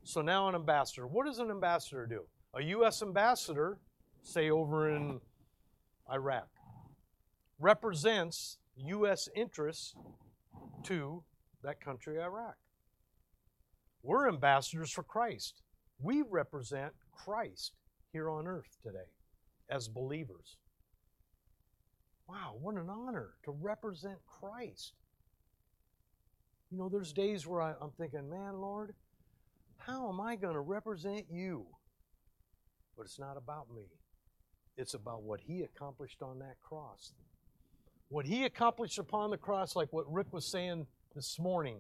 So 0.04 0.22
now 0.22 0.50
an 0.50 0.56
ambassador. 0.56 1.08
What 1.08 1.26
does 1.26 1.40
an 1.40 1.50
ambassador 1.50 2.06
do? 2.06 2.28
A 2.54 2.64
U.S. 2.64 3.02
ambassador, 3.02 3.80
say 4.24 4.50
over 4.50 4.90
in 4.90 5.22
Iraq, 6.12 6.50
represents 7.60 8.58
U.S. 8.76 9.30
interests 9.34 9.96
to 10.84 11.24
that 11.64 11.80
country, 11.80 12.20
Iraq. 12.20 12.58
We're 14.08 14.30
ambassadors 14.30 14.94
for 14.94 15.04
Christ. 15.04 15.62
We 16.00 16.24
represent 16.30 16.94
Christ 17.12 17.74
here 18.14 18.30
on 18.30 18.48
earth 18.48 18.78
today 18.82 19.10
as 19.70 19.90
believers. 19.90 20.56
Wow, 22.26 22.56
what 22.62 22.76
an 22.76 22.90
honor 22.90 23.32
to 23.44 23.52
represent 23.52 24.20
Christ. 24.26 24.94
You 26.72 26.78
know, 26.78 26.88
there's 26.88 27.12
days 27.12 27.46
where 27.46 27.62
I, 27.62 27.72
am 27.82 27.92
thinking, 27.98 28.30
man, 28.30 28.62
Lord, 28.62 28.94
how 29.78 30.08
am 30.08 30.22
I 30.22 30.38
going 30.38 30.54
to 30.54 30.62
represent 30.62 31.26
you? 31.30 31.66
But 32.96 33.08
it's 33.08 33.20
not 33.20 33.36
about 33.36 33.68
me, 33.76 33.88
it's 34.78 34.94
about 34.94 35.24
what 35.24 35.42
He 35.42 35.64
accomplished 35.64 36.22
on 36.22 36.40
that 36.40 36.56
cross. 36.64 37.12
What 38.08 38.26
He 38.26 38.46
accomplished 38.46 39.00
upon 39.00 39.32
the 39.32 39.38
cross, 39.38 39.76
like 39.76 39.92
what 39.92 40.10
Rick 40.10 40.28
was 40.32 40.50
saying 40.50 40.88
this 41.14 41.38
morning. 41.38 41.80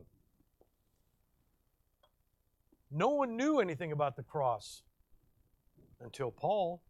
No 2.89 3.09
one 3.09 3.35
knew 3.35 3.59
anything 3.59 3.91
about 3.91 4.15
the 4.15 4.23
cross 4.23 4.83
until 5.99 6.31
Paul. 6.31 6.81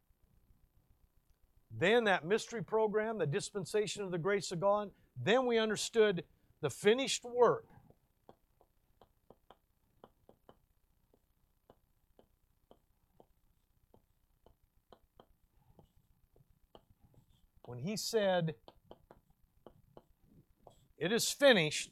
Then 1.76 2.06
that 2.06 2.26
mystery 2.26 2.64
program, 2.64 3.18
the 3.18 3.26
dispensation 3.26 4.04
of 4.04 4.12
the 4.12 4.18
grace 4.18 4.52
of 4.52 4.60
God, 4.60 4.92
then 5.22 5.46
we 5.46 5.58
understood 5.58 6.24
the 6.62 6.70
finished 6.70 7.24
work. 7.26 7.66
When 17.64 17.80
he 17.80 17.98
said, 17.98 18.56
It 20.98 21.12
is 21.12 21.30
finished, 21.30 21.92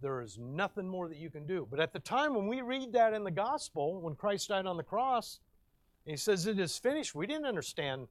there 0.00 0.20
is 0.20 0.38
nothing 0.38 0.88
more 0.88 1.08
that 1.08 1.18
you 1.18 1.30
can 1.30 1.46
do. 1.46 1.66
But 1.68 1.80
at 1.80 1.92
the 1.92 1.98
time 1.98 2.34
when 2.34 2.46
we 2.46 2.60
read 2.60 2.92
that 2.92 3.14
in 3.14 3.24
the 3.24 3.30
gospel, 3.30 4.00
when 4.00 4.14
Christ 4.14 4.48
died 4.48 4.66
on 4.66 4.76
the 4.76 4.82
cross, 4.82 5.40
he 6.04 6.16
says 6.16 6.46
it 6.46 6.58
is 6.58 6.78
finished, 6.78 7.14
we 7.14 7.26
didn't 7.26 7.46
understand 7.46 8.08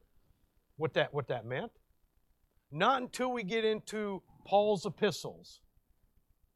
what 0.75 0.93
that, 0.93 1.13
what 1.13 1.27
that 1.29 1.45
meant. 1.45 1.71
Not 2.71 3.01
until 3.01 3.31
we 3.31 3.43
get 3.43 3.63
into 3.63 4.21
Paul's 4.45 4.85
epistles, 4.85 5.61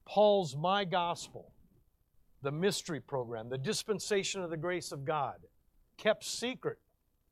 Paul's 0.05 0.55
My 0.55 0.83
Gospel, 0.83 1.53
the 2.41 2.51
mystery 2.51 2.99
program, 2.99 3.49
the 3.49 3.57
dispensation 3.57 4.41
of 4.41 4.49
the 4.49 4.57
grace 4.57 4.91
of 4.91 5.05
God, 5.05 5.37
kept 5.97 6.25
secret 6.25 6.79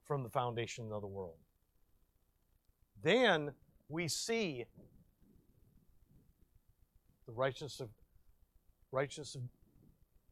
from 0.06 0.24
the 0.24 0.30
foundation 0.30 0.92
of 0.92 1.02
the 1.02 1.08
world. 1.08 1.38
Then 3.04 3.52
we 3.90 4.08
see 4.08 4.66
the 7.30 7.36
righteousness 7.36 7.80
of 7.80 7.90
righteousness 8.92 9.36
of 9.36 9.42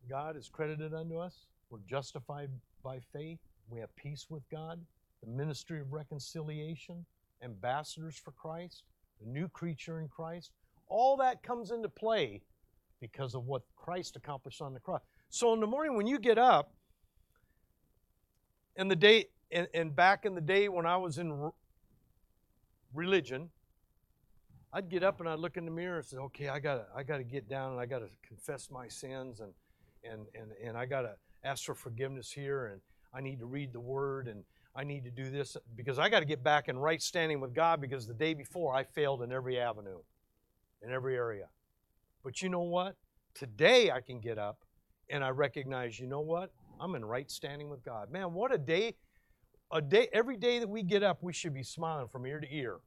God 0.10 0.36
is 0.36 0.50
credited 0.50 0.96
unto 0.96 1.20
us. 1.20 1.46
We're 1.70 1.80
justified 1.88 2.50
by 2.84 3.00
faith. 3.14 3.38
We 3.70 3.80
have 3.80 3.96
peace 3.96 4.26
with 4.30 4.42
God 4.50 4.80
the 5.24 5.32
ministry 5.32 5.80
of 5.80 5.94
reconciliation, 5.94 7.06
ambassadors 7.44 8.18
for 8.18 8.32
Christ, 8.32 8.84
a 9.24 9.28
new 9.28 9.48
creature 9.48 10.00
in 10.00 10.08
Christ. 10.08 10.52
All 10.88 11.18
that 11.18 11.42
comes 11.44 11.72
into 11.72 11.90
play 11.90 12.42
because 13.00 13.36
of 13.36 13.46
what 13.46 13.64
Christ 13.76 14.16
accomplished 14.16 14.62
on 14.62 14.74
the 14.74 14.80
cross. 14.80 15.02
So 15.30 15.54
in 15.54 15.60
the 15.60 15.68
morning 15.68 15.96
when 15.96 16.08
you 16.08 16.20
get 16.20 16.38
up, 16.38 16.74
and 18.76 18.90
the 18.90 18.96
day 18.96 19.26
and, 19.52 19.68
and 19.74 19.96
back 19.96 20.26
in 20.26 20.36
the 20.36 20.42
day 20.42 20.70
when 20.70 20.86
I 20.86 20.98
was 20.98 21.18
in 21.18 21.52
religion, 22.94 23.50
I'd 24.74 24.90
get 24.90 25.04
up 25.04 25.20
and 25.20 25.30
I'd 25.30 25.40
look 25.40 25.58
in 25.58 25.66
the 25.66 25.72
mirror 25.72 25.98
and 25.98 26.06
say, 26.06 26.18
"Okay, 26.18 26.50
I 26.50 26.60
gotta 26.60 26.88
I 26.96 27.04
gotta 27.04 27.24
get 27.24 27.48
down 27.48 27.72
and 27.72 27.80
I 27.80 27.86
gotta 27.86 28.10
confess 28.28 28.70
my 28.70 28.88
sins 28.88 29.40
and 29.40 29.54
and 30.04 30.28
and 30.36 30.52
and 30.64 30.78
I 30.78 30.86
gotta 30.86 31.16
ask 31.44 31.66
for 31.66 31.76
forgiveness 31.76 32.32
here 32.32 32.68
and 32.68 32.82
I 33.14 33.22
need 33.22 33.40
to 33.40 33.46
read 33.46 33.74
the 33.74 33.80
Word 33.80 34.28
and 34.28 34.44
I 34.78 34.84
need 34.84 35.06
to 35.06 35.12
do 35.12 35.32
this 35.32 35.58
because 35.76 35.98
I 35.98 36.08
got 36.08 36.20
to 36.20 36.26
get 36.26 36.44
back 36.44 36.68
in 36.68 36.78
right 36.78 37.02
standing 37.02 37.40
with 37.40 37.56
God 37.56 37.82
because 37.82 38.06
the 38.06 38.14
day 38.14 38.36
before 38.36 38.76
I 38.76 38.84
failed 38.84 39.24
in 39.24 39.32
every 39.32 39.60
avenue, 39.60 39.98
in 40.84 40.92
every 40.92 41.16
area. 41.16 41.48
But 42.24 42.44
you 42.44 42.50
know 42.50 42.62
what? 42.62 42.96
Today 43.34 43.90
I 43.90 44.02
can 44.02 44.20
get 44.20 44.38
up 44.38 44.60
and 45.10 45.24
I 45.24 45.30
recognize, 45.30 46.00
you 46.00 46.06
know 46.06 46.20
what? 46.20 46.52
I'm 46.80 46.94
in 46.94 47.04
right 47.04 47.30
standing 47.32 47.70
with 47.70 47.84
God. 47.84 48.12
Man, 48.12 48.34
what 48.34 48.54
a 48.54 48.58
day. 48.60 48.94
A 49.72 49.82
day 49.82 50.08
every 50.14 50.38
day 50.38 50.60
that 50.60 50.70
we 50.70 50.84
get 50.84 51.02
up, 51.04 51.24
we 51.24 51.34
should 51.34 51.54
be 51.54 51.64
smiling 51.64 52.08
from 52.08 52.26
ear 52.28 52.40
to 52.40 52.48
ear. 52.56 52.78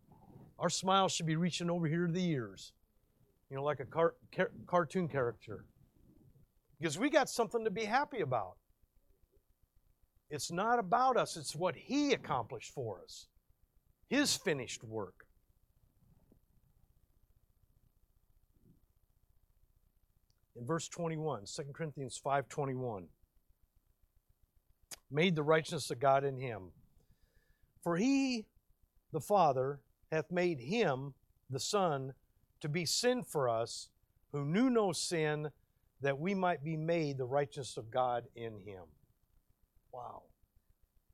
Our 0.60 0.68
smile 0.70 1.08
should 1.08 1.26
be 1.26 1.36
reaching 1.36 1.70
over 1.70 1.88
here 1.88 2.06
to 2.06 2.12
the 2.12 2.24
ears. 2.24 2.72
You 3.50 3.56
know, 3.56 3.64
like 3.64 3.80
a 3.80 3.86
car, 3.86 4.14
car, 4.34 4.50
cartoon 4.66 5.08
character. 5.08 5.64
Because 6.78 6.98
we 6.98 7.10
got 7.10 7.28
something 7.28 7.64
to 7.64 7.70
be 7.70 7.84
happy 7.84 8.20
about. 8.20 8.56
It's 10.30 10.52
not 10.52 10.78
about 10.78 11.16
us, 11.16 11.36
it's 11.36 11.56
what 11.56 11.74
He 11.74 12.12
accomplished 12.12 12.72
for 12.72 13.00
us, 13.02 13.26
His 14.08 14.36
finished 14.36 14.84
work. 14.84 15.24
In 20.54 20.66
verse 20.66 20.88
21, 20.88 21.46
2 21.46 21.62
Corinthians 21.72 22.20
5:21, 22.24 23.08
made 25.10 25.34
the 25.34 25.42
righteousness 25.42 25.90
of 25.90 25.98
God 25.98 26.22
in 26.22 26.38
him. 26.38 26.70
For 27.82 27.96
he, 27.96 28.46
the 29.12 29.20
Father, 29.20 29.80
hath 30.10 30.30
made 30.30 30.60
him, 30.60 31.14
the 31.48 31.60
Son, 31.60 32.14
to 32.60 32.68
be 32.68 32.84
sin 32.84 33.22
for 33.22 33.48
us, 33.48 33.88
who 34.32 34.44
knew 34.44 34.70
no 34.70 34.92
sin, 34.92 35.50
that 36.00 36.18
we 36.18 36.34
might 36.34 36.64
be 36.64 36.76
made 36.76 37.18
the 37.18 37.24
righteousness 37.24 37.76
of 37.76 37.90
God 37.90 38.24
in 38.34 38.58
him. 38.60 38.84
Wow. 39.92 40.22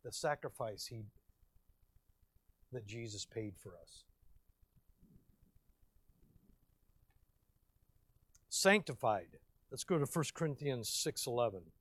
The 0.05 0.13
sacrifice 0.13 0.87
he 0.87 1.05
that 2.73 2.87
Jesus 2.87 3.25
paid 3.25 3.55
for 3.57 3.73
us. 3.83 4.05
Sanctified. 8.49 9.39
Let's 9.71 9.85
go 9.85 9.99
to 9.99 10.07
1 10.07 10.35
Corinthians 10.35 10.89
6:11. 10.89 11.73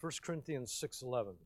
1 0.00 0.22
Corinthians 0.22 0.72
6:11. 0.72 1.36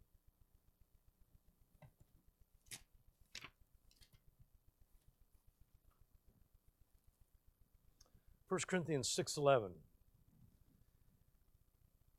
First 8.48 8.66
Corinthians 8.66 9.08
6:11 9.08 9.74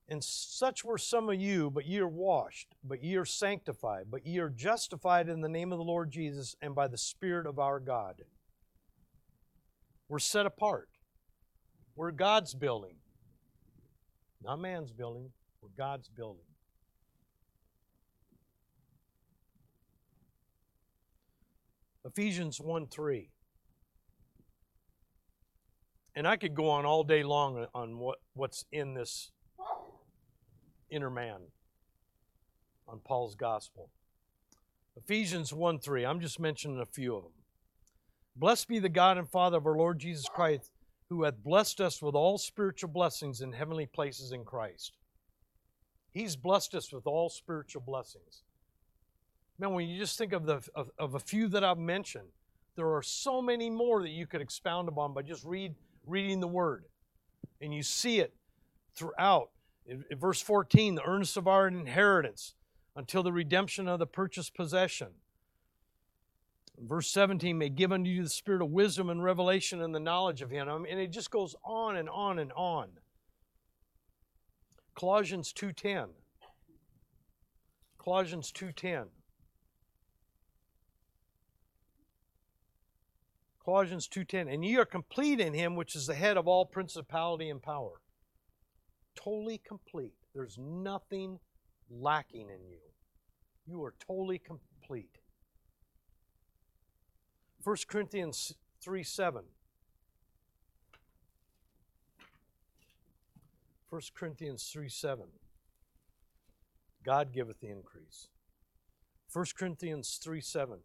and 0.09 0.23
such 0.23 0.83
were 0.83 0.97
some 0.97 1.29
of 1.29 1.39
you, 1.39 1.69
but 1.69 1.85
ye 1.85 1.99
are 1.99 2.07
washed, 2.07 2.73
but 2.83 3.03
ye 3.03 3.15
are 3.15 3.25
sanctified, 3.25 4.07
but 4.09 4.25
ye 4.25 4.39
are 4.39 4.49
justified 4.49 5.29
in 5.29 5.41
the 5.41 5.47
name 5.47 5.71
of 5.71 5.77
the 5.77 5.83
Lord 5.83 6.09
Jesus 6.09 6.55
and 6.61 6.73
by 6.73 6.87
the 6.87 6.97
Spirit 6.97 7.45
of 7.45 7.59
our 7.59 7.79
God. 7.79 8.23
We're 10.07 10.17
set 10.17 10.47
apart. 10.47 10.89
We're 11.95 12.11
God's 12.11 12.55
building, 12.55 12.95
not 14.41 14.59
man's 14.59 14.91
building. 14.91 15.29
We're 15.61 15.69
God's 15.77 16.09
building. 16.09 16.45
Ephesians 22.03 22.59
1 22.59 22.87
3. 22.87 23.29
And 26.19 26.27
I 26.27 26.35
could 26.35 26.53
go 26.53 26.69
on 26.69 26.85
all 26.85 27.05
day 27.05 27.23
long 27.23 27.65
on 27.73 27.97
what, 27.97 28.17
what's 28.33 28.65
in 28.73 28.93
this 28.93 29.31
inner 30.89 31.09
man 31.09 31.37
on 32.89 32.99
Paul's 32.99 33.35
gospel. 33.35 33.89
Ephesians 34.97 35.53
1 35.53 35.79
3. 35.79 36.05
I'm 36.05 36.19
just 36.19 36.37
mentioning 36.37 36.81
a 36.81 36.85
few 36.85 37.15
of 37.15 37.23
them. 37.23 37.31
Blessed 38.35 38.67
be 38.67 38.79
the 38.79 38.89
God 38.89 39.17
and 39.17 39.29
Father 39.29 39.59
of 39.59 39.65
our 39.65 39.77
Lord 39.77 39.99
Jesus 39.99 40.25
Christ, 40.27 40.71
who 41.07 41.23
hath 41.23 41.41
blessed 41.41 41.79
us 41.79 42.01
with 42.01 42.15
all 42.15 42.37
spiritual 42.37 42.89
blessings 42.89 43.39
in 43.39 43.53
heavenly 43.53 43.85
places 43.85 44.33
in 44.33 44.43
Christ. 44.43 44.97
He's 46.11 46.35
blessed 46.35 46.75
us 46.75 46.91
with 46.91 47.07
all 47.07 47.29
spiritual 47.29 47.83
blessings. 47.87 48.43
Man, 49.57 49.71
when 49.71 49.87
you 49.87 49.97
just 49.97 50.17
think 50.17 50.33
of, 50.33 50.45
the, 50.45 50.61
of, 50.75 50.91
of 50.99 51.15
a 51.15 51.19
few 51.19 51.47
that 51.47 51.63
I've 51.63 51.77
mentioned, 51.77 52.27
there 52.75 52.93
are 52.93 53.03
so 53.03 53.41
many 53.41 53.69
more 53.69 54.01
that 54.01 54.09
you 54.09 54.27
could 54.27 54.41
expound 54.41 54.89
upon 54.89 55.13
by 55.13 55.21
just 55.21 55.45
read, 55.45 55.75
reading 56.09 56.39
the 56.39 56.47
Word. 56.47 56.85
And 57.61 57.73
you 57.73 57.83
see 57.83 58.19
it 58.19 58.33
throughout 58.95 59.49
in, 59.85 60.05
in 60.09 60.17
verse 60.17 60.41
14, 60.41 60.95
the 60.95 61.03
earnest 61.03 61.35
of 61.35 61.47
our 61.47 61.67
inheritance 61.67 62.53
until 62.95 63.23
the 63.23 63.33
redemption 63.33 63.87
of 63.87 63.99
the 63.99 64.05
purchased 64.05 64.53
possession. 64.53 65.07
Verse 66.77 67.09
17 67.09 67.57
may 67.57 67.69
give 67.69 67.91
unto 67.91 68.09
you 68.09 68.23
the 68.23 68.29
spirit 68.29 68.61
of 68.61 68.69
wisdom 68.69 69.09
and 69.09 69.23
revelation 69.23 69.81
and 69.81 69.93
the 69.93 69.99
knowledge 69.99 70.41
of 70.41 70.49
him. 70.49 70.67
And 70.67 70.99
it 70.99 71.11
just 71.11 71.31
goes 71.31 71.55
on 71.63 71.97
and 71.97 72.07
on 72.07 72.39
and 72.39 72.51
on. 72.53 72.89
Colossians 74.95 75.51
2:10. 75.53 76.09
Colossians 77.97 78.51
2:10. 78.51 79.07
Colossians 83.69 84.07
2:10 84.07 84.51
and 84.51 84.65
ye 84.65 84.77
are 84.77 84.85
complete 84.85 85.39
in 85.39 85.53
him 85.53 85.75
which 85.75 85.95
is 85.95 86.07
the 86.07 86.15
head 86.15 86.37
of 86.37 86.47
all 86.47 86.65
principality 86.65 87.51
and 87.51 87.61
power. 87.61 88.01
Totally 89.13 89.59
complete. 89.59 90.15
There's 90.33 90.57
nothing 90.57 91.39
lacking 91.87 92.49
in 92.49 92.67
you. 92.67 92.79
You 93.67 93.83
are 93.83 93.93
totally 93.99 94.39
complete. 94.39 95.19
1 97.63 97.75
Corinthians 97.87 98.55
3 98.81 99.03
7. 99.03 99.43
1 103.91 104.01
Corinthians 104.15 104.67
3 104.73 104.89
7. 104.89 105.25
God 107.03 107.31
giveth 107.31 107.59
the 107.59 107.69
increase. 107.69 108.29
1 109.31 109.45
Corinthians 109.55 110.19
3 110.23 110.41
7. 110.41 110.79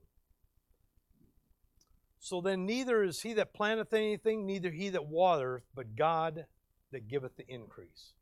So 2.25 2.41
then, 2.41 2.65
neither 2.65 3.03
is 3.03 3.21
he 3.21 3.35
that 3.35 3.53
planteth 3.53 3.93
anything, 3.93 4.47
neither 4.47 4.71
he 4.71 4.89
that 4.89 5.05
watereth, 5.05 5.65
but 5.75 5.95
God 5.95 6.47
that 6.91 7.07
giveth 7.07 7.37
the 7.37 7.45
increase. 7.49 8.15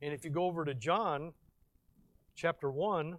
And 0.00 0.14
if 0.14 0.24
you 0.24 0.30
go 0.30 0.44
over 0.44 0.64
to 0.64 0.74
John 0.74 1.32
chapter 2.36 2.70
1, 2.70 3.16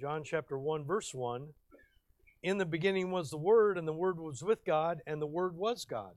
John 0.00 0.22
chapter 0.22 0.56
1, 0.56 0.84
verse 0.84 1.12
1 1.12 1.48
In 2.44 2.58
the 2.58 2.66
beginning 2.66 3.10
was 3.10 3.30
the 3.30 3.36
Word, 3.36 3.76
and 3.76 3.88
the 3.88 3.92
Word 3.92 4.20
was 4.20 4.44
with 4.44 4.64
God, 4.64 5.00
and 5.08 5.20
the 5.20 5.26
Word 5.26 5.56
was 5.56 5.84
God. 5.84 6.14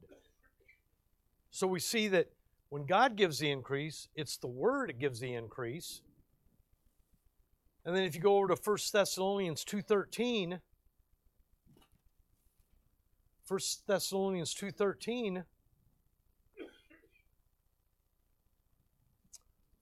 So 1.49 1.65
we 1.65 1.79
see 1.79 2.07
that 2.09 2.27
when 2.69 2.85
God 2.85 3.15
gives 3.15 3.39
the 3.39 3.49
increase, 3.49 4.07
it's 4.13 4.37
the 4.37 4.45
Word 4.45 4.89
that 4.89 4.99
gives 4.99 5.19
the 5.19 5.33
increase. 5.33 6.03
And 7.85 7.95
then 7.95 8.03
if 8.03 8.15
you 8.15 8.21
go 8.21 8.37
over 8.37 8.47
to 8.47 8.55
1 8.55 8.77
Thessalonians 8.93 9.65
2.13, 9.65 10.59
1 13.47 13.59
Thessalonians 13.87 14.55
2.13, 14.55 15.43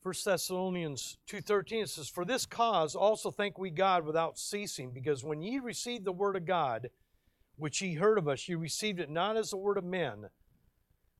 1 0.03 0.13
Thessalonians 0.25 1.17
2.13, 1.27 1.83
it 1.83 1.89
says, 1.89 2.09
For 2.09 2.25
this 2.25 2.47
cause 2.47 2.95
also 2.95 3.29
thank 3.29 3.59
we 3.59 3.69
God 3.69 4.03
without 4.03 4.39
ceasing, 4.39 4.89
because 4.91 5.23
when 5.23 5.43
ye 5.43 5.59
received 5.59 6.05
the 6.05 6.11
word 6.11 6.35
of 6.35 6.45
God, 6.45 6.89
which 7.55 7.83
ye 7.83 7.93
heard 7.93 8.17
of 8.17 8.27
us, 8.27 8.49
ye 8.49 8.55
received 8.55 8.99
it 8.99 9.11
not 9.11 9.37
as 9.37 9.51
the 9.51 9.57
word 9.57 9.77
of 9.77 9.83
men, 9.83 10.29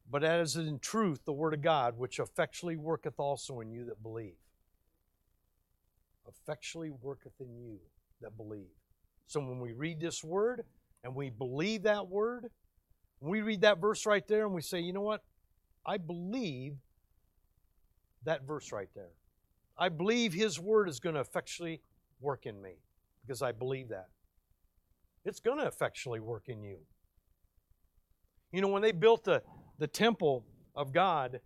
but 0.09 0.23
as 0.23 0.55
in 0.55 0.79
truth 0.79 1.25
the 1.25 1.31
word 1.31 1.53
of 1.53 1.61
God, 1.61 1.99
which 1.99 2.17
effectually 2.17 2.75
worketh 2.75 3.19
also 3.19 3.59
in 3.59 3.69
you 3.71 3.85
that 3.85 4.01
believe. 4.01 4.33
Effectually 6.31 6.91
worketh 7.01 7.33
in 7.39 7.55
you 7.57 7.77
that 8.21 8.37
believe. 8.37 8.69
So 9.27 9.39
when 9.39 9.59
we 9.59 9.73
read 9.73 9.99
this 9.99 10.23
word 10.23 10.63
and 11.03 11.15
we 11.15 11.29
believe 11.29 11.83
that 11.83 12.07
word, 12.07 12.47
we 13.19 13.41
read 13.41 13.61
that 13.61 13.79
verse 13.79 14.05
right 14.05 14.27
there 14.27 14.45
and 14.45 14.53
we 14.53 14.61
say, 14.61 14.79
you 14.79 14.93
know 14.93 15.01
what? 15.01 15.23
I 15.85 15.97
believe 15.97 16.73
that 18.23 18.45
verse 18.45 18.71
right 18.71 18.89
there. 18.95 19.11
I 19.77 19.89
believe 19.89 20.33
His 20.33 20.59
Word 20.59 20.89
is 20.89 20.99
going 20.99 21.15
to 21.15 21.21
effectually 21.21 21.81
work 22.19 22.45
in 22.45 22.61
me 22.61 22.73
because 23.25 23.41
I 23.41 23.51
believe 23.51 23.89
that. 23.89 24.07
It's 25.25 25.39
going 25.39 25.59
to 25.59 25.65
effectually 25.65 26.19
work 26.19 26.49
in 26.49 26.63
you. 26.63 26.77
You 28.51 28.61
know, 28.61 28.67
when 28.67 28.81
they 28.81 28.91
built 28.91 29.23
the, 29.23 29.41
the 29.77 29.87
temple 29.87 30.45
of 30.75 30.91
God, 30.91 31.39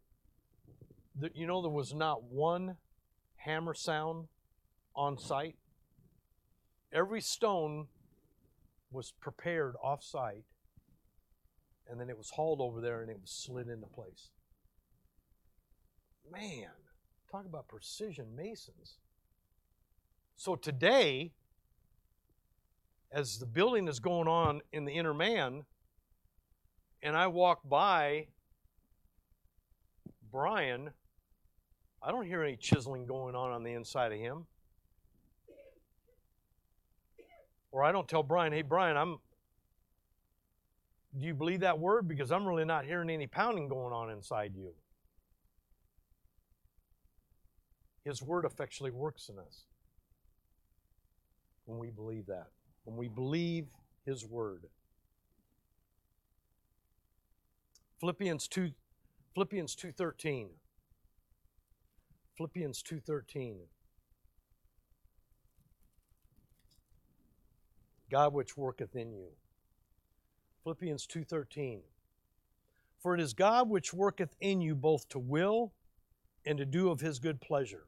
the, 1.17 1.29
you 1.33 1.45
know, 1.45 1.61
there 1.61 1.71
was 1.71 1.93
not 1.93 2.23
one 2.23 2.77
hammer 3.35 3.73
sound 3.73 4.27
on 4.95 5.17
site. 5.17 5.55
Every 6.93 7.21
stone 7.21 7.87
was 8.91 9.13
prepared 9.19 9.75
off 9.83 10.03
site, 10.03 10.45
and 11.89 11.99
then 11.99 12.09
it 12.09 12.17
was 12.17 12.31
hauled 12.31 12.61
over 12.61 12.79
there 12.81 13.01
and 13.01 13.09
it 13.09 13.19
was 13.19 13.31
slid 13.31 13.67
into 13.67 13.87
place. 13.87 14.29
Man, 16.31 16.69
talk 17.29 17.45
about 17.45 17.67
precision 17.67 18.35
masons. 18.35 18.97
So 20.35 20.55
today, 20.55 21.31
as 23.11 23.37
the 23.37 23.45
building 23.45 23.87
is 23.87 23.99
going 23.99 24.27
on 24.27 24.61
in 24.71 24.85
the 24.85 24.93
inner 24.93 25.13
man, 25.13 25.65
and 27.01 27.15
I 27.15 27.27
walk 27.27 27.59
by 27.63 28.27
Brian, 30.31 30.89
I 32.01 32.11
don't 32.11 32.25
hear 32.25 32.43
any 32.43 32.57
chiseling 32.57 33.05
going 33.05 33.35
on 33.35 33.51
on 33.51 33.63
the 33.63 33.73
inside 33.73 34.11
of 34.11 34.19
him. 34.19 34.47
Or 37.75 37.83
I 37.83 37.91
don't 37.91 38.07
tell 38.07 38.23
Brian, 38.23 38.53
hey, 38.53 38.61
Brian, 38.61 38.95
I'm. 38.95 39.17
Do 41.19 41.25
you 41.25 41.33
believe 41.33 41.59
that 41.59 41.77
word? 41.77 42.07
Because 42.07 42.31
I'm 42.31 42.47
really 42.47 42.63
not 42.63 42.85
hearing 42.85 43.09
any 43.09 43.27
pounding 43.27 43.67
going 43.67 43.91
on 43.91 44.09
inside 44.09 44.53
you. 44.55 44.69
His 48.05 48.21
word 48.21 48.45
effectually 48.45 48.91
works 48.91 49.27
in 49.27 49.37
us 49.37 49.65
when 51.65 51.77
we 51.77 51.89
believe 51.89 52.27
that. 52.27 52.47
When 52.85 52.95
we 52.95 53.09
believe 53.09 53.65
His 54.05 54.25
word. 54.25 54.67
Philippians 57.99 58.47
2 58.47 58.71
Philippians 59.33 59.75
2:13 59.75 60.47
Philippians 62.37 62.81
2:13 62.83 63.57
God 68.09 68.33
which 68.33 68.55
worketh 68.55 68.95
in 68.95 69.13
you. 69.13 69.29
Philippians 70.63 71.07
2:13 71.07 71.83
For 72.99 73.13
it 73.15 73.21
is 73.21 73.33
God 73.33 73.69
which 73.69 73.93
worketh 73.93 74.35
in 74.39 74.61
you 74.61 74.75
both 74.75 75.07
to 75.09 75.19
will 75.19 75.73
and 76.45 76.57
to 76.57 76.65
do 76.65 76.89
of 76.89 76.99
his 76.99 77.19
good 77.19 77.41
pleasure. 77.41 77.87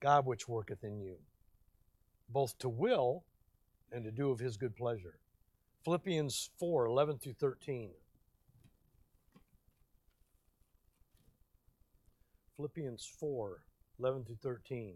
God 0.00 0.26
which 0.26 0.48
worketh 0.48 0.84
in 0.84 1.00
you, 1.00 1.18
both 2.28 2.56
to 2.58 2.68
will 2.68 3.24
and 3.90 4.04
to 4.04 4.10
do 4.10 4.30
of 4.30 4.38
his 4.38 4.56
good 4.56 4.76
pleasure. 4.76 5.18
Philippians 5.84 6.50
4 6.58 6.86
11 6.86 7.18
through 7.18 7.34
13. 7.34 7.90
Philippians 12.56 13.06
4 13.18 13.62
11 14.00 14.24
through 14.24 14.38
13. 14.42 14.94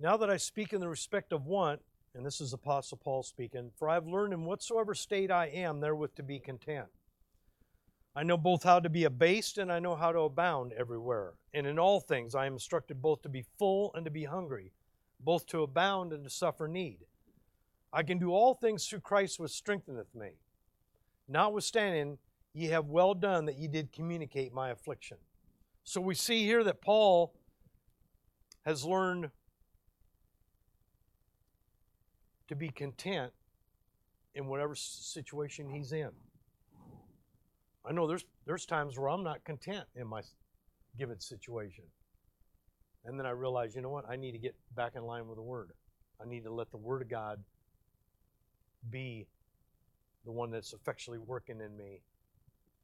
Now 0.00 0.16
that 0.16 0.30
I 0.30 0.36
speak 0.36 0.72
in 0.72 0.80
the 0.80 0.88
respect 0.88 1.32
of 1.32 1.46
want, 1.46 1.80
and 2.14 2.24
this 2.24 2.40
is 2.40 2.52
Apostle 2.52 2.98
Paul 2.98 3.22
speaking, 3.22 3.70
for 3.76 3.88
I 3.88 3.94
have 3.94 4.06
learned 4.06 4.32
in 4.32 4.44
whatsoever 4.44 4.94
state 4.94 5.30
I 5.30 5.46
am 5.46 5.80
therewith 5.80 6.14
to 6.16 6.22
be 6.22 6.38
content. 6.38 6.86
I 8.14 8.22
know 8.22 8.36
both 8.36 8.64
how 8.64 8.80
to 8.80 8.88
be 8.88 9.04
abased 9.04 9.58
and 9.58 9.70
I 9.70 9.78
know 9.78 9.94
how 9.94 10.10
to 10.10 10.20
abound 10.20 10.72
everywhere. 10.72 11.34
And 11.54 11.66
in 11.66 11.78
all 11.78 12.00
things 12.00 12.34
I 12.34 12.46
am 12.46 12.54
instructed 12.54 13.00
both 13.00 13.22
to 13.22 13.28
be 13.28 13.44
full 13.58 13.92
and 13.94 14.04
to 14.04 14.10
be 14.10 14.24
hungry, 14.24 14.72
both 15.20 15.46
to 15.46 15.62
abound 15.62 16.12
and 16.12 16.24
to 16.24 16.30
suffer 16.30 16.66
need. 16.66 16.98
I 17.92 18.02
can 18.02 18.18
do 18.18 18.32
all 18.32 18.54
things 18.54 18.86
through 18.86 19.00
Christ 19.00 19.38
which 19.38 19.52
strengtheneth 19.52 20.14
me. 20.14 20.30
Notwithstanding, 21.28 22.18
ye 22.58 22.66
have 22.66 22.86
well 22.86 23.14
done 23.14 23.44
that 23.44 23.56
ye 23.56 23.68
did 23.68 23.92
communicate 23.92 24.52
my 24.52 24.70
affliction. 24.70 25.16
So 25.84 26.00
we 26.00 26.14
see 26.14 26.44
here 26.44 26.64
that 26.64 26.80
Paul 26.82 27.34
has 28.66 28.84
learned 28.84 29.30
to 32.48 32.56
be 32.56 32.68
content 32.70 33.32
in 34.34 34.46
whatever 34.46 34.74
situation 34.74 35.70
he's 35.70 35.92
in. 35.92 36.10
I 37.86 37.92
know 37.92 38.06
there's 38.06 38.24
there's 38.44 38.66
times 38.66 38.98
where 38.98 39.08
I'm 39.08 39.22
not 39.22 39.44
content 39.44 39.84
in 39.94 40.06
my 40.06 40.22
given 40.98 41.20
situation. 41.20 41.84
And 43.04 43.18
then 43.18 43.24
I 43.24 43.30
realize, 43.30 43.76
you 43.76 43.82
know 43.82 43.88
what? 43.88 44.04
I 44.10 44.16
need 44.16 44.32
to 44.32 44.38
get 44.38 44.56
back 44.74 44.92
in 44.96 45.04
line 45.04 45.28
with 45.28 45.36
the 45.36 45.42
Word. 45.42 45.70
I 46.20 46.28
need 46.28 46.42
to 46.44 46.52
let 46.52 46.70
the 46.70 46.76
Word 46.76 47.02
of 47.02 47.08
God 47.08 47.42
be 48.90 49.28
the 50.24 50.32
one 50.32 50.50
that's 50.50 50.72
effectually 50.72 51.18
working 51.18 51.60
in 51.60 51.76
me 51.76 52.02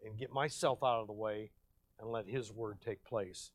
and 0.05 0.19
get 0.19 0.33
myself 0.33 0.83
out 0.83 1.01
of 1.01 1.07
the 1.07 1.13
way 1.13 1.51
and 1.99 2.11
let 2.11 2.27
His 2.27 2.53
word 2.53 2.79
take 2.85 3.03
place. 3.05 3.51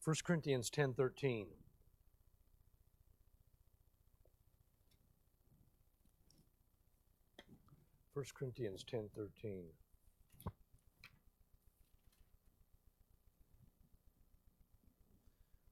First 0.00 0.24
Corinthians 0.24 0.70
10:13 0.70 1.46
1 8.12 8.24
Corinthians 8.34 8.84
10:13 8.84 9.64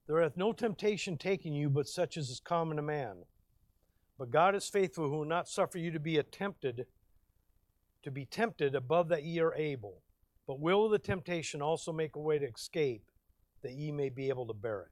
There 0.07 0.21
hath 0.21 0.35
no 0.35 0.51
temptation 0.51 1.17
taken 1.17 1.53
you 1.53 1.69
but 1.69 1.87
such 1.87 2.17
as 2.17 2.29
is 2.29 2.41
common 2.41 2.75
to 2.77 2.83
man. 2.83 3.23
But 4.17 4.31
God 4.31 4.55
is 4.55 4.67
faithful, 4.67 5.09
who 5.09 5.17
will 5.17 5.25
not 5.25 5.47
suffer 5.47 5.77
you 5.77 5.91
to 5.91 5.99
be 5.99 6.21
tempted, 6.31 6.85
to 8.03 8.11
be 8.11 8.25
tempted 8.25 8.75
above 8.75 9.09
that 9.09 9.23
ye 9.23 9.39
are 9.39 9.55
able, 9.55 10.01
but 10.47 10.59
will 10.59 10.89
the 10.89 10.99
temptation 10.99 11.61
also 11.61 11.91
make 11.91 12.15
a 12.15 12.19
way 12.19 12.37
to 12.37 12.45
escape, 12.45 13.09
that 13.63 13.73
ye 13.73 13.91
may 13.91 14.09
be 14.09 14.29
able 14.29 14.45
to 14.45 14.53
bear 14.53 14.81
it. 14.81 14.91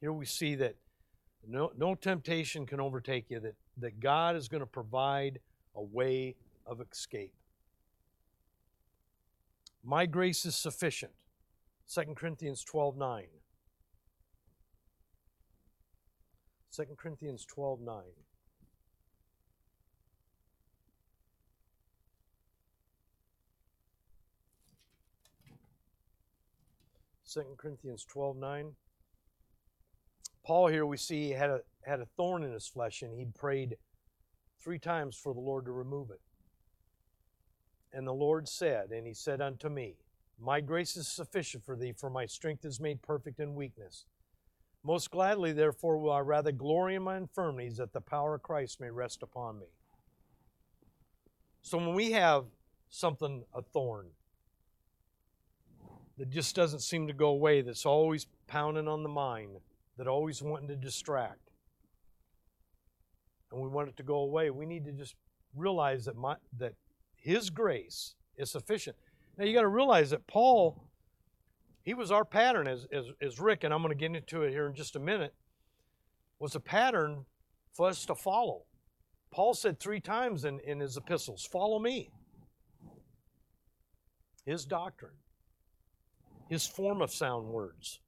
Here 0.00 0.12
we 0.12 0.26
see 0.26 0.54
that 0.56 0.76
no, 1.46 1.72
no 1.76 1.94
temptation 1.94 2.66
can 2.66 2.80
overtake 2.80 3.30
you, 3.30 3.40
that, 3.40 3.56
that 3.78 4.00
God 4.00 4.36
is 4.36 4.48
going 4.48 4.62
to 4.62 4.66
provide 4.66 5.40
a 5.74 5.82
way 5.82 6.36
of 6.66 6.80
escape. 6.80 7.34
My 9.82 10.06
grace 10.06 10.46
is 10.46 10.56
sufficient. 10.56 11.12
2 11.92 12.14
Corinthians 12.14 12.64
12 12.64 12.96
9. 12.96 13.24
2 16.74 16.82
Corinthians 16.96 17.44
12 17.44 17.80
9. 17.82 17.96
Second 27.22 27.56
Corinthians 27.58 28.04
12 28.04 28.36
9. 28.36 28.72
Paul 30.44 30.66
here 30.66 30.84
we 30.84 30.96
see 30.96 31.30
had 31.30 31.50
a 31.50 31.60
had 31.84 32.00
a 32.00 32.06
thorn 32.16 32.42
in 32.42 32.52
his 32.52 32.66
flesh 32.66 33.02
and 33.02 33.16
he 33.16 33.26
prayed 33.38 33.76
three 34.60 34.78
times 34.78 35.16
for 35.16 35.32
the 35.32 35.40
Lord 35.40 35.66
to 35.66 35.72
remove 35.72 36.10
it. 36.10 36.20
And 37.92 38.04
the 38.04 38.12
Lord 38.12 38.48
said, 38.48 38.90
and 38.90 39.06
he 39.06 39.14
said 39.14 39.40
unto 39.40 39.68
me, 39.68 39.94
My 40.40 40.60
grace 40.60 40.96
is 40.96 41.06
sufficient 41.06 41.64
for 41.64 41.76
thee, 41.76 41.92
for 41.92 42.10
my 42.10 42.26
strength 42.26 42.64
is 42.64 42.80
made 42.80 43.00
perfect 43.00 43.38
in 43.38 43.54
weakness. 43.54 44.06
Most 44.84 45.10
gladly, 45.10 45.52
therefore, 45.52 45.98
will 45.98 46.12
I 46.12 46.20
rather 46.20 46.52
glory 46.52 46.94
in 46.94 47.02
my 47.02 47.16
infirmities, 47.16 47.78
that 47.78 47.94
the 47.94 48.02
power 48.02 48.34
of 48.34 48.42
Christ 48.42 48.80
may 48.80 48.90
rest 48.90 49.22
upon 49.22 49.58
me. 49.58 49.66
So 51.62 51.78
when 51.78 51.94
we 51.94 52.12
have 52.12 52.44
something, 52.90 53.44
a 53.54 53.62
thorn, 53.62 54.08
that 56.18 56.28
just 56.28 56.54
doesn't 56.54 56.80
seem 56.80 57.06
to 57.06 57.14
go 57.14 57.28
away, 57.28 57.62
that's 57.62 57.86
always 57.86 58.26
pounding 58.46 58.86
on 58.86 59.02
the 59.02 59.08
mind, 59.08 59.56
that 59.96 60.06
always 60.06 60.42
wanting 60.42 60.68
to 60.68 60.76
distract, 60.76 61.50
and 63.50 63.62
we 63.62 63.68
want 63.68 63.88
it 63.88 63.96
to 63.96 64.02
go 64.02 64.16
away, 64.16 64.50
we 64.50 64.66
need 64.66 64.84
to 64.84 64.92
just 64.92 65.14
realize 65.56 66.04
that 66.04 66.16
my, 66.16 66.36
that 66.58 66.74
His 67.16 67.48
grace 67.48 68.14
is 68.36 68.50
sufficient. 68.50 68.96
Now 69.38 69.44
you 69.44 69.54
got 69.54 69.62
to 69.62 69.68
realize 69.68 70.10
that 70.10 70.26
Paul, 70.26 70.82
he 71.84 71.92
was 71.92 72.10
our 72.10 72.24
pattern 72.24 72.66
as, 72.66 72.86
as, 72.90 73.04
as 73.20 73.38
Rick, 73.38 73.62
and 73.62 73.72
I'm 73.72 73.82
going 73.82 73.90
to 73.90 73.98
get 73.98 74.16
into 74.16 74.42
it 74.42 74.50
here 74.50 74.66
in 74.66 74.74
just 74.74 74.96
a 74.96 75.00
minute, 75.00 75.34
was 76.38 76.54
a 76.54 76.60
pattern 76.60 77.26
for 77.72 77.88
us 77.88 78.06
to 78.06 78.14
follow. 78.14 78.62
Paul 79.30 79.52
said 79.52 79.78
three 79.78 80.00
times 80.00 80.44
in, 80.44 80.60
in 80.60 80.80
his 80.80 80.96
epistles, 80.96 81.44
Follow 81.44 81.78
me. 81.78 82.10
His 84.46 84.64
doctrine, 84.64 85.12
his 86.48 86.66
form 86.66 87.02
of 87.02 87.10
sound 87.10 87.48
words. 87.48 88.00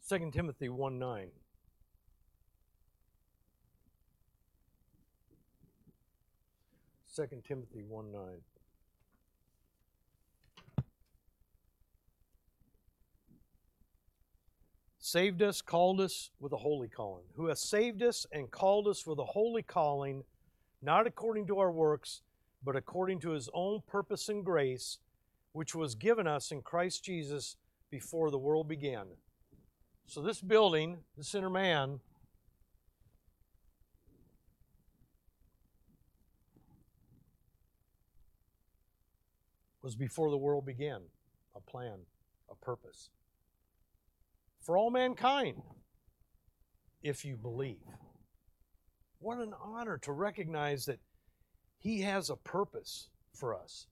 Second 0.00 0.32
Timothy 0.32 0.68
1 0.68 0.98
9. 0.98 1.28
Second 7.18 7.42
Timothy 7.42 7.82
1 7.82 8.12
9. 8.12 8.22
Saved 15.00 15.42
us, 15.42 15.60
called 15.60 16.00
us 16.00 16.30
with 16.38 16.52
a 16.52 16.58
holy 16.58 16.86
calling, 16.86 17.24
who 17.34 17.46
has 17.46 17.60
saved 17.60 18.04
us 18.04 18.24
and 18.30 18.52
called 18.52 18.86
us 18.86 19.04
with 19.04 19.18
a 19.18 19.24
holy 19.24 19.64
calling, 19.64 20.22
not 20.80 21.08
according 21.08 21.48
to 21.48 21.58
our 21.58 21.72
works, 21.72 22.22
but 22.64 22.76
according 22.76 23.18
to 23.18 23.30
his 23.30 23.50
own 23.52 23.82
purpose 23.88 24.28
and 24.28 24.44
grace, 24.44 24.98
which 25.50 25.74
was 25.74 25.96
given 25.96 26.28
us 26.28 26.52
in 26.52 26.62
Christ 26.62 27.02
Jesus 27.02 27.56
before 27.90 28.30
the 28.30 28.38
world 28.38 28.68
began. 28.68 29.06
So, 30.06 30.22
this 30.22 30.40
building, 30.40 30.98
this 31.16 31.34
inner 31.34 31.50
man, 31.50 31.98
was 39.88 39.96
before 39.96 40.30
the 40.30 40.36
world 40.36 40.66
began 40.66 41.00
a 41.56 41.60
plan, 41.62 42.00
a 42.50 42.54
purpose 42.54 43.08
for 44.60 44.76
all 44.76 44.90
mankind 44.90 45.62
if 47.02 47.24
you 47.24 47.38
believe. 47.38 47.86
What 49.18 49.38
an 49.38 49.54
honor 49.64 49.96
to 50.02 50.12
recognize 50.12 50.84
that 50.84 51.00
He 51.78 52.02
has 52.02 52.28
a 52.28 52.36
purpose 52.36 53.08
for 53.32 53.54
us. 53.54 53.86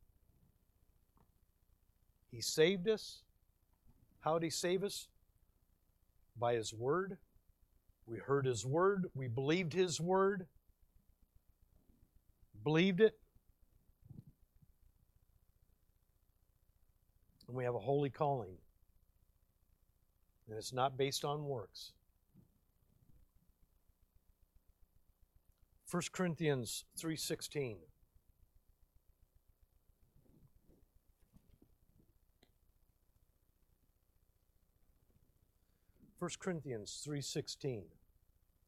He 2.31 2.43
saved 2.43 2.91
us. 2.91 3.23
How 4.21 4.35
did 4.35 4.45
He 4.45 4.51
save 4.51 4.85
us? 4.85 5.09
By 6.39 6.57
His 6.57 6.75
Word. 6.75 7.17
We 8.05 8.19
heard 8.19 8.45
His 8.45 8.67
Word. 8.67 9.07
We 9.15 9.29
believed 9.29 9.73
His 9.73 9.99
Word. 9.99 10.47
Believed 12.63 13.01
it. 13.01 13.15
And 17.49 17.57
we 17.57 17.65
have 17.65 17.75
a 17.75 17.81
holy 17.81 18.11
calling. 18.11 18.57
And 20.49 20.57
it's 20.57 20.73
not 20.73 20.97
based 20.97 21.25
on 21.25 21.45
works. 21.45 21.93
1 25.91 26.03
Corinthians 26.13 26.85
3:16 26.97 27.77
1 36.19 36.31
Corinthians 36.41 37.05
3:16 37.07 37.85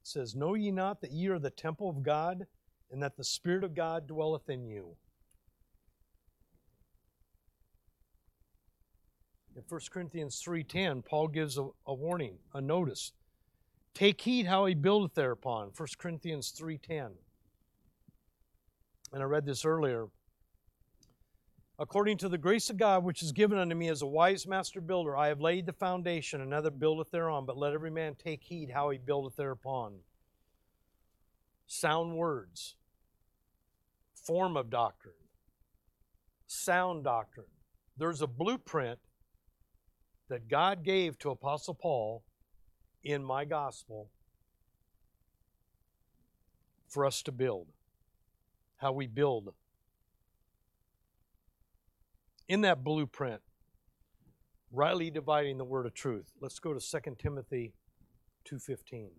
says, 0.02 0.36
"Know 0.36 0.54
ye 0.54 0.70
not 0.70 1.00
that 1.00 1.10
ye 1.10 1.28
are 1.28 1.40
the 1.40 1.50
temple 1.50 1.88
of 1.88 2.02
God, 2.02 2.46
and 2.90 3.02
that 3.02 3.16
the 3.16 3.24
Spirit 3.24 3.64
of 3.64 3.74
God 3.74 4.06
dwelleth 4.06 4.48
in 4.48 4.64
you?" 4.64 4.96
In 9.58 9.64
1 9.68 9.80
Corinthians 9.90 10.40
3:10, 10.40 11.04
Paul 11.04 11.26
gives 11.26 11.58
a, 11.58 11.68
a 11.84 11.92
warning, 11.92 12.38
a 12.54 12.60
notice. 12.60 13.10
Take 13.92 14.20
heed 14.20 14.46
how 14.46 14.66
he 14.66 14.74
buildeth 14.76 15.14
thereupon. 15.14 15.72
1 15.76 15.88
Corinthians 15.98 16.52
3:10. 16.56 17.10
And 19.12 19.20
I 19.20 19.24
read 19.24 19.44
this 19.44 19.64
earlier. 19.64 20.06
According 21.76 22.18
to 22.18 22.28
the 22.28 22.38
grace 22.38 22.70
of 22.70 22.76
God 22.76 23.02
which 23.02 23.20
is 23.20 23.32
given 23.32 23.58
unto 23.58 23.74
me 23.74 23.88
as 23.88 24.02
a 24.02 24.06
wise 24.06 24.46
master 24.46 24.80
builder, 24.80 25.16
I 25.16 25.26
have 25.26 25.40
laid 25.40 25.66
the 25.66 25.72
foundation, 25.72 26.40
another 26.40 26.70
buildeth 26.70 27.10
thereon, 27.10 27.44
but 27.44 27.58
let 27.58 27.72
every 27.72 27.90
man 27.90 28.14
take 28.14 28.44
heed 28.44 28.70
how 28.70 28.90
he 28.90 28.98
buildeth 28.98 29.34
thereupon. 29.34 29.98
Sound 31.66 32.16
words, 32.16 32.76
form 34.14 34.56
of 34.56 34.70
doctrine, 34.70 35.14
sound 36.46 37.02
doctrine. 37.02 37.46
There's 37.96 38.22
a 38.22 38.28
blueprint 38.28 39.00
that 40.28 40.48
God 40.48 40.84
gave 40.84 41.18
to 41.20 41.30
Apostle 41.30 41.74
Paul 41.74 42.22
in 43.02 43.24
my 43.24 43.44
gospel 43.44 44.10
for 46.88 47.06
us 47.06 47.22
to 47.22 47.32
build. 47.32 47.66
How 48.76 48.92
we 48.92 49.06
build 49.06 49.52
in 52.48 52.62
that 52.62 52.82
blueprint, 52.84 53.42
rightly 54.72 55.10
dividing 55.10 55.58
the 55.58 55.64
word 55.64 55.84
of 55.84 55.94
truth. 55.94 56.32
Let's 56.40 56.58
go 56.58 56.72
to 56.72 56.80
2 56.80 57.18
Timothy 57.18 57.74
2:15. 58.44 59.10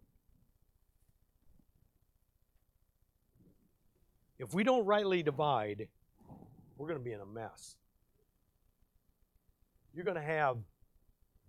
If 4.39 4.53
we 4.53 4.63
don't 4.63 4.85
rightly 4.85 5.21
divide, 5.21 5.89
we're 6.77 6.87
going 6.87 6.99
to 6.99 7.03
be 7.03 7.11
in 7.11 7.19
a 7.19 7.25
mess. 7.25 7.75
You're 9.93 10.05
going 10.05 10.15
to 10.15 10.23
have 10.23 10.57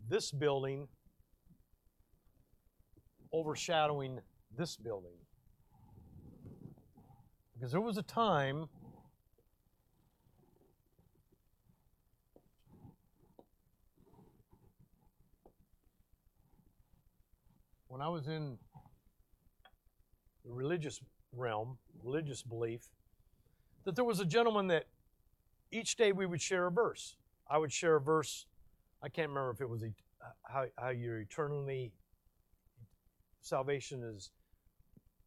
this 0.08 0.30
building 0.30 0.88
overshadowing 3.32 4.20
this 4.56 4.76
building. 4.76 5.16
Because 7.54 7.72
there 7.72 7.80
was 7.80 7.96
a 7.96 8.02
time 8.02 8.68
when 17.88 18.00
I 18.00 18.08
was 18.08 18.26
in 18.28 18.56
the 20.44 20.52
religious 20.52 21.00
realm, 21.36 21.78
religious 22.02 22.42
belief, 22.42 22.88
that 23.84 23.94
there 23.94 24.04
was 24.04 24.20
a 24.20 24.24
gentleman 24.24 24.68
that 24.68 24.86
each 25.70 25.96
day 25.96 26.12
we 26.12 26.26
would 26.26 26.40
share 26.40 26.66
a 26.66 26.70
verse. 26.70 27.16
I 27.48 27.58
would 27.58 27.72
share 27.72 27.96
a 27.96 28.00
verse 28.00 28.46
I 29.02 29.08
can't 29.08 29.28
remember 29.28 29.50
if 29.50 29.60
it 29.60 29.68
was 29.68 29.82
how, 30.42 30.66
how 30.78 30.90
your 30.90 31.20
eternally 31.20 31.92
salvation 33.40 34.02
is 34.02 34.30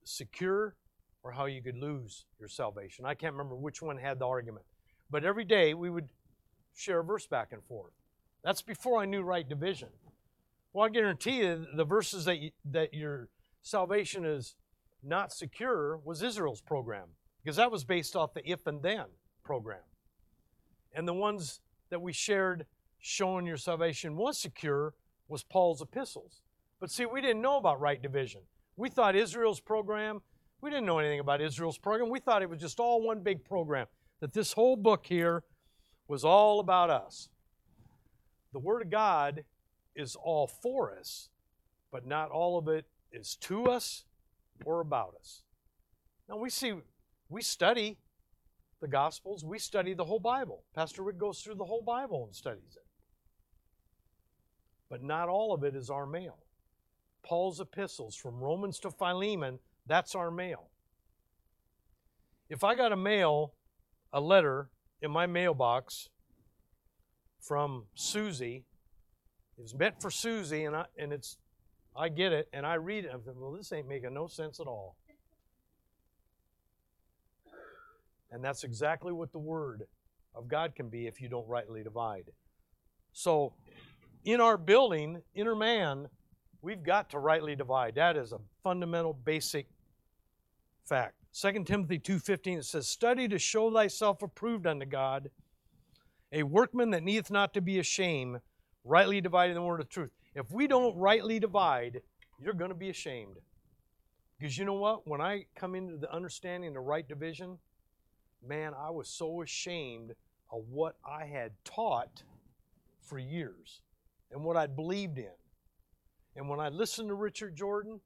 secure 0.03 0.75
or 1.23 1.31
how 1.31 1.45
you 1.45 1.61
could 1.61 1.77
lose 1.77 2.25
your 2.39 2.49
salvation. 2.49 3.05
I 3.05 3.15
can't 3.15 3.33
remember 3.33 3.55
which 3.55 3.81
one 3.81 3.97
had 3.97 4.19
the 4.19 4.27
argument. 4.27 4.65
But 5.09 5.23
every 5.23 5.45
day 5.45 5.73
we 5.73 5.89
would 5.89 6.09
share 6.75 6.99
a 6.99 7.03
verse 7.03 7.25
back 7.25 7.51
and 7.51 7.63
forth. 7.63 7.93
That's 8.43 8.61
before 8.61 9.01
I 9.01 9.05
knew 9.05 9.21
right 9.21 9.47
division. 9.47 9.89
Well, 10.73 10.85
I 10.85 10.89
guarantee 10.89 11.37
you 11.37 11.65
the 11.75 11.85
verses 11.85 12.25
that, 12.25 12.39
you, 12.39 12.51
that 12.65 12.93
your 12.93 13.29
salvation 13.61 14.25
is 14.25 14.55
not 15.03 15.31
secure 15.31 15.97
was 16.03 16.21
Israel's 16.21 16.61
program 16.61 17.09
because 17.43 17.57
that 17.57 17.71
was 17.71 17.83
based 17.83 18.15
off 18.15 18.33
the 18.33 18.49
if 18.49 18.65
and 18.67 18.81
then 18.81 19.05
program. 19.43 19.83
And 20.93 21.07
the 21.07 21.13
ones 21.13 21.61
that 21.89 22.01
we 22.01 22.11
shared 22.11 22.65
showing 23.05 23.45
your 23.45 23.57
salvation 23.57 24.15
was 24.15 24.37
secure 24.37 24.93
was 25.27 25.43
Paul's 25.43 25.81
epistles. 25.81 26.41
But 26.79 26.89
see, 26.89 27.05
we 27.05 27.19
didn't 27.19 27.41
know 27.41 27.57
about 27.57 27.81
right 27.81 28.01
division. 28.01 28.41
We 28.77 28.89
thought 28.89 29.13
Israel's 29.13 29.59
program, 29.59 30.21
we 30.61 30.69
didn't 30.69 30.85
know 30.85 30.99
anything 30.99 31.19
about 31.19 31.41
Israel's 31.41 31.77
program. 31.77 32.09
We 32.09 32.21
thought 32.21 32.41
it 32.41 32.49
was 32.49 32.61
just 32.61 32.79
all 32.79 33.05
one 33.05 33.19
big 33.19 33.43
program, 33.43 33.87
that 34.21 34.31
this 34.31 34.53
whole 34.53 34.77
book 34.77 35.05
here 35.05 35.43
was 36.07 36.23
all 36.23 36.61
about 36.61 36.89
us. 36.89 37.27
The 38.53 38.59
Word 38.59 38.81
of 38.81 38.89
God 38.89 39.43
is 39.95 40.15
all 40.15 40.47
for 40.47 40.97
us, 40.97 41.27
but 41.91 42.07
not 42.07 42.31
all 42.31 42.57
of 42.57 42.69
it 42.69 42.85
is 43.11 43.35
to 43.41 43.65
us 43.65 44.05
or 44.63 44.79
about 44.79 45.13
us. 45.19 45.43
Now 46.29 46.37
we 46.37 46.49
see, 46.49 46.73
we 47.27 47.41
study 47.41 47.97
the 48.79 48.87
Gospels, 48.87 49.43
we 49.43 49.59
study 49.59 49.93
the 49.93 50.05
whole 50.05 50.19
Bible. 50.19 50.63
Pastor 50.73 51.03
Rick 51.03 51.17
goes 51.17 51.41
through 51.41 51.55
the 51.55 51.65
whole 51.65 51.81
Bible 51.81 52.23
and 52.25 52.33
studies 52.33 52.77
it. 52.77 52.82
But 54.93 55.01
not 55.01 55.27
all 55.27 55.55
of 55.55 55.63
it 55.63 55.75
is 55.75 55.89
our 55.89 56.05
mail. 56.05 56.37
Paul's 57.23 57.59
epistles, 57.59 58.15
from 58.15 58.35
Romans 58.35 58.77
to 58.81 58.91
Philemon, 58.91 59.57
that's 59.87 60.13
our 60.13 60.29
mail. 60.29 60.69
If 62.47 62.63
I 62.63 62.75
got 62.75 62.91
a 62.91 62.95
mail, 62.95 63.55
a 64.11 64.21
letter 64.21 64.69
in 65.01 65.09
my 65.09 65.25
mailbox 65.25 66.09
from 67.41 67.85
Susie, 67.95 68.65
it's 69.57 69.73
meant 69.73 69.99
for 69.99 70.11
Susie, 70.11 70.63
and 70.63 70.75
I 70.75 70.85
and 70.95 71.11
it's 71.11 71.39
I 71.95 72.09
get 72.09 72.31
it, 72.31 72.47
and 72.53 72.63
I 72.63 72.75
read 72.75 73.05
it. 73.05 73.11
I'm 73.11 73.21
thinking, 73.21 73.41
well, 73.41 73.53
this 73.53 73.73
ain't 73.73 73.89
making 73.89 74.13
no 74.13 74.27
sense 74.27 74.59
at 74.59 74.67
all. 74.67 74.95
And 78.29 78.43
that's 78.43 78.63
exactly 78.63 79.11
what 79.11 79.31
the 79.31 79.39
word 79.39 79.87
of 80.35 80.47
God 80.47 80.75
can 80.75 80.89
be 80.89 81.07
if 81.07 81.19
you 81.19 81.29
don't 81.29 81.47
rightly 81.47 81.81
divide. 81.81 82.29
So, 83.11 83.53
in 84.23 84.39
our 84.39 84.57
building, 84.57 85.21
inner 85.35 85.55
man, 85.55 86.07
we've 86.61 86.83
got 86.83 87.09
to 87.11 87.19
rightly 87.19 87.55
divide. 87.55 87.95
That 87.95 88.15
is 88.17 88.31
a 88.31 88.39
fundamental, 88.63 89.13
basic 89.13 89.67
fact. 90.85 91.15
2 91.33 91.63
Timothy 91.65 91.99
2.15, 91.99 92.59
it 92.59 92.65
says, 92.65 92.87
Study 92.87 93.27
to 93.27 93.39
show 93.39 93.71
thyself 93.71 94.21
approved 94.21 94.67
unto 94.67 94.85
God, 94.85 95.29
a 96.31 96.43
workman 96.43 96.91
that 96.91 97.03
needeth 97.03 97.31
not 97.31 97.53
to 97.55 97.61
be 97.61 97.79
ashamed, 97.79 98.39
rightly 98.83 99.19
dividing 99.19 99.55
the 99.55 99.61
word 99.61 99.81
of 99.81 99.89
truth. 99.89 100.11
If 100.35 100.51
we 100.51 100.67
don't 100.67 100.95
rightly 100.95 101.39
divide, 101.39 102.01
you're 102.39 102.53
going 102.53 102.69
to 102.69 102.75
be 102.75 102.89
ashamed. 102.89 103.37
Because 104.39 104.57
you 104.57 104.65
know 104.65 104.73
what? 104.73 105.07
When 105.07 105.21
I 105.21 105.45
come 105.55 105.75
into 105.75 105.97
the 105.97 106.11
understanding 106.13 106.73
the 106.73 106.79
right 106.79 107.07
division, 107.07 107.57
man, 108.45 108.73
I 108.77 108.89
was 108.89 109.09
so 109.09 109.41
ashamed 109.41 110.11
of 110.51 110.63
what 110.69 110.95
I 111.07 111.25
had 111.25 111.51
taught 111.63 112.23
for 113.01 113.17
years 113.17 113.81
and 114.33 114.43
what 114.43 114.57
I'd 114.57 114.75
believed 114.75 115.17
in. 115.17 115.31
And 116.35 116.49
when 116.49 116.59
I 116.59 116.69
listened 116.69 117.09
to 117.09 117.13
Richard 117.13 117.55
Jordan, 117.55 118.01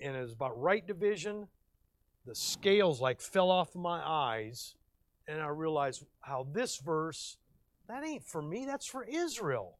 and 0.00 0.16
it 0.16 0.20
was 0.20 0.32
about 0.32 0.60
right 0.60 0.86
division, 0.86 1.48
the 2.26 2.34
scales 2.34 3.00
like 3.00 3.20
fell 3.20 3.50
off 3.50 3.74
of 3.74 3.80
my 3.80 4.00
eyes, 4.04 4.76
and 5.26 5.40
I 5.40 5.48
realized 5.48 6.04
how 6.20 6.46
this 6.52 6.76
verse, 6.76 7.38
that 7.88 8.04
ain't 8.04 8.24
for 8.24 8.42
me, 8.42 8.66
that's 8.66 8.86
for 8.86 9.04
Israel. 9.04 9.78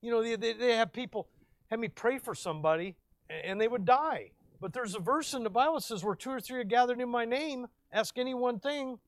You 0.00 0.10
know, 0.10 0.22
they, 0.22 0.52
they 0.52 0.76
have 0.76 0.92
people 0.92 1.28
have 1.70 1.78
me 1.78 1.88
pray 1.88 2.18
for 2.18 2.34
somebody, 2.34 2.96
and 3.30 3.60
they 3.60 3.68
would 3.68 3.84
die. 3.84 4.32
But 4.60 4.72
there's 4.72 4.94
a 4.94 5.00
verse 5.00 5.34
in 5.34 5.42
the 5.42 5.50
Bible 5.50 5.74
that 5.74 5.82
says, 5.82 6.04
Where 6.04 6.14
two 6.14 6.30
or 6.30 6.40
three 6.40 6.60
are 6.60 6.64
gathered 6.64 7.00
in 7.00 7.08
my 7.08 7.24
name, 7.24 7.66
ask 7.92 8.16
any 8.18 8.34
one 8.34 8.58
thing, 8.58 8.98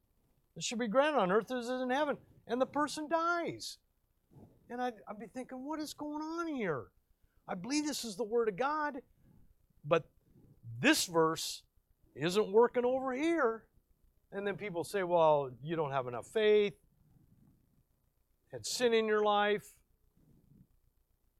it 0.56 0.62
should 0.62 0.78
be 0.78 0.88
granted 0.88 1.18
on 1.18 1.32
earth 1.32 1.50
as 1.50 1.68
it 1.68 1.74
is 1.74 1.82
in 1.82 1.90
heaven. 1.90 2.16
And 2.46 2.60
the 2.60 2.66
person 2.66 3.08
dies. 3.08 3.78
And 4.70 4.80
I'd, 4.80 4.94
I'd 5.08 5.18
be 5.18 5.26
thinking, 5.26 5.66
what 5.66 5.78
is 5.78 5.92
going 5.92 6.22
on 6.22 6.48
here? 6.48 6.84
I 7.46 7.54
believe 7.54 7.86
this 7.86 8.04
is 8.04 8.16
the 8.16 8.24
Word 8.24 8.48
of 8.48 8.56
God, 8.56 8.98
but 9.84 10.04
this 10.80 11.04
verse 11.06 11.62
isn't 12.14 12.50
working 12.50 12.84
over 12.84 13.12
here. 13.12 13.64
And 14.32 14.46
then 14.46 14.56
people 14.56 14.82
say, 14.82 15.02
well, 15.02 15.50
you 15.62 15.76
don't 15.76 15.92
have 15.92 16.06
enough 16.08 16.26
faith, 16.26 16.74
had 18.50 18.64
sin 18.64 18.94
in 18.94 19.06
your 19.06 19.22
life, 19.22 19.64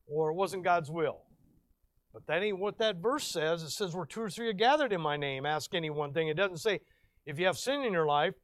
or 0.07 0.31
it 0.31 0.35
wasn't 0.35 0.62
God's 0.62 0.91
will. 0.91 1.22
But 2.12 2.27
that 2.27 2.43
ain't 2.43 2.61
what 2.61 2.79
that 2.79 2.97
verse 2.97 3.27
says. 3.27 3.62
It 3.62 3.70
says, 3.70 3.95
where 3.95 4.07
two 4.07 4.20
or 4.20 4.31
three 4.31 4.49
are 4.49 4.53
gathered 4.53 4.93
in 4.93 5.01
my 5.01 5.16
name, 5.16 5.47
ask 5.47 5.75
any 5.75 5.91
one 5.91 6.12
thing. 6.12 6.29
It 6.29 6.37
doesn't 6.37 6.59
say, 6.59 6.81
if 7.27 7.39
you 7.39 7.47
have 7.47 7.57
sin 7.57 7.83
in 7.83 7.93
your 7.93 8.07
life, 8.07 8.35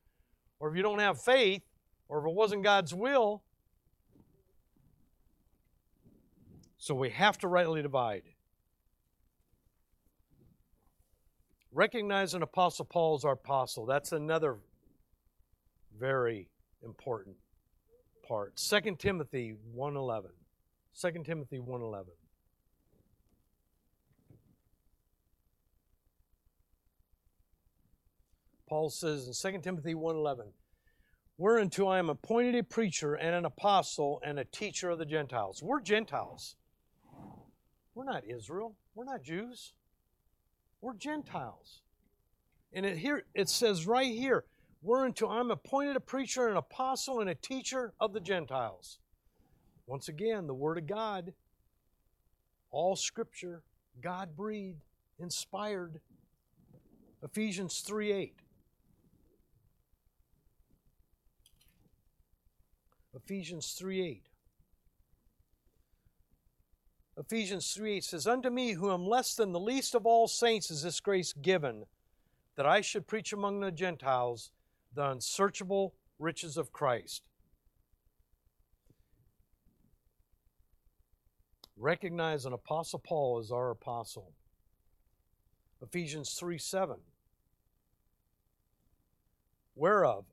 or 0.58 0.70
if 0.70 0.76
you 0.76 0.82
don't 0.82 0.98
have 0.98 1.20
faith, 1.20 1.62
or 2.08 2.18
if 2.20 2.26
it 2.26 2.34
wasn't 2.34 2.64
God's 2.64 2.94
will, 2.94 3.44
So 6.82 6.94
we 6.94 7.10
have 7.10 7.36
to 7.38 7.46
rightly 7.46 7.82
divide. 7.82 8.22
Recognize 11.70 12.32
an 12.32 12.42
apostle 12.42 12.86
Paul 12.86 13.16
as 13.16 13.24
our 13.26 13.34
apostle. 13.34 13.84
That's 13.84 14.12
another 14.12 14.56
very 15.98 16.48
important 16.82 17.36
part. 18.26 18.56
2 18.56 18.96
Timothy 18.98 19.56
1.11. 19.76 20.30
2 20.98 21.22
Timothy 21.22 21.58
1.11. 21.58 22.04
Paul 28.66 28.88
says 28.88 29.26
in 29.26 29.52
2 29.52 29.60
Timothy 29.60 29.94
1.11, 29.94 30.52
Whereunto 31.36 31.88
I 31.88 31.98
am 31.98 32.08
appointed 32.08 32.54
a 32.54 32.62
preacher 32.62 33.16
and 33.16 33.34
an 33.34 33.44
apostle 33.44 34.22
and 34.24 34.38
a 34.38 34.44
teacher 34.46 34.88
of 34.88 34.98
the 34.98 35.04
Gentiles. 35.04 35.62
We're 35.62 35.82
Gentiles. 35.82 36.56
We're 37.94 38.04
not 38.04 38.24
Israel. 38.26 38.76
We're 38.94 39.04
not 39.04 39.22
Jews. 39.22 39.72
We're 40.80 40.94
Gentiles. 40.94 41.82
And 42.72 42.86
it 42.86 42.98
here 42.98 43.24
it 43.34 43.48
says 43.48 43.86
right 43.86 44.12
here, 44.12 44.44
whereunto 44.82 45.28
I'm 45.28 45.50
appointed 45.50 45.96
a 45.96 46.00
preacher, 46.00 46.48
an 46.48 46.56
apostle, 46.56 47.20
and 47.20 47.28
a 47.28 47.34
teacher 47.34 47.92
of 48.00 48.12
the 48.12 48.20
Gentiles. 48.20 48.98
Once 49.86 50.08
again, 50.08 50.46
the 50.46 50.54
Word 50.54 50.78
of 50.78 50.86
God, 50.86 51.32
all 52.70 52.94
Scripture, 52.94 53.62
God 54.00 54.36
breathed, 54.36 54.84
inspired. 55.18 56.00
Ephesians 57.22 57.80
3 57.80 58.12
8. 58.12 58.34
Ephesians 63.14 63.72
3 63.72 64.00
8. 64.00 64.29
Ephesians 67.20 67.70
3 67.74 67.96
8 67.96 68.04
says, 68.04 68.26
Unto 68.26 68.48
me, 68.48 68.72
who 68.72 68.90
am 68.90 69.06
less 69.06 69.34
than 69.34 69.52
the 69.52 69.60
least 69.60 69.94
of 69.94 70.06
all 70.06 70.26
saints, 70.26 70.70
is 70.70 70.82
this 70.82 71.00
grace 71.00 71.34
given, 71.34 71.84
that 72.56 72.64
I 72.64 72.80
should 72.80 73.06
preach 73.06 73.34
among 73.34 73.60
the 73.60 73.70
Gentiles 73.70 74.50
the 74.94 75.10
unsearchable 75.10 75.94
riches 76.18 76.56
of 76.56 76.72
Christ. 76.72 77.28
Recognize 81.76 82.46
an 82.46 82.54
apostle 82.54 82.98
Paul 82.98 83.38
as 83.38 83.52
our 83.52 83.70
apostle. 83.70 84.32
Ephesians 85.82 86.32
3 86.38 86.56
7. 86.56 86.96
Whereof, 89.74 90.24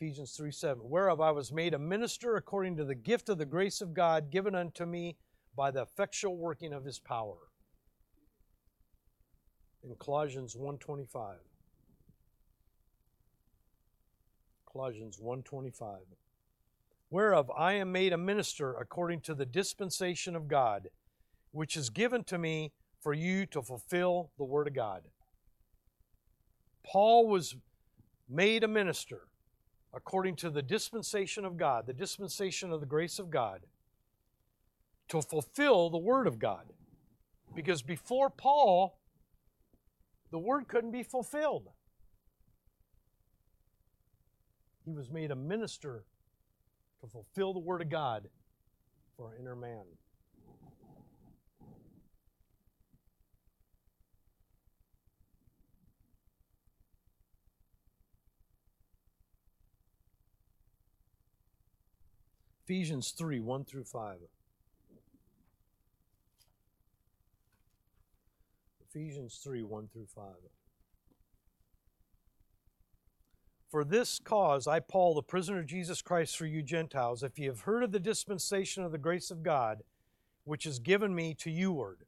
Ephesians 0.00 0.32
3 0.32 0.50
7, 0.50 0.82
whereof 0.88 1.20
I 1.20 1.30
was 1.30 1.52
made 1.52 1.72
a 1.72 1.78
minister 1.78 2.34
according 2.34 2.76
to 2.78 2.84
the 2.84 2.96
gift 2.96 3.28
of 3.28 3.38
the 3.38 3.46
grace 3.46 3.80
of 3.80 3.94
God 3.94 4.32
given 4.32 4.56
unto 4.56 4.84
me 4.86 5.16
by 5.56 5.70
the 5.70 5.82
effectual 5.82 6.36
working 6.36 6.72
of 6.72 6.84
his 6.84 6.98
power. 6.98 7.38
In 9.82 9.94
Colossians 9.96 10.56
1:25. 10.56 11.38
Colossians 14.66 15.18
1:25. 15.18 16.16
Whereof 17.10 17.50
I 17.56 17.74
am 17.74 17.92
made 17.92 18.12
a 18.12 18.18
minister 18.18 18.74
according 18.74 19.20
to 19.22 19.34
the 19.34 19.46
dispensation 19.46 20.34
of 20.34 20.48
God, 20.48 20.88
which 21.52 21.76
is 21.76 21.90
given 21.90 22.24
to 22.24 22.38
me 22.38 22.72
for 22.98 23.12
you 23.14 23.46
to 23.46 23.62
fulfill 23.62 24.32
the 24.38 24.44
Word 24.44 24.66
of 24.66 24.74
God. 24.74 25.04
Paul 26.82 27.28
was 27.28 27.54
made 28.28 28.64
a 28.64 28.68
minister 28.68 29.28
according 29.92 30.36
to 30.36 30.50
the 30.50 30.62
dispensation 30.62 31.44
of 31.44 31.56
God, 31.56 31.86
the 31.86 31.92
dispensation 31.92 32.72
of 32.72 32.80
the 32.80 32.86
grace 32.86 33.18
of 33.18 33.30
God, 33.30 33.66
to 35.08 35.22
fulfill 35.22 35.90
the 35.90 35.98
Word 35.98 36.26
of 36.26 36.38
God. 36.38 36.72
Because 37.54 37.82
before 37.82 38.30
Paul, 38.30 38.98
the 40.30 40.38
Word 40.38 40.68
couldn't 40.68 40.90
be 40.90 41.02
fulfilled. 41.02 41.68
He 44.84 44.92
was 44.92 45.10
made 45.10 45.30
a 45.30 45.36
minister 45.36 46.04
to 47.00 47.06
fulfill 47.06 47.52
the 47.52 47.60
Word 47.60 47.80
of 47.80 47.90
God 47.90 48.28
for 49.16 49.28
our 49.28 49.36
inner 49.36 49.56
man. 49.56 49.84
Ephesians 62.64 63.10
3 63.10 63.40
1 63.40 63.64
through 63.64 63.84
5. 63.84 64.16
Ephesians 68.94 69.40
3 69.42 69.64
1 69.64 69.88
through 69.92 70.06
5. 70.14 70.24
For 73.68 73.84
this 73.84 74.20
cause, 74.22 74.68
I, 74.68 74.78
Paul, 74.78 75.14
the 75.14 75.22
prisoner 75.22 75.58
of 75.58 75.66
Jesus 75.66 76.00
Christ 76.00 76.36
for 76.36 76.46
you 76.46 76.62
Gentiles, 76.62 77.24
if 77.24 77.36
ye 77.36 77.46
have 77.46 77.62
heard 77.62 77.82
of 77.82 77.90
the 77.90 77.98
dispensation 77.98 78.84
of 78.84 78.92
the 78.92 78.98
grace 78.98 79.32
of 79.32 79.42
God, 79.42 79.82
which 80.44 80.64
is 80.64 80.78
given 80.78 81.12
me 81.12 81.34
to 81.40 81.50
youward, 81.50 82.04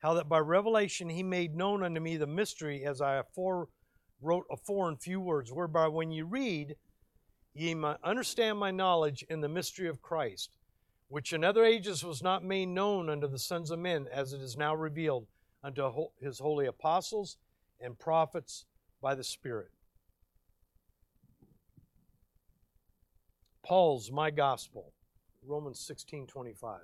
how 0.00 0.12
that 0.14 0.28
by 0.28 0.38
revelation 0.38 1.08
he 1.08 1.22
made 1.22 1.56
known 1.56 1.82
unto 1.82 2.00
me 2.00 2.18
the 2.18 2.26
mystery, 2.26 2.84
as 2.84 3.00
I 3.00 3.16
afore 3.16 3.68
wrote 4.20 4.44
afore 4.50 4.90
in 4.90 4.96
few 4.96 5.20
words, 5.20 5.50
whereby 5.50 5.88
when 5.88 6.10
you 6.10 6.26
read, 6.26 6.76
ye 7.54 7.74
might 7.74 7.96
understand 8.04 8.58
my 8.58 8.70
knowledge 8.70 9.24
in 9.30 9.40
the 9.40 9.48
mystery 9.48 9.88
of 9.88 10.02
Christ, 10.02 10.58
which 11.08 11.32
in 11.32 11.42
other 11.42 11.64
ages 11.64 12.04
was 12.04 12.22
not 12.22 12.44
made 12.44 12.68
known 12.68 13.08
unto 13.08 13.28
the 13.28 13.38
sons 13.38 13.70
of 13.70 13.78
men, 13.78 14.06
as 14.12 14.34
it 14.34 14.42
is 14.42 14.58
now 14.58 14.74
revealed 14.74 15.26
unto 15.62 15.90
his 16.20 16.38
holy 16.38 16.66
apostles 16.66 17.36
and 17.80 17.98
prophets 17.98 18.64
by 19.00 19.14
the 19.14 19.24
Spirit. 19.24 19.70
Paul's 23.64 24.12
my 24.12 24.30
gospel, 24.30 24.92
Romans 25.44 25.80
16 25.80 26.26
25. 26.26 26.80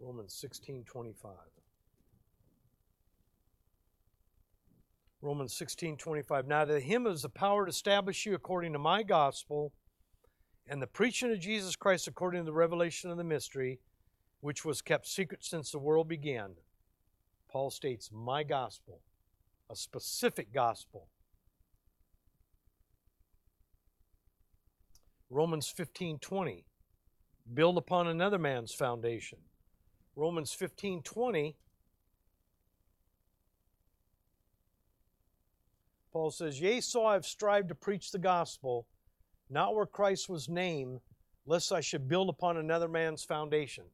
Romans 0.00 0.34
16 0.34 0.84
25. 0.84 1.32
Romans 5.24 5.54
16, 5.54 5.96
25. 5.96 6.46
Now 6.46 6.66
to 6.66 6.78
him 6.78 7.06
is 7.06 7.22
the 7.22 7.30
power 7.30 7.64
to 7.64 7.70
establish 7.70 8.26
you 8.26 8.34
according 8.34 8.74
to 8.74 8.78
my 8.78 9.02
gospel 9.02 9.72
and 10.68 10.82
the 10.82 10.86
preaching 10.86 11.32
of 11.32 11.40
Jesus 11.40 11.76
Christ 11.76 12.06
according 12.06 12.42
to 12.42 12.44
the 12.44 12.52
revelation 12.52 13.10
of 13.10 13.16
the 13.16 13.24
mystery, 13.24 13.80
which 14.44 14.62
was 14.62 14.82
kept 14.82 15.06
secret 15.08 15.42
since 15.42 15.70
the 15.70 15.78
world 15.78 16.06
began. 16.06 16.50
Paul 17.48 17.70
states, 17.70 18.10
my 18.12 18.42
gospel, 18.42 19.00
a 19.70 19.74
specific 19.74 20.52
gospel. 20.52 21.08
Romans 25.30 25.72
15, 25.74 26.18
20. 26.18 26.66
Build 27.54 27.78
upon 27.78 28.06
another 28.06 28.36
man's 28.38 28.74
foundation. 28.74 29.38
Romans 30.14 30.52
15, 30.52 31.00
20 31.00 31.56
Paul 36.12 36.30
says, 36.30 36.60
Yea, 36.60 36.82
so 36.82 37.06
I've 37.06 37.24
strived 37.24 37.70
to 37.70 37.74
preach 37.74 38.12
the 38.12 38.18
gospel, 38.18 38.86
not 39.48 39.74
where 39.74 39.86
Christ 39.86 40.28
was 40.28 40.50
named, 40.50 41.00
lest 41.46 41.72
I 41.72 41.80
should 41.80 42.08
build 42.08 42.28
upon 42.28 42.58
another 42.58 42.88
man's 42.88 43.24
foundation. 43.24 43.84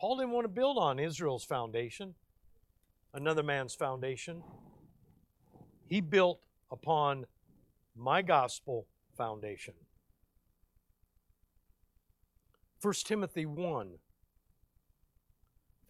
Paul 0.00 0.16
didn't 0.16 0.30
want 0.30 0.46
to 0.46 0.48
build 0.48 0.78
on 0.78 0.98
Israel's 0.98 1.44
foundation, 1.44 2.14
another 3.12 3.42
man's 3.42 3.74
foundation. 3.74 4.42
He 5.84 6.00
built 6.00 6.40
upon 6.72 7.26
my 7.94 8.22
gospel 8.22 8.86
foundation. 9.14 9.74
1 12.80 12.94
Timothy 13.04 13.44
1 13.44 13.90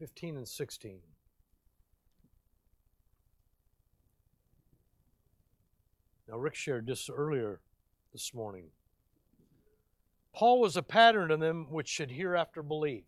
15 0.01 0.37
and 0.39 0.49
16. 0.49 0.99
Now, 6.29 6.37
Rick 6.37 6.57
shared 6.57 6.87
this 6.87 7.09
earlier 7.09 7.61
this 8.13 8.35
morning. 8.35 8.71
Paul 10.35 10.61
was 10.61 10.77
a 10.77 10.83
pattern 10.83 11.29
to 11.29 11.37
them 11.37 11.67
which 11.71 11.87
should 11.87 12.11
hereafter 12.11 12.63
believe. 12.65 13.05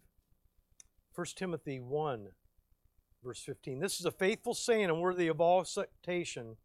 1 1.15 1.27
Timothy 1.37 1.79
1, 1.79 2.29
verse 3.23 3.43
15. 3.43 3.81
This 3.81 4.01
is 4.01 4.07
a 4.07 4.11
faithful 4.11 4.55
saying 4.55 4.85
and 4.85 5.01
worthy 5.01 5.29
of 5.29 5.41
all 5.41 5.61
acceptation 5.61 6.57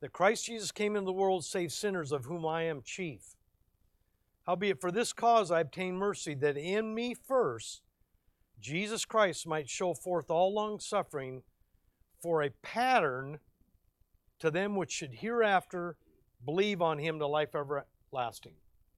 that 0.00 0.12
Christ 0.12 0.46
Jesus 0.46 0.70
came 0.70 0.96
into 0.96 1.06
the 1.06 1.12
world 1.12 1.42
to 1.42 1.48
save 1.48 1.72
sinners, 1.72 2.12
of 2.12 2.26
whom 2.26 2.44
I 2.46 2.64
am 2.64 2.82
chief. 2.82 3.36
Howbeit, 4.46 4.80
for 4.80 4.90
this 4.90 5.12
cause 5.12 5.50
I 5.50 5.60
obtain 5.60 5.96
mercy, 5.96 6.34
that 6.34 6.56
in 6.56 6.94
me 6.94 7.14
first 7.14 7.82
Jesus 8.60 9.04
Christ 9.04 9.46
might 9.46 9.68
show 9.68 9.94
forth 9.94 10.30
all 10.30 10.52
long 10.52 10.80
suffering 10.80 11.42
for 12.20 12.42
a 12.42 12.50
pattern 12.62 13.38
to 14.40 14.50
them 14.50 14.76
which 14.76 14.92
should 14.92 15.14
hereafter 15.14 15.96
believe 16.44 16.82
on 16.82 16.98
him 16.98 17.18
to 17.18 17.26
life 17.26 17.54
everlasting. 17.54 18.54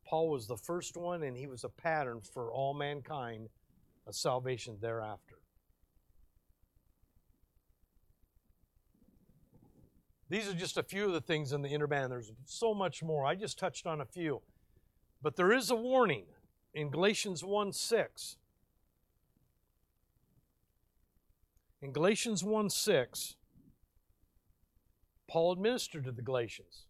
Paul 0.07 0.28
was 0.28 0.46
the 0.46 0.57
first 0.57 0.96
one, 0.96 1.22
and 1.22 1.36
he 1.36 1.46
was 1.46 1.64
a 1.64 1.68
pattern 1.68 2.20
for 2.20 2.51
all 2.53 2.74
mankind 2.74 3.48
of 4.07 4.14
salvation 4.14 4.78
thereafter. 4.80 5.36
These 10.28 10.48
are 10.48 10.55
just 10.55 10.76
a 10.76 10.82
few 10.82 11.07
of 11.07 11.12
the 11.12 11.20
things 11.20 11.53
in 11.53 11.62
the 11.62 11.70
inner 11.70 11.88
man. 11.88 12.09
There's 12.09 12.32
so 12.44 12.72
much 12.72 13.03
more. 13.03 13.26
I 13.26 13.34
just 13.34 13.59
touched 13.59 13.86
on 13.86 14.01
a 14.01 14.05
few. 14.05 14.42
But 15.20 15.36
there 15.36 15.53
is 15.53 15.70
a 15.70 15.76
warning 15.76 16.26
in 16.72 16.90
Galatians 16.90 17.42
1 17.42 17.72
6. 17.72 18.36
In 21.82 21.92
Galatians 21.92 22.44
1 22.44 22.70
6, 22.70 23.36
Paul 25.28 25.53
administered 25.53 26.05
to 26.05 26.12
the 26.12 26.22
Galatians. 26.22 26.86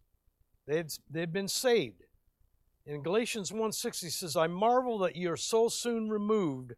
They 0.67 0.77
had, 0.77 0.91
they 1.09 1.21
had 1.21 1.33
been 1.33 1.47
saved. 1.47 2.03
In 2.85 3.03
Galatians 3.03 3.51
1:6 3.51 4.01
he 4.01 4.09
says, 4.09 4.35
"I 4.35 4.47
marvel 4.47 4.97
that 4.99 5.15
ye 5.15 5.27
are 5.27 5.37
so 5.37 5.69
soon 5.69 6.09
removed 6.09 6.73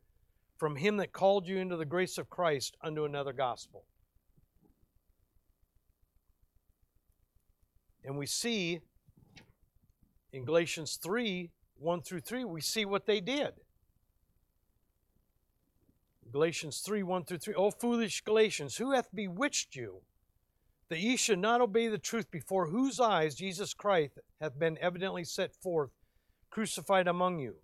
from 0.64 0.78
him 0.78 0.96
that 0.96 1.12
called 1.12 1.46
you 1.46 1.58
into 1.58 1.76
the 1.76 1.84
grace 1.84 2.18
of 2.18 2.30
Christ 2.30 2.78
unto 2.80 3.04
another 3.04 3.34
gospel." 3.34 3.86
And 8.06 8.18
we 8.18 8.26
see 8.26 8.80
in 10.32 10.46
Galatians 10.46 10.96
3, 10.96 11.52
1 11.76 12.02
through 12.02 12.22
3, 12.22 12.46
we 12.46 12.62
see 12.62 12.86
what 12.86 13.08
they 13.08 13.20
did. 13.20 13.60
Galatians 16.32 16.80
3, 16.80 17.04
1 17.04 17.26
through 17.26 17.40
3. 17.40 17.56
O 17.56 17.70
foolish 17.70 18.22
Galatians, 18.22 18.78
who 18.78 18.92
hath 18.92 19.14
bewitched 19.14 19.76
you? 19.76 20.06
that 20.90 21.00
ye 21.00 21.18
should 21.18 21.40
not 21.40 21.60
obey 21.60 21.88
the 21.88 21.98
truth 21.98 22.30
before 22.30 22.68
whose 22.68 23.00
eyes 23.00 23.34
Jesus 23.34 23.74
Christ 23.74 24.20
hath 24.40 24.60
been 24.60 24.78
evidently 24.80 25.24
set 25.24 25.56
forth, 25.56 25.90
crucified 26.52 27.08
among 27.08 27.40
you. 27.40 27.56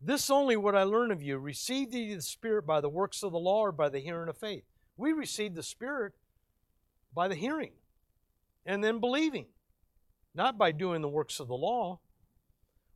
This 0.00 0.30
only 0.30 0.56
would 0.56 0.74
I 0.74 0.84
learn 0.84 1.10
of 1.10 1.22
you. 1.22 1.38
Received 1.38 1.94
ye 1.94 2.14
the 2.14 2.22
Spirit 2.22 2.66
by 2.66 2.80
the 2.80 2.88
works 2.88 3.22
of 3.22 3.32
the 3.32 3.38
law 3.38 3.60
or 3.60 3.72
by 3.72 3.88
the 3.90 3.98
hearing 4.00 4.28
of 4.28 4.38
faith? 4.38 4.64
We 4.96 5.12
received 5.12 5.54
the 5.54 5.62
Spirit 5.62 6.14
by 7.14 7.28
the 7.28 7.34
hearing 7.34 7.72
and 8.64 8.82
then 8.82 8.98
believing, 8.98 9.46
not 10.34 10.56
by 10.56 10.72
doing 10.72 11.02
the 11.02 11.08
works 11.08 11.38
of 11.40 11.48
the 11.48 11.54
law. 11.54 12.00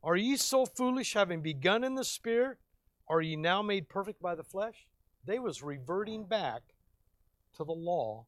Are 0.02 0.16
ye 0.16 0.36
so 0.36 0.66
foolish, 0.66 1.14
having 1.14 1.40
begun 1.40 1.84
in 1.84 1.94
the 1.94 2.05
Spirit? 2.05 2.59
Are 3.09 3.20
ye 3.20 3.36
now 3.36 3.62
made 3.62 3.88
perfect 3.88 4.22
by 4.22 4.34
the 4.34 4.42
flesh? 4.42 4.86
They 5.26 5.38
was 5.38 5.62
reverting 5.62 6.24
back 6.24 6.62
to 7.57 7.64
the 7.64 7.72
law 7.72 8.26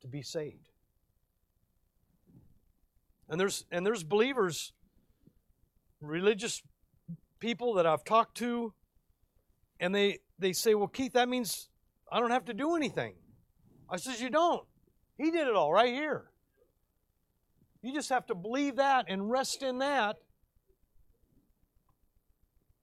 to 0.00 0.08
be 0.08 0.22
saved. 0.22 0.70
And 3.28 3.38
there's 3.38 3.64
and 3.70 3.86
there's 3.86 4.02
believers, 4.02 4.72
religious 6.00 6.62
people 7.40 7.74
that 7.74 7.86
I've 7.86 8.04
talked 8.04 8.36
to, 8.38 8.72
and 9.80 9.94
they 9.94 10.18
they 10.38 10.52
say, 10.52 10.74
"Well, 10.74 10.88
Keith, 10.88 11.14
that 11.14 11.28
means 11.28 11.68
I 12.10 12.20
don't 12.20 12.30
have 12.30 12.44
to 12.46 12.54
do 12.54 12.76
anything." 12.76 13.14
I 13.88 13.96
says, 13.96 14.20
"You 14.20 14.30
don't. 14.30 14.66
He 15.16 15.30
did 15.30 15.48
it 15.48 15.54
all 15.54 15.72
right 15.72 15.92
here. 15.92 16.30
You 17.82 17.92
just 17.92 18.10
have 18.10 18.26
to 18.26 18.34
believe 18.34 18.76
that 18.76 19.06
and 19.08 19.30
rest 19.30 19.62
in 19.62 19.78
that." 19.78 20.16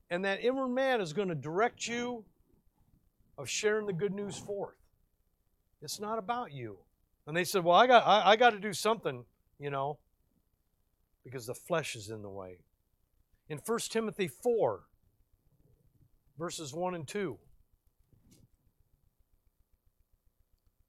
And 0.09 0.23
that 0.25 0.41
inward 0.41 0.69
man 0.69 1.01
is 1.01 1.13
going 1.13 1.27
to 1.27 1.35
direct 1.35 1.87
you 1.87 2.23
of 3.37 3.49
sharing 3.49 3.85
the 3.85 3.93
good 3.93 4.13
news 4.13 4.37
forth. 4.37 4.77
It's 5.81 5.99
not 5.99 6.17
about 6.17 6.51
you. 6.51 6.77
And 7.27 7.35
they 7.35 7.43
said, 7.43 7.63
Well, 7.63 7.75
I 7.75 7.87
got 7.87 8.05
I, 8.07 8.31
I 8.31 8.35
got 8.35 8.51
to 8.51 8.59
do 8.59 8.73
something, 8.73 9.25
you 9.59 9.69
know, 9.69 9.99
because 11.23 11.45
the 11.45 11.53
flesh 11.53 11.95
is 11.95 12.09
in 12.09 12.21
the 12.21 12.29
way. 12.29 12.59
In 13.49 13.59
1 13.65 13.79
Timothy 13.89 14.27
4, 14.27 14.83
verses 16.37 16.73
1 16.73 16.95
and 16.95 17.07
2. 17.07 17.37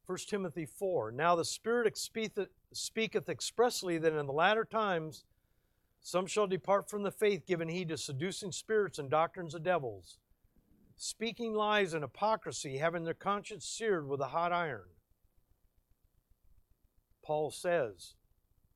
1 0.07 0.19
Timothy 0.27 0.67
4. 0.67 1.13
Now 1.13 1.37
the 1.37 1.45
Spirit 1.45 1.97
speaketh 1.97 3.29
expressly 3.29 3.99
that 3.99 4.13
in 4.13 4.27
the 4.27 4.33
latter 4.33 4.65
times 4.65 5.25
some 6.01 6.27
shall 6.27 6.47
depart 6.47 6.89
from 6.89 7.03
the 7.03 7.11
faith, 7.11 7.47
giving 7.47 7.69
heed 7.69 7.91
to 7.91 7.99
seducing 7.99 8.51
spirits 8.51 8.99
and 8.99 9.11
doctrines 9.11 9.55
of 9.55 9.63
devils, 9.63 10.19
speaking 10.97 11.53
lies 11.53 11.93
and 11.93 12.03
hypocrisy, 12.03 12.79
having 12.79 13.05
their 13.05 13.15
conscience 13.15 13.67
seared 13.67 14.09
with 14.09 14.21
a 14.21 14.29
hot 14.29 14.53
iron. 14.53 14.89
Paul 17.23 17.51
says 17.51 18.15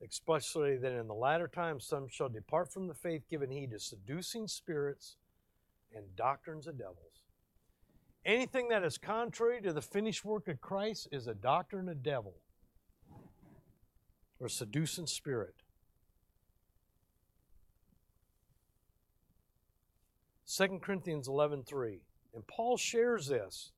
expressly 0.03 0.77
that 0.77 0.91
in 0.91 1.07
the 1.07 1.13
latter 1.13 1.47
times 1.47 1.85
some 1.85 2.07
shall 2.09 2.29
depart 2.29 2.71
from 2.71 2.87
the 2.87 2.93
faith, 2.93 3.23
giving 3.29 3.51
heed 3.51 3.71
to 3.71 3.79
seducing 3.79 4.47
spirits 4.47 5.15
and 5.95 6.15
doctrines 6.15 6.67
of 6.67 6.77
devils. 6.77 7.23
Anything 8.25 8.69
that 8.69 8.83
is 8.83 8.97
contrary 8.97 9.61
to 9.61 9.73
the 9.73 9.81
finished 9.81 10.23
work 10.23 10.47
of 10.47 10.61
Christ 10.61 11.07
is 11.11 11.27
a 11.27 11.33
doctrine 11.33 11.89
of 11.89 12.03
devil 12.03 12.35
or 14.39 14.49
seducing 14.49 15.07
spirit. 15.07 15.55
2 20.45 20.79
Corinthians 20.81 21.27
11:3. 21.27 22.01
And 22.33 22.45
Paul 22.47 22.77
shares 22.77 23.27
this 23.27 23.71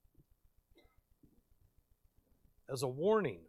as 2.69 2.84
a 2.84 2.88
warning. 2.88 3.45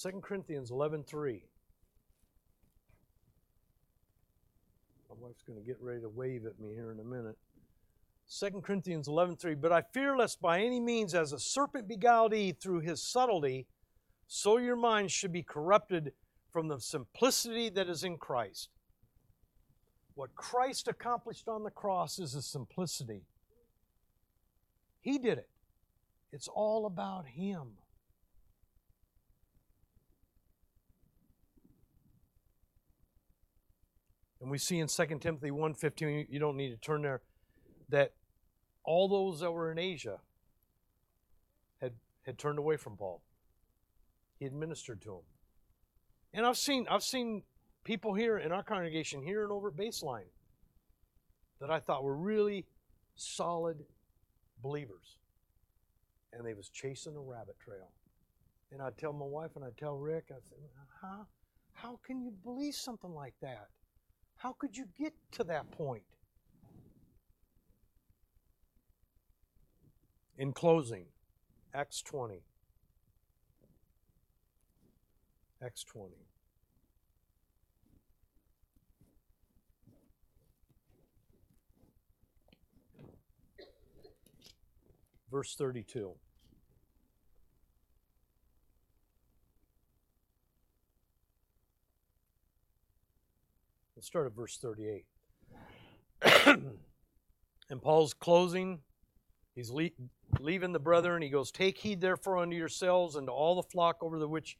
2 0.00 0.22
Corinthians 0.22 0.70
11:3. 0.70 1.42
My 5.10 5.16
wife's 5.18 5.42
going 5.42 5.58
to 5.58 5.66
get 5.66 5.78
ready 5.80 6.00
to 6.00 6.08
wave 6.08 6.46
at 6.46 6.58
me 6.58 6.72
here 6.72 6.90
in 6.90 7.00
a 7.00 7.04
minute. 7.04 7.36
2 8.30 8.62
Corinthians 8.62 9.08
11:3 9.08 9.60
But 9.60 9.72
I 9.72 9.82
fear 9.82 10.16
lest 10.16 10.40
by 10.40 10.60
any 10.60 10.80
means 10.80 11.14
as 11.14 11.32
a 11.34 11.38
serpent 11.38 11.86
beguiled 11.86 12.32
Eve 12.32 12.56
through 12.58 12.80
his 12.80 13.02
subtlety 13.02 13.66
so 14.26 14.56
your 14.56 14.76
minds 14.76 15.12
should 15.12 15.32
be 15.32 15.42
corrupted 15.42 16.14
from 16.50 16.68
the 16.68 16.80
simplicity 16.80 17.68
that 17.68 17.88
is 17.90 18.02
in 18.02 18.16
Christ. 18.16 18.70
What 20.14 20.34
Christ 20.34 20.88
accomplished 20.88 21.46
on 21.46 21.62
the 21.62 21.70
cross 21.70 22.18
is 22.18 22.34
a 22.34 22.40
simplicity. 22.40 23.26
He 25.02 25.18
did 25.18 25.36
it. 25.36 25.50
It's 26.32 26.48
all 26.48 26.86
about 26.86 27.26
him. 27.26 27.79
And 34.40 34.50
we 34.50 34.58
see 34.58 34.78
in 34.78 34.88
2 34.88 35.20
Timothy 35.20 35.50
1:15 35.50 36.26
you 36.30 36.38
don't 36.38 36.56
need 36.56 36.70
to 36.70 36.76
turn 36.76 37.02
there 37.02 37.22
that 37.88 38.12
all 38.84 39.08
those 39.08 39.40
that 39.40 39.52
were 39.52 39.70
in 39.70 39.78
Asia 39.78 40.20
had 41.80 41.92
had 42.22 42.38
turned 42.38 42.58
away 42.58 42.76
from 42.76 42.96
Paul. 42.96 43.22
He 44.38 44.46
administered 44.46 45.02
to 45.02 45.08
them. 45.08 45.24
And 46.32 46.46
I've 46.46 46.56
seen 46.56 46.86
I've 46.88 47.02
seen 47.02 47.42
people 47.84 48.14
here 48.14 48.38
in 48.38 48.52
our 48.52 48.62
congregation 48.62 49.22
here 49.22 49.42
and 49.42 49.52
over 49.52 49.68
at 49.68 49.76
Baseline 49.76 50.28
that 51.60 51.70
I 51.70 51.78
thought 51.78 52.02
were 52.02 52.16
really 52.16 52.66
solid 53.16 53.84
believers. 54.62 55.18
And 56.32 56.46
they 56.46 56.54
was 56.54 56.68
chasing 56.68 57.16
a 57.16 57.20
rabbit 57.20 57.58
trail. 57.58 57.90
And 58.72 58.80
I'd 58.80 58.96
tell 58.96 59.12
my 59.12 59.26
wife 59.26 59.56
and 59.56 59.64
I'd 59.64 59.76
tell 59.76 59.96
Rick, 59.96 60.26
I'd 60.30 60.46
say, 60.46 60.54
how, 61.02 61.26
how 61.72 61.98
can 62.06 62.22
you 62.22 62.30
believe 62.30 62.74
something 62.74 63.12
like 63.12 63.34
that? 63.42 63.68
How 64.40 64.54
could 64.58 64.74
you 64.74 64.86
get 64.98 65.12
to 65.32 65.44
that 65.44 65.70
point? 65.70 66.02
In 70.38 70.54
closing, 70.54 71.04
Acts 71.74 72.00
20. 72.00 72.42
Acts 75.62 75.84
20. 75.84 76.14
Verse 85.30 85.54
32. 85.54 86.14
Let's 94.00 94.06
start 94.06 94.24
at 94.28 94.34
verse 94.34 94.56
38. 94.56 95.04
and 97.68 97.82
Paul's 97.82 98.14
closing. 98.14 98.78
He's 99.54 99.68
le- 99.68 99.90
leaving 100.38 100.72
the 100.72 100.78
brethren. 100.78 101.20
He 101.20 101.28
goes, 101.28 101.50
Take 101.50 101.76
heed 101.76 102.00
therefore 102.00 102.38
unto 102.38 102.56
yourselves 102.56 103.16
and 103.16 103.26
to 103.26 103.30
all 103.30 103.56
the 103.56 103.68
flock 103.68 103.98
over 104.00 104.18
the 104.18 104.26
which 104.26 104.56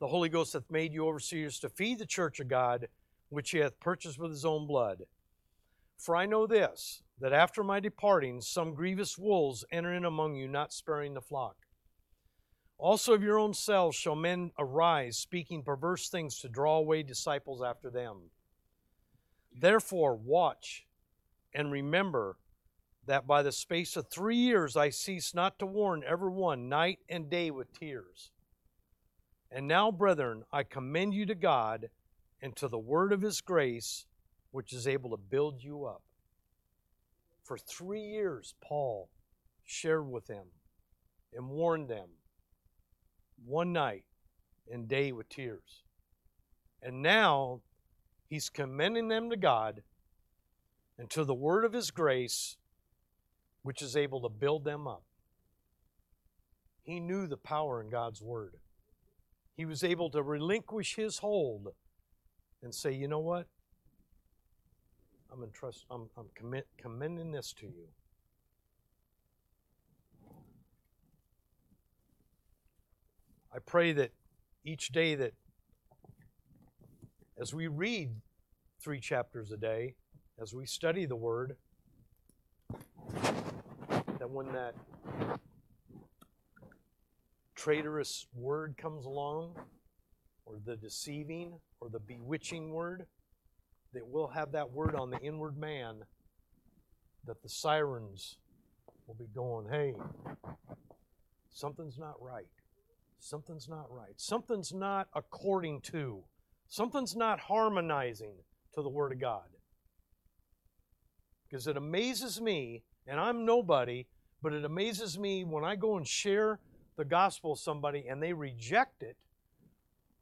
the 0.00 0.06
Holy 0.06 0.30
Ghost 0.30 0.54
hath 0.54 0.70
made 0.70 0.94
you 0.94 1.06
overseers 1.06 1.58
to 1.58 1.68
feed 1.68 1.98
the 1.98 2.06
church 2.06 2.40
of 2.40 2.48
God, 2.48 2.88
which 3.28 3.50
he 3.50 3.58
hath 3.58 3.78
purchased 3.78 4.18
with 4.18 4.30
his 4.30 4.46
own 4.46 4.66
blood. 4.66 5.02
For 5.98 6.16
I 6.16 6.24
know 6.24 6.46
this, 6.46 7.02
that 7.20 7.34
after 7.34 7.62
my 7.62 7.78
departing, 7.78 8.40
some 8.40 8.72
grievous 8.72 9.18
wolves 9.18 9.66
enter 9.70 9.92
in 9.92 10.06
among 10.06 10.34
you, 10.34 10.48
not 10.48 10.72
sparing 10.72 11.12
the 11.12 11.20
flock. 11.20 11.56
Also 12.78 13.12
of 13.12 13.22
your 13.22 13.38
own 13.38 13.52
selves 13.52 13.98
shall 13.98 14.16
men 14.16 14.50
arise, 14.58 15.18
speaking 15.18 15.62
perverse 15.62 16.08
things 16.08 16.38
to 16.38 16.48
draw 16.48 16.78
away 16.78 17.02
disciples 17.02 17.62
after 17.62 17.90
them. 17.90 18.30
Therefore, 19.58 20.14
watch 20.14 20.86
and 21.54 21.72
remember 21.72 22.36
that 23.06 23.26
by 23.26 23.42
the 23.42 23.52
space 23.52 23.96
of 23.96 24.08
three 24.08 24.36
years 24.36 24.76
I 24.76 24.90
cease 24.90 25.34
not 25.34 25.58
to 25.60 25.66
warn 25.66 26.02
every 26.06 26.30
one 26.30 26.68
night 26.68 26.98
and 27.08 27.30
day 27.30 27.50
with 27.50 27.72
tears. 27.72 28.32
And 29.50 29.66
now, 29.66 29.90
brethren, 29.90 30.42
I 30.52 30.64
commend 30.64 31.14
you 31.14 31.24
to 31.26 31.34
God 31.34 31.88
and 32.42 32.54
to 32.56 32.68
the 32.68 32.78
word 32.78 33.12
of 33.12 33.22
his 33.22 33.40
grace, 33.40 34.06
which 34.50 34.72
is 34.72 34.86
able 34.86 35.10
to 35.10 35.16
build 35.16 35.62
you 35.62 35.84
up. 35.84 36.02
For 37.44 37.56
three 37.56 38.02
years, 38.02 38.54
Paul 38.60 39.08
shared 39.64 40.10
with 40.10 40.26
them 40.26 40.46
and 41.32 41.48
warned 41.48 41.88
them 41.88 42.08
one 43.44 43.72
night 43.72 44.04
and 44.70 44.88
day 44.88 45.12
with 45.12 45.28
tears. 45.28 45.84
And 46.82 47.02
now 47.02 47.60
He's 48.28 48.48
commending 48.48 49.08
them 49.08 49.30
to 49.30 49.36
God 49.36 49.82
and 50.98 51.08
to 51.10 51.24
the 51.24 51.34
word 51.34 51.64
of 51.64 51.72
His 51.72 51.90
grace, 51.90 52.56
which 53.62 53.82
is 53.82 53.96
able 53.96 54.20
to 54.22 54.28
build 54.28 54.64
them 54.64 54.86
up. 54.88 55.02
He 56.82 57.00
knew 57.00 57.26
the 57.26 57.36
power 57.36 57.80
in 57.80 57.90
God's 57.90 58.22
word. 58.22 58.54
He 59.56 59.64
was 59.64 59.82
able 59.82 60.10
to 60.10 60.22
relinquish 60.22 60.96
his 60.96 61.18
hold 61.18 61.68
and 62.62 62.74
say, 62.74 62.92
you 62.92 63.08
know 63.08 63.20
what? 63.20 63.46
I'm 65.32 65.42
entrust, 65.42 65.84
I'm, 65.90 66.08
I'm 66.16 66.26
commit, 66.34 66.66
commending 66.78 67.32
this 67.32 67.52
to 67.54 67.66
you. 67.66 67.88
I 73.52 73.58
pray 73.58 73.92
that 73.92 74.12
each 74.64 74.88
day 74.90 75.14
that 75.14 75.32
as 77.38 77.54
we 77.54 77.66
read 77.66 78.10
three 78.80 79.00
chapters 79.00 79.52
a 79.52 79.56
day, 79.56 79.94
as 80.40 80.54
we 80.54 80.66
study 80.66 81.06
the 81.06 81.16
Word, 81.16 81.56
that 84.18 84.30
when 84.30 84.52
that 84.52 84.74
traitorous 87.54 88.26
word 88.34 88.76
comes 88.76 89.06
along, 89.06 89.54
or 90.44 90.58
the 90.64 90.76
deceiving, 90.76 91.58
or 91.80 91.88
the 91.88 91.98
bewitching 91.98 92.70
word, 92.72 93.06
that 93.92 94.06
we'll 94.06 94.28
have 94.28 94.52
that 94.52 94.70
word 94.70 94.94
on 94.94 95.10
the 95.10 95.18
inward 95.18 95.58
man, 95.58 95.96
that 97.26 97.42
the 97.42 97.48
sirens 97.48 98.36
will 99.06 99.14
be 99.14 99.26
going, 99.34 99.66
hey, 99.68 99.94
something's 101.50 101.98
not 101.98 102.14
right. 102.20 102.46
Something's 103.18 103.68
not 103.68 103.86
right. 103.90 104.14
Something's 104.16 104.72
not 104.72 105.08
according 105.14 105.80
to. 105.80 106.22
Something's 106.68 107.16
not 107.16 107.40
harmonizing 107.40 108.34
to 108.74 108.82
the 108.82 108.88
Word 108.88 109.12
of 109.12 109.20
God. 109.20 109.44
Because 111.48 111.66
it 111.66 111.76
amazes 111.76 112.40
me, 112.40 112.82
and 113.06 113.20
I'm 113.20 113.44
nobody, 113.44 114.06
but 114.42 114.52
it 114.52 114.64
amazes 114.64 115.18
me 115.18 115.44
when 115.44 115.64
I 115.64 115.76
go 115.76 115.96
and 115.96 116.06
share 116.06 116.58
the 116.96 117.04
gospel 117.04 117.50
with 117.52 117.60
somebody 117.60 118.06
and 118.08 118.22
they 118.22 118.32
reject 118.32 119.02
it. 119.02 119.16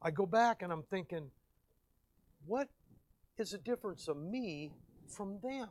I 0.03 0.11
go 0.11 0.27
back 0.27 0.61
and 0.63 0.73
I'm 0.73 0.83
thinking, 0.83 1.31
what 2.47 2.69
is 3.39 3.51
the 3.51 3.59
difference 3.59 4.07
of 4.09 4.17
me 4.17 4.73
from 5.09 5.39
them. 5.43 5.69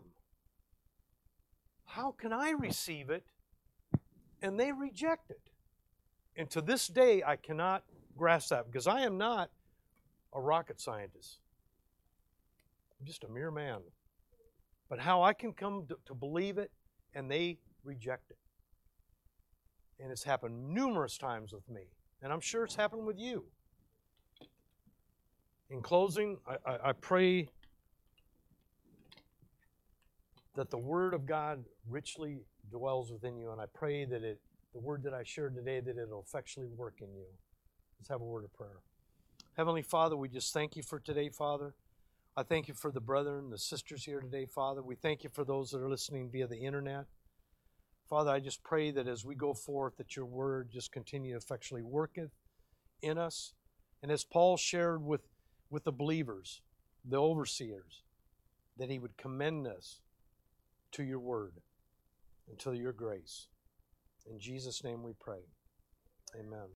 How 1.85 2.11
can 2.11 2.33
I 2.33 2.51
receive 2.51 3.09
it 3.09 3.25
and 4.41 4.59
they 4.59 4.71
reject 4.71 5.29
it? 5.29 5.41
And 6.35 6.49
to 6.51 6.61
this 6.61 6.87
day, 6.87 7.21
I 7.25 7.35
cannot 7.35 7.83
grasp 8.17 8.49
that 8.49 8.65
because 8.65 8.87
I 8.87 9.01
am 9.01 9.17
not 9.17 9.49
a 10.33 10.41
rocket 10.41 10.79
scientist. 10.79 11.39
I'm 12.99 13.05
just 13.05 13.23
a 13.23 13.29
mere 13.29 13.51
man. 13.51 13.79
But 14.89 14.99
how 14.99 15.23
I 15.23 15.33
can 15.33 15.53
come 15.53 15.85
to, 15.89 15.97
to 16.05 16.13
believe 16.13 16.57
it 16.57 16.71
and 17.13 17.29
they 17.29 17.57
reject 17.83 18.31
it. 18.31 18.37
And 19.99 20.11
it's 20.11 20.23
happened 20.23 20.73
numerous 20.73 21.17
times 21.17 21.53
with 21.53 21.69
me. 21.69 21.83
And 22.21 22.31
I'm 22.31 22.39
sure 22.39 22.63
it's 22.63 22.75
happened 22.75 23.05
with 23.05 23.19
you. 23.19 23.45
In 25.69 25.81
closing, 25.81 26.37
I, 26.47 26.71
I, 26.71 26.89
I 26.89 26.91
pray 26.93 27.49
that 30.55 30.69
the 30.69 30.77
Word 30.77 31.13
of 31.13 31.25
God 31.25 31.63
richly 31.89 32.41
dwells 32.71 33.11
within 33.11 33.37
you, 33.37 33.51
and 33.51 33.61
I 33.61 33.65
pray 33.73 34.05
that 34.05 34.23
it, 34.23 34.39
the 34.73 34.79
word 34.79 35.03
that 35.03 35.13
I 35.13 35.23
shared 35.23 35.55
today, 35.55 35.79
that 35.79 35.97
it'll 35.97 36.25
effectually 36.27 36.67
work 36.75 36.95
in 37.01 37.13
you. 37.13 37.25
Let's 37.99 38.09
have 38.09 38.21
a 38.21 38.25
word 38.25 38.43
of 38.43 38.53
prayer. 38.53 38.79
Heavenly 39.55 39.83
Father, 39.83 40.17
we 40.17 40.29
just 40.29 40.51
thank 40.51 40.75
you 40.75 40.81
for 40.81 40.99
today, 40.99 41.29
Father. 41.29 41.75
I 42.35 42.41
thank 42.41 42.67
you 42.67 42.73
for 42.73 42.91
the 42.91 42.99
brethren, 42.99 43.51
the 43.51 43.59
sisters 43.59 44.03
here 44.03 44.19
today, 44.19 44.47
Father. 44.47 44.81
We 44.81 44.95
thank 44.95 45.23
you 45.23 45.29
for 45.31 45.45
those 45.45 45.69
that 45.69 45.81
are 45.81 45.89
listening 45.89 46.31
via 46.31 46.47
the 46.47 46.57
internet. 46.65 47.05
Father, 48.09 48.31
I 48.31 48.39
just 48.39 48.63
pray 48.63 48.89
that 48.89 49.07
as 49.07 49.23
we 49.23 49.35
go 49.35 49.53
forth, 49.53 49.97
that 49.97 50.15
your 50.15 50.25
word 50.25 50.71
just 50.71 50.91
continue 50.91 51.33
to 51.33 51.37
effectually 51.37 51.83
worketh 51.83 52.31
in 53.03 53.19
us. 53.19 53.53
And 54.01 54.11
as 54.11 54.23
Paul 54.23 54.57
shared 54.57 55.03
with, 55.03 55.21
with 55.69 55.83
the 55.83 55.91
believers, 55.91 56.61
the 57.05 57.21
overseers, 57.21 58.01
that 58.77 58.89
he 58.89 58.97
would 58.97 59.17
commend 59.17 59.67
us 59.67 59.99
to 60.93 61.03
your 61.03 61.19
word 61.19 61.61
and 62.49 62.57
to 62.59 62.73
your 62.73 62.91
grace. 62.91 63.49
In 64.25 64.39
Jesus' 64.39 64.83
name 64.83 65.03
we 65.03 65.13
pray. 65.19 65.41
Amen. 66.39 66.69